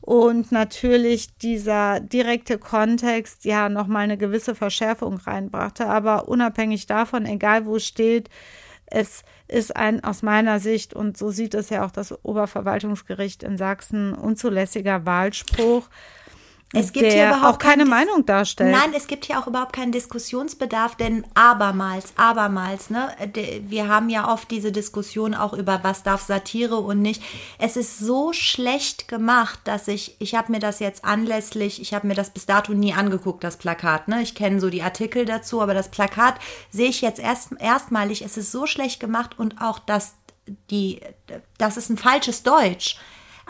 und 0.00 0.50
natürlich 0.50 1.36
dieser 1.38 2.00
direkte 2.00 2.58
Kontext 2.58 3.44
ja 3.44 3.68
nochmal 3.68 4.04
eine 4.04 4.18
gewisse 4.18 4.54
Verschärfung 4.54 5.18
reinbrachte. 5.18 5.86
Aber 5.86 6.28
unabhängig 6.28 6.86
davon, 6.86 7.26
egal 7.26 7.66
wo 7.66 7.76
es 7.76 7.86
steht, 7.86 8.28
es 8.86 9.22
ist 9.46 9.76
ein 9.76 10.02
aus 10.02 10.22
meiner 10.22 10.58
Sicht, 10.58 10.94
und 10.94 11.16
so 11.16 11.30
sieht 11.30 11.54
es 11.54 11.70
ja 11.70 11.84
auch 11.84 11.90
das 11.90 12.12
Oberverwaltungsgericht 12.24 13.42
in 13.42 13.56
Sachsen, 13.56 14.14
unzulässiger 14.14 15.06
Wahlspruch. 15.06 15.88
Es 16.72 16.92
gibt 16.92 17.12
hier 17.12 17.26
überhaupt 17.28 17.54
auch 17.54 17.58
keine 17.58 17.84
Meinung 17.84 18.24
darstellt. 18.24 18.70
Nein, 18.70 18.92
es 18.96 19.08
gibt 19.08 19.24
hier 19.24 19.40
auch 19.40 19.48
überhaupt 19.48 19.72
keinen 19.72 19.90
Diskussionsbedarf, 19.90 20.94
denn 20.94 21.26
abermals, 21.34 22.12
abermals, 22.16 22.90
ne, 22.90 23.08
wir 23.66 23.88
haben 23.88 24.08
ja 24.08 24.32
oft 24.32 24.48
diese 24.52 24.70
Diskussion 24.70 25.34
auch 25.34 25.52
über 25.52 25.80
was 25.82 26.04
darf 26.04 26.22
Satire 26.22 26.76
und 26.76 27.02
nicht. 27.02 27.22
Es 27.58 27.76
ist 27.76 27.98
so 27.98 28.32
schlecht 28.32 29.08
gemacht, 29.08 29.58
dass 29.64 29.88
ich, 29.88 30.14
ich 30.20 30.36
habe 30.36 30.52
mir 30.52 30.60
das 30.60 30.78
jetzt 30.78 31.04
anlässlich, 31.04 31.82
ich 31.82 31.92
habe 31.92 32.06
mir 32.06 32.14
das 32.14 32.30
bis 32.30 32.46
dato 32.46 32.72
nie 32.72 32.94
angeguckt, 32.94 33.42
das 33.42 33.56
Plakat, 33.56 34.06
ne, 34.06 34.22
ich 34.22 34.36
kenne 34.36 34.60
so 34.60 34.70
die 34.70 34.82
Artikel 34.82 35.24
dazu, 35.24 35.60
aber 35.60 35.74
das 35.74 35.90
Plakat 35.90 36.36
sehe 36.70 36.88
ich 36.88 37.00
jetzt 37.00 37.18
erst 37.18 37.50
erstmalig. 37.58 38.22
Es 38.22 38.36
ist 38.36 38.52
so 38.52 38.66
schlecht 38.66 39.00
gemacht 39.00 39.36
und 39.38 39.60
auch 39.60 39.80
das 39.80 40.14
die, 40.70 41.00
das 41.58 41.76
ist 41.76 41.90
ein 41.90 41.96
falsches 41.96 42.42
Deutsch. 42.42 42.96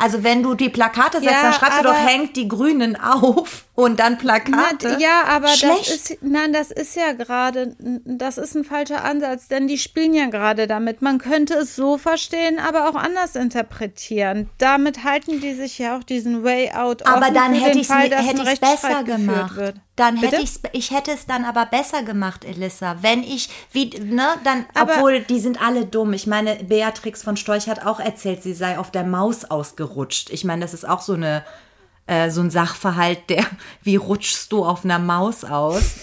Also 0.01 0.25
wenn 0.25 0.43
du 0.43 0.55
die 0.55 0.71
Plakate 0.71 1.21
setzt, 1.21 1.31
ja, 1.31 1.43
dann 1.43 1.53
schreibst 1.53 1.81
du 1.81 1.85
doch, 1.85 1.95
hängt 1.95 2.35
die 2.37 2.49
Grünen 2.49 2.97
auf 2.97 3.65
und 3.85 4.01
dann 4.01 4.19
Plakate. 4.19 4.93
Na, 4.93 4.99
ja, 4.99 5.25
aber 5.27 5.49
Schlecht. 5.49 5.91
das 5.91 6.11
ist, 6.11 6.19
nein, 6.23 6.53
das 6.53 6.71
ist 6.71 6.97
ja 6.97 7.13
gerade, 7.13 7.77
das 7.79 8.39
ist 8.39 8.55
ein 8.55 8.65
falscher 8.65 9.05
Ansatz, 9.05 9.49
denn 9.49 9.67
die 9.67 9.79
spielen 9.79 10.15
ja 10.15 10.27
gerade 10.27 10.67
damit. 10.67 11.03
Man 11.03 11.19
könnte 11.19 11.55
es 11.55 11.77
so 11.77 11.99
verstehen, 11.99 12.59
aber 12.59 12.89
auch 12.89 12.95
anders 12.95 13.37
interpretieren. 13.37 14.51
Damit 14.59 15.05
halten 15.05 15.41
die 15.41 15.55
sich 15.55 15.79
ja 15.79 15.99
auch 15.99 16.05
diesen 16.05 16.45
Way 16.45 16.73
out. 16.73 17.07
Aber 17.07 17.31
dann 17.31 17.55
hätte 17.55 17.79
ich 17.79 17.89
es 17.91 18.61
besser 18.61 19.05
gemacht. 19.05 19.57
Wird. 19.57 19.77
Dann 19.97 20.15
Bitte? 20.15 20.39
hätte 20.39 20.43
ich 20.43 20.51
ich 20.73 20.91
hätte 20.91 21.11
es 21.11 21.27
dann 21.27 21.45
aber 21.45 21.67
besser 21.67 22.03
gemacht, 22.03 22.45
Elissa. 22.45 22.97
Wenn 23.03 23.23
ich, 23.23 23.51
wie, 23.71 23.91
ne, 24.01 24.29
dann, 24.45 24.65
aber, 24.75 24.95
obwohl 24.95 25.21
die 25.21 25.41
sind 25.41 25.61
alle 25.61 25.85
dumm. 25.85 26.15
Ich 26.15 26.27
meine, 26.27 26.57
Beatrix 26.57 27.23
von 27.23 27.37
Storch 27.37 27.69
hat 27.69 27.85
auch 27.85 28.01
erzählt, 28.01 28.43
sie 28.43 28.55
sei 28.55 28.79
auf 28.79 28.91
der 28.91 29.05
Maus 29.05 29.45
ausgerutscht. 29.45 30.31
Ich 30.31 30.45
meine, 30.45 30.63
das 30.63 30.73
ist 30.73 30.89
auch 30.89 31.03
so 31.03 31.13
eine, 31.13 31.45
äh, 32.11 32.31
so 32.31 32.41
ein 32.41 32.51
Sachverhalt, 32.51 33.31
der, 33.31 33.45
wie 33.83 33.97
rutschst 33.97 34.51
du 34.51 34.65
auf 34.65 34.85
einer 34.85 34.99
Maus 34.99 35.45
aus? 35.45 35.95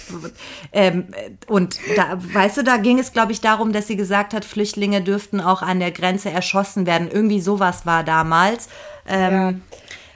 ähm, 0.71 1.07
und 1.47 1.77
da, 1.97 2.17
weißt 2.17 2.57
du, 2.57 2.63
da 2.63 2.77
ging 2.77 2.97
es, 2.97 3.11
glaube 3.11 3.33
ich, 3.33 3.41
darum, 3.41 3.73
dass 3.73 3.87
sie 3.87 3.97
gesagt 3.97 4.33
hat, 4.33 4.45
Flüchtlinge 4.45 5.01
dürften 5.01 5.41
auch 5.41 5.61
an 5.61 5.79
der 5.79 5.91
Grenze 5.91 6.29
erschossen 6.29 6.85
werden. 6.85 7.09
Irgendwie 7.11 7.41
sowas 7.41 7.85
war 7.85 8.05
damals. 8.05 8.69
Ähm, 9.05 9.33
ja. 9.33 9.53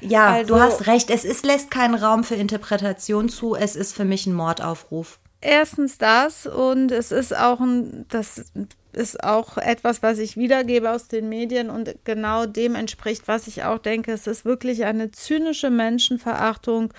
Ja, 0.04 0.28
also, 0.32 0.56
du 0.56 0.60
hast 0.60 0.88
recht. 0.88 1.12
Es 1.12 1.26
ist, 1.26 1.46
lässt 1.46 1.70
keinen 1.70 1.94
Raum 1.94 2.24
für 2.24 2.34
Interpretation 2.34 3.30
zu. 3.30 3.56
Es 3.56 3.76
ist 3.76 3.94
für 3.94 4.04
mich 4.04 4.26
ein 4.26 4.34
Mordaufruf. 4.34 5.20
Erstens 5.42 6.00
das 6.00 6.48
und 6.48 6.92
es 6.92 7.12
ist 7.12 7.36
auch 7.38 7.60
ein, 7.60 8.06
das 8.10 8.46
ist 8.94 9.24
auch 9.24 9.58
etwas, 9.58 10.04
was 10.04 10.20
ich 10.20 10.38
wiedergebe 10.38 10.92
aus 10.92 11.08
den 11.08 11.30
Medien 11.30 11.70
und 11.70 11.96
genau 12.04 12.46
dem 12.46 12.76
entspricht, 12.76 13.28
was 13.28 13.48
ich 13.48 13.64
auch 13.64 13.80
denke. 13.80 14.12
Es 14.12 14.28
ist 14.28 14.46
wirklich 14.46 14.86
eine 14.86 15.12
zynische 15.12 15.70
Menschenverachtung 15.70 16.94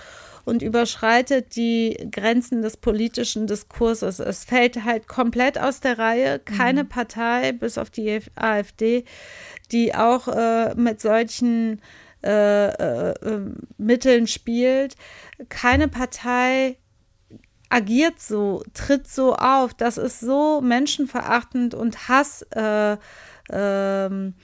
und 0.44 0.62
überschreitet 0.62 1.56
die 1.56 2.08
Grenzen 2.10 2.62
des 2.62 2.76
politischen 2.76 3.46
Diskurses. 3.46 4.18
Es 4.18 4.44
fällt 4.44 4.84
halt 4.84 5.06
komplett 5.06 5.58
aus 5.58 5.80
der 5.80 5.98
Reihe. 5.98 6.38
Keine 6.38 6.84
mhm. 6.84 6.88
Partei, 6.88 7.52
bis 7.52 7.78
auf 7.78 7.90
die 7.90 8.20
AfD, 8.34 9.04
die 9.70 9.94
auch 9.94 10.28
äh, 10.28 10.74
mit 10.74 11.00
solchen 11.00 11.80
äh, 12.24 12.68
äh, 12.68 13.40
Mitteln 13.78 14.26
spielt. 14.26 14.96
Keine 15.48 15.88
Partei 15.88 16.76
agiert 17.72 18.20
so, 18.20 18.62
tritt 18.74 19.08
so 19.08 19.34
auf. 19.34 19.74
Das 19.74 19.96
ist 19.96 20.20
so 20.20 20.60
menschenverachtend 20.60 21.74
und 21.74 22.08
Hass. 22.08 22.42
Äh, 22.50 22.96
ähm, 23.50 24.34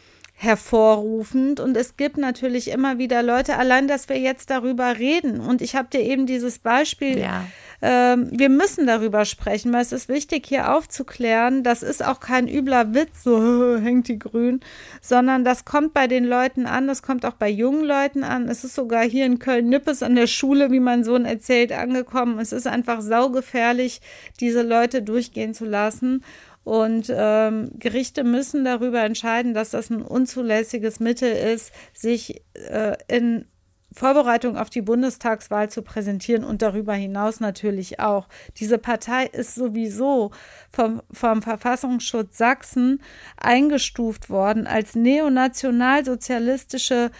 hervorrufend. 0.40 1.58
Und 1.58 1.76
es 1.76 1.96
gibt 1.96 2.16
natürlich 2.16 2.70
immer 2.70 2.98
wieder 2.98 3.24
Leute, 3.24 3.56
allein, 3.56 3.88
dass 3.88 4.08
wir 4.08 4.18
jetzt 4.18 4.50
darüber 4.50 4.96
reden. 4.98 5.40
Und 5.40 5.60
ich 5.60 5.74
habe 5.74 5.88
dir 5.90 6.00
eben 6.00 6.26
dieses 6.26 6.60
Beispiel. 6.60 7.18
Ja. 7.18 7.44
Ähm, 7.82 8.28
wir 8.30 8.48
müssen 8.48 8.86
darüber 8.86 9.24
sprechen, 9.24 9.72
weil 9.72 9.82
es 9.82 9.90
ist 9.90 10.08
wichtig, 10.08 10.46
hier 10.46 10.74
aufzuklären. 10.74 11.64
Das 11.64 11.82
ist 11.82 12.04
auch 12.04 12.20
kein 12.20 12.46
übler 12.46 12.94
Witz, 12.94 13.24
so 13.24 13.78
hängt 13.82 14.06
die 14.06 14.18
Grün, 14.18 14.60
sondern 15.00 15.44
das 15.44 15.64
kommt 15.64 15.92
bei 15.92 16.06
den 16.06 16.24
Leuten 16.24 16.66
an, 16.66 16.86
das 16.86 17.02
kommt 17.02 17.26
auch 17.26 17.34
bei 17.34 17.48
jungen 17.48 17.84
Leuten 17.84 18.22
an. 18.22 18.48
Es 18.48 18.62
ist 18.62 18.76
sogar 18.76 19.02
hier 19.02 19.26
in 19.26 19.40
Köln-Nippes 19.40 20.04
an 20.04 20.14
der 20.14 20.28
Schule, 20.28 20.70
wie 20.70 20.80
mein 20.80 21.02
Sohn 21.02 21.24
erzählt, 21.24 21.72
angekommen. 21.72 22.38
Es 22.38 22.52
ist 22.52 22.66
einfach 22.68 23.00
saugefährlich, 23.00 24.00
diese 24.38 24.62
Leute 24.62 25.02
durchgehen 25.02 25.52
zu 25.52 25.64
lassen. 25.64 26.22
Und 26.68 27.10
ähm, 27.10 27.70
Gerichte 27.78 28.24
müssen 28.24 28.62
darüber 28.62 29.02
entscheiden, 29.02 29.54
dass 29.54 29.70
das 29.70 29.88
ein 29.88 30.02
unzulässiges 30.02 31.00
Mittel 31.00 31.32
ist, 31.32 31.72
sich 31.94 32.42
äh, 32.52 32.94
in 33.08 33.46
Vorbereitung 33.90 34.58
auf 34.58 34.68
die 34.68 34.82
Bundestagswahl 34.82 35.70
zu 35.70 35.80
präsentieren 35.80 36.44
und 36.44 36.60
darüber 36.60 36.92
hinaus 36.92 37.40
natürlich 37.40 38.00
auch. 38.00 38.28
Diese 38.58 38.76
Partei 38.76 39.24
ist 39.24 39.54
sowieso 39.54 40.30
vom, 40.70 41.00
vom 41.10 41.40
Verfassungsschutz 41.40 42.36
Sachsen 42.36 43.00
eingestuft 43.38 44.28
worden 44.28 44.66
als 44.66 44.94
neonationalsozialistische 44.94 47.10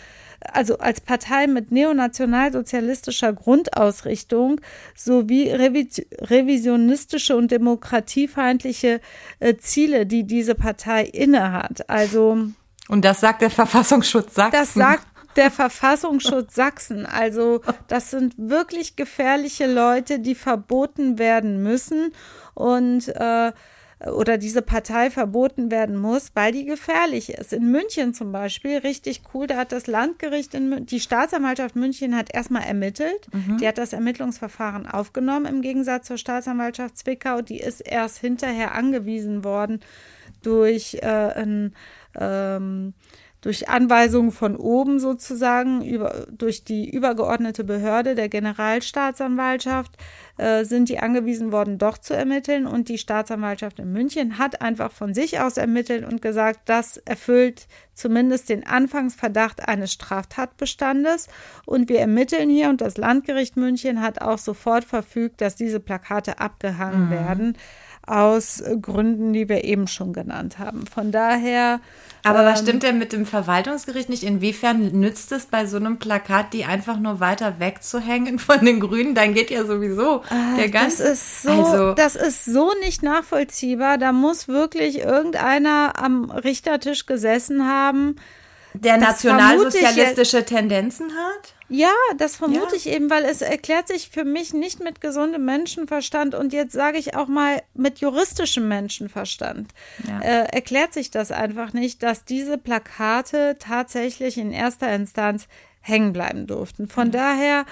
also 0.40 0.78
als 0.78 1.00
Partei 1.00 1.46
mit 1.46 1.72
neonationalsozialistischer 1.72 3.32
Grundausrichtung 3.32 4.60
sowie 4.94 5.50
revisionistische 5.50 7.36
und 7.36 7.50
demokratiefeindliche 7.50 9.00
äh, 9.40 9.56
Ziele, 9.56 10.06
die 10.06 10.24
diese 10.24 10.54
Partei 10.54 11.04
innehat. 11.04 11.88
Also 11.90 12.48
und 12.88 13.04
das 13.04 13.20
sagt 13.20 13.42
der 13.42 13.50
Verfassungsschutz 13.50 14.34
Sachsen. 14.34 14.58
Das 14.58 14.74
sagt 14.74 15.06
der 15.36 15.50
Verfassungsschutz 15.50 16.54
Sachsen. 16.54 17.06
Also 17.06 17.60
das 17.86 18.10
sind 18.10 18.34
wirklich 18.38 18.96
gefährliche 18.96 19.72
Leute, 19.72 20.18
die 20.18 20.34
verboten 20.34 21.18
werden 21.18 21.62
müssen 21.62 22.12
und 22.54 23.08
äh, 23.08 23.52
oder 24.06 24.38
diese 24.38 24.62
Partei 24.62 25.10
verboten 25.10 25.70
werden 25.70 25.96
muss, 25.96 26.30
weil 26.34 26.52
die 26.52 26.64
gefährlich 26.64 27.30
ist. 27.30 27.52
In 27.52 27.72
München 27.72 28.14
zum 28.14 28.30
Beispiel, 28.30 28.78
richtig 28.78 29.22
cool, 29.34 29.48
da 29.48 29.56
hat 29.56 29.72
das 29.72 29.88
Landgericht, 29.88 30.54
in, 30.54 30.86
die 30.86 31.00
Staatsanwaltschaft 31.00 31.74
München 31.74 32.16
hat 32.16 32.32
erstmal 32.32 32.62
ermittelt. 32.62 33.26
Mhm. 33.32 33.58
Die 33.58 33.66
hat 33.66 33.76
das 33.76 33.92
Ermittlungsverfahren 33.92 34.86
aufgenommen 34.86 35.46
im 35.46 35.62
Gegensatz 35.62 36.06
zur 36.06 36.16
Staatsanwaltschaft 36.16 36.96
Zwickau. 36.96 37.42
Die 37.42 37.58
ist 37.58 37.80
erst 37.80 38.18
hinterher 38.18 38.74
angewiesen 38.74 39.42
worden 39.42 39.80
durch 40.42 40.98
äh, 41.02 41.06
ein 41.06 41.74
ähm, 42.18 42.94
durch 43.48 43.66
Anweisungen 43.66 44.30
von 44.30 44.56
oben 44.56 45.00
sozusagen, 45.00 45.82
über, 45.82 46.26
durch 46.30 46.64
die 46.64 46.90
übergeordnete 46.90 47.64
Behörde 47.64 48.14
der 48.14 48.28
Generalstaatsanwaltschaft, 48.28 49.96
äh, 50.36 50.66
sind 50.66 50.90
die 50.90 50.98
angewiesen 50.98 51.50
worden, 51.50 51.78
doch 51.78 51.96
zu 51.96 52.12
ermitteln. 52.12 52.66
Und 52.66 52.90
die 52.90 52.98
Staatsanwaltschaft 52.98 53.78
in 53.78 53.90
München 53.90 54.36
hat 54.36 54.60
einfach 54.60 54.92
von 54.92 55.14
sich 55.14 55.40
aus 55.40 55.56
ermittelt 55.56 56.04
und 56.04 56.20
gesagt, 56.20 56.60
das 56.66 56.98
erfüllt 56.98 57.68
zumindest 57.94 58.50
den 58.50 58.66
Anfangsverdacht 58.66 59.66
eines 59.66 59.94
Straftatbestandes. 59.94 61.28
Und 61.64 61.88
wir 61.88 62.00
ermitteln 62.00 62.50
hier 62.50 62.68
und 62.68 62.82
das 62.82 62.98
Landgericht 62.98 63.56
München 63.56 64.02
hat 64.02 64.20
auch 64.20 64.36
sofort 64.36 64.84
verfügt, 64.84 65.40
dass 65.40 65.56
diese 65.56 65.80
Plakate 65.80 66.38
abgehangen 66.38 67.06
mhm. 67.06 67.10
werden 67.10 67.56
aus 68.10 68.62
Gründen, 68.80 69.32
die 69.32 69.48
wir 69.48 69.64
eben 69.64 69.86
schon 69.86 70.12
genannt 70.12 70.58
haben. 70.58 70.86
Von 70.86 71.12
daher. 71.12 71.80
Aber 72.24 72.40
ähm, 72.40 72.46
was 72.46 72.60
stimmt 72.60 72.82
denn 72.82 72.98
mit 72.98 73.12
dem 73.12 73.26
Verwaltungsgericht 73.26 74.08
nicht? 74.08 74.22
Inwiefern 74.22 74.92
nützt 74.98 75.30
es 75.32 75.46
bei 75.46 75.66
so 75.66 75.76
einem 75.76 75.98
Plakat, 75.98 76.52
die 76.52 76.64
einfach 76.64 76.98
nur 76.98 77.20
weiter 77.20 77.58
wegzuhängen 77.58 78.38
von 78.38 78.64
den 78.64 78.80
Grünen? 78.80 79.14
Dann 79.14 79.34
geht 79.34 79.50
ja 79.50 79.64
sowieso 79.64 80.22
äh, 80.30 80.56
der 80.56 80.68
ganze. 80.70 81.04
Das 81.04 81.12
ist 81.12 81.42
so, 81.42 81.50
also, 81.50 81.94
das 81.94 82.16
ist 82.16 82.44
so 82.44 82.72
nicht 82.80 83.02
nachvollziehbar. 83.02 83.98
Da 83.98 84.12
muss 84.12 84.48
wirklich 84.48 85.00
irgendeiner 85.00 85.94
am 85.96 86.30
Richtertisch 86.30 87.06
gesessen 87.06 87.68
haben. 87.68 88.16
Der 88.80 88.96
nationalsozialistische 88.96 90.44
Tendenzen 90.44 91.10
hat? 91.12 91.54
Ja, 91.70 91.92
das 92.16 92.36
vermute 92.36 92.72
ja. 92.72 92.76
ich 92.76 92.88
eben, 92.88 93.10
weil 93.10 93.24
es 93.24 93.42
erklärt 93.42 93.88
sich 93.88 94.08
für 94.08 94.24
mich 94.24 94.54
nicht 94.54 94.82
mit 94.82 95.02
gesundem 95.02 95.44
Menschenverstand 95.44 96.34
und 96.34 96.54
jetzt 96.54 96.72
sage 96.72 96.96
ich 96.96 97.14
auch 97.14 97.28
mal 97.28 97.62
mit 97.74 97.98
juristischem 97.98 98.68
Menschenverstand. 98.68 99.70
Ja. 100.06 100.20
Äh, 100.20 100.44
erklärt 100.50 100.94
sich 100.94 101.10
das 101.10 101.30
einfach 101.30 101.74
nicht, 101.74 102.02
dass 102.02 102.24
diese 102.24 102.56
Plakate 102.56 103.56
tatsächlich 103.58 104.38
in 104.38 104.50
erster 104.50 104.90
Instanz 104.94 105.46
hängen 105.80 106.14
bleiben 106.14 106.46
durften. 106.46 106.88
Von 106.88 107.12
ja. 107.12 107.12
daher 107.12 107.66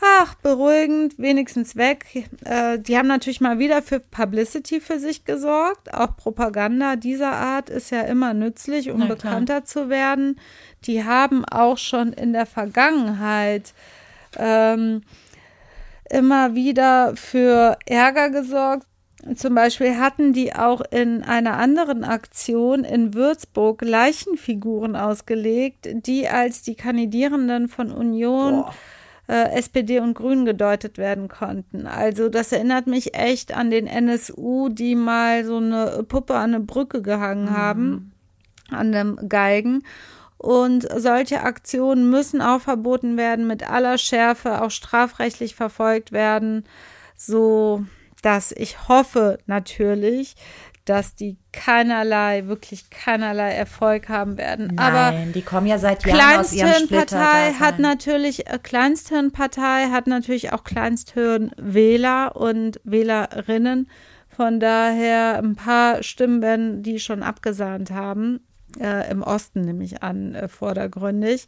ach, 0.00 0.34
beruhigend, 0.36 1.18
wenigstens 1.18 1.76
weg. 1.76 2.28
Äh, 2.44 2.78
die 2.78 2.96
haben 2.96 3.08
natürlich 3.08 3.40
mal 3.40 3.58
wieder 3.58 3.82
für 3.82 4.00
Publicity 4.00 4.80
für 4.80 4.98
sich 4.98 5.24
gesorgt. 5.24 5.92
Auch 5.92 6.16
Propaganda 6.16 6.96
dieser 6.96 7.32
Art 7.32 7.70
ist 7.70 7.90
ja 7.90 8.02
immer 8.02 8.34
nützlich, 8.34 8.90
um 8.90 9.08
bekannter 9.08 9.64
zu 9.64 9.88
werden. 9.88 10.38
Die 10.84 11.04
haben 11.04 11.44
auch 11.44 11.78
schon 11.78 12.12
in 12.12 12.32
der 12.32 12.46
Vergangenheit 12.46 13.74
ähm, 14.36 15.02
immer 16.10 16.54
wieder 16.54 17.16
für 17.16 17.76
Ärger 17.86 18.30
gesorgt. 18.30 18.86
Zum 19.34 19.56
Beispiel 19.56 19.96
hatten 19.96 20.32
die 20.32 20.54
auch 20.54 20.80
in 20.92 21.24
einer 21.24 21.58
anderen 21.58 22.04
Aktion 22.04 22.84
in 22.84 23.14
Würzburg 23.14 23.82
Leichenfiguren 23.82 24.94
ausgelegt, 24.94 25.88
die 26.06 26.28
als 26.28 26.62
die 26.62 26.76
Kandidierenden 26.76 27.68
von 27.68 27.90
Union 27.90 28.62
Boah 28.62 28.74
äh, 29.28 29.50
SPD 29.56 30.00
und 30.00 30.14
Grünen 30.14 30.44
gedeutet 30.44 30.98
werden 30.98 31.28
konnten. 31.28 31.86
Also 31.86 32.28
das 32.28 32.50
erinnert 32.50 32.86
mich 32.86 33.14
echt 33.14 33.54
an 33.54 33.70
den 33.70 33.86
NSU, 33.86 34.68
die 34.70 34.94
mal 34.94 35.44
so 35.44 35.58
eine 35.58 36.04
Puppe 36.08 36.34
an 36.34 36.54
eine 36.54 36.64
Brücke 36.64 37.02
gehangen 37.02 37.46
mhm. 37.46 37.56
haben, 37.56 38.12
an 38.70 38.92
dem 38.92 39.28
Geigen. 39.28 39.84
Und 40.38 40.86
solche 40.96 41.42
Aktionen 41.42 42.10
müssen 42.10 42.40
auch 42.40 42.60
verboten 42.60 43.16
werden, 43.16 43.46
mit 43.46 43.68
aller 43.68 43.98
Schärfe 43.98 44.62
auch 44.62 44.70
strafrechtlich 44.70 45.54
verfolgt 45.56 46.12
werden, 46.12 46.64
so 47.16 47.84
dass 48.22 48.52
ich 48.52 48.88
hoffe 48.88 49.38
natürlich, 49.46 50.36
dass 50.88 51.14
die 51.14 51.36
keinerlei, 51.52 52.46
wirklich 52.46 52.90
keinerlei 52.90 53.52
Erfolg 53.52 54.08
haben 54.08 54.38
werden. 54.38 54.72
Nein, 54.74 54.78
Aber 54.78 55.16
die 55.32 55.42
kommen 55.42 55.66
ja 55.66 55.78
seit 55.78 56.04
Jahren 56.06 56.40
aus 56.40 56.52
ihrem 56.52 56.88
hat 57.60 57.78
natürlich, 57.78 58.46
äh, 58.46 58.58
Kleinsthirnpartei 58.62 59.88
hat 59.90 60.06
natürlich 60.06 60.52
auch 60.52 60.64
Kleinsthirnwähler 60.64 62.36
und 62.36 62.80
Wählerinnen. 62.84 63.88
Von 64.28 64.60
daher 64.60 65.38
ein 65.38 65.56
paar 65.56 66.02
Stimmen 66.02 66.42
werden 66.42 66.82
die 66.82 67.00
schon 67.00 67.22
abgesahnt 67.22 67.90
haben. 67.90 68.40
Äh, 68.80 69.10
Im 69.10 69.22
Osten 69.22 69.62
nehme 69.62 69.84
ich 69.84 70.02
an, 70.02 70.34
äh, 70.34 70.48
vordergründig. 70.48 71.46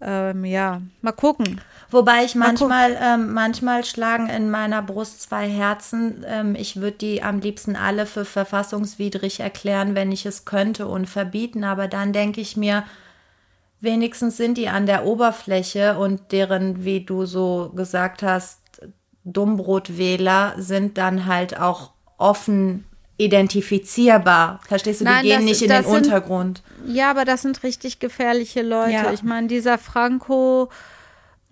Ähm, 0.00 0.44
ja, 0.44 0.82
mal 1.00 1.12
gucken. 1.12 1.60
Wobei 1.90 2.24
ich 2.24 2.34
manchmal, 2.34 2.96
ähm, 3.00 3.32
manchmal 3.32 3.84
schlagen 3.84 4.28
in 4.28 4.50
meiner 4.50 4.82
Brust 4.82 5.22
zwei 5.22 5.48
Herzen. 5.48 6.24
Ähm, 6.26 6.54
ich 6.56 6.80
würde 6.80 6.96
die 6.98 7.22
am 7.22 7.38
liebsten 7.40 7.76
alle 7.76 8.06
für 8.06 8.24
verfassungswidrig 8.24 9.40
erklären, 9.40 9.94
wenn 9.94 10.10
ich 10.10 10.26
es 10.26 10.44
könnte 10.44 10.88
und 10.88 11.08
verbieten. 11.08 11.62
Aber 11.64 11.86
dann 11.88 12.12
denke 12.12 12.40
ich 12.40 12.56
mir, 12.56 12.82
wenigstens 13.80 14.36
sind 14.36 14.58
die 14.58 14.68
an 14.68 14.86
der 14.86 15.04
Oberfläche 15.06 15.96
und 15.98 16.32
deren, 16.32 16.84
wie 16.84 17.04
du 17.04 17.24
so 17.24 17.72
gesagt 17.76 18.22
hast, 18.22 18.60
Dummbrotwähler 19.24 20.54
sind 20.56 20.98
dann 20.98 21.26
halt 21.26 21.58
auch 21.58 21.90
offen 22.18 22.84
identifizierbar. 23.18 24.60
Verstehst 24.66 25.00
du? 25.00 25.04
Nein, 25.04 25.22
die 25.22 25.28
gehen 25.30 25.36
das- 25.38 25.44
nicht 25.44 25.62
in 25.62 25.68
den 25.68 25.84
sind- 25.84 25.92
Untergrund. 26.06 26.62
Ja, 26.86 27.10
aber 27.10 27.24
das 27.24 27.42
sind 27.42 27.62
richtig 27.62 27.98
gefährliche 27.98 28.62
Leute. 28.62 28.92
Ja. 28.92 29.12
Ich 29.12 29.22
meine, 29.22 29.46
dieser 29.46 29.78
Franco, 29.78 30.68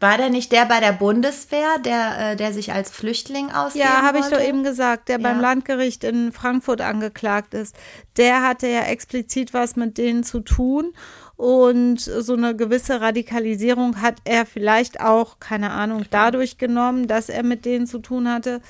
War 0.04 0.18
der 0.18 0.28
nicht 0.28 0.52
der 0.52 0.66
bei 0.66 0.80
der 0.80 0.92
Bundeswehr, 0.92 1.78
der, 1.82 2.32
äh, 2.32 2.36
der 2.36 2.52
sich 2.52 2.72
als 2.72 2.90
Flüchtling 2.90 3.50
ausgeben 3.50 3.86
ja, 3.86 4.02
habe 4.02 4.18
ich 4.18 4.26
doch 4.26 4.40
eben 4.40 4.62
gesagt, 4.62 5.08
der 5.08 5.18
beim 5.18 5.36
Ja. 5.36 5.42
Landgericht 5.48 6.04
in 6.04 6.30
Frankfurt 6.30 6.82
angeklagt 6.82 7.54
ist, 7.54 7.74
der 8.18 8.42
hatte 8.42 8.66
ja 8.68 8.82
explizit 8.82 9.54
was 9.54 9.76
mit 9.76 9.96
denen 9.96 10.22
zu 10.22 10.40
tun. 10.40 10.92
Und 11.36 12.00
so 12.00 12.34
eine 12.34 12.54
gewisse 12.54 13.00
Radikalisierung 13.00 14.02
hat 14.02 14.16
er 14.24 14.44
vielleicht 14.44 15.00
auch, 15.00 15.40
keine 15.40 15.70
Ahnung, 15.70 16.04
dadurch 16.10 16.58
genommen, 16.58 17.08
dass 17.08 17.30
er 17.30 17.42
mit 17.42 17.64
denen 17.64 17.86
zu 17.86 17.98
tun 17.98 18.28
hatte. 18.28 18.60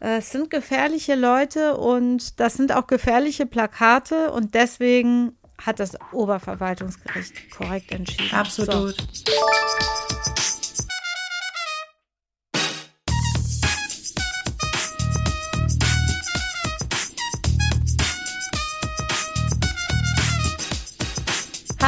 Äh, 0.00 0.18
Es 0.18 0.30
sind 0.30 0.48
gefährliche 0.48 1.16
Leute 1.16 1.76
und 1.76 2.38
das 2.38 2.54
sind 2.54 2.70
auch 2.72 2.86
gefährliche 2.86 3.46
Plakate 3.46 4.30
und 4.30 4.54
deswegen 4.54 5.32
hat 5.60 5.80
das 5.80 5.98
Oberverwaltungsgericht 6.12 7.50
korrekt 7.50 7.90
entschieden. 7.90 8.44
So. 8.48 8.92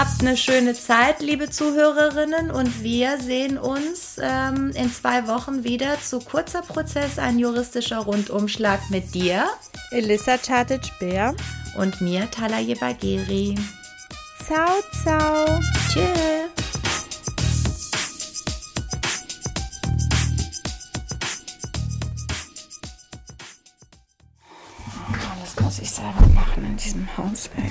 Habt 0.01 0.22
eine 0.22 0.34
schöne 0.38 0.72
Zeit, 0.72 1.20
liebe 1.20 1.51
Zuhörerinnen, 1.51 2.51
und 2.51 2.82
wir 2.82 3.18
sehen 3.18 3.59
uns 3.59 4.16
ähm, 4.18 4.70
in 4.74 4.90
zwei 4.90 5.26
Wochen 5.28 5.62
wieder 5.62 6.01
zu 6.01 6.20
kurzer 6.20 6.62
Prozess, 6.62 7.18
ein 7.18 7.38
juristischer 7.38 7.98
Rundumschlag 7.98 8.80
mit 8.88 9.14
dir 9.14 9.44
Elissa 9.90 10.38
Chatic-Bär. 10.38 11.34
und 11.76 12.01
mir, 12.01 12.30
Talaye 12.30 12.76
Bageri. 12.76 13.55
Ciao, 14.46 14.80
ciao. 15.03 15.61
Tschüss. 15.92 16.07
Alles 25.30 25.61
muss 25.61 25.78
ich 25.78 25.90
selber 25.90 26.26
machen 26.34 26.64
in 26.64 26.76
diesem 26.78 27.07
Haus, 27.18 27.51
ey. 27.55 27.70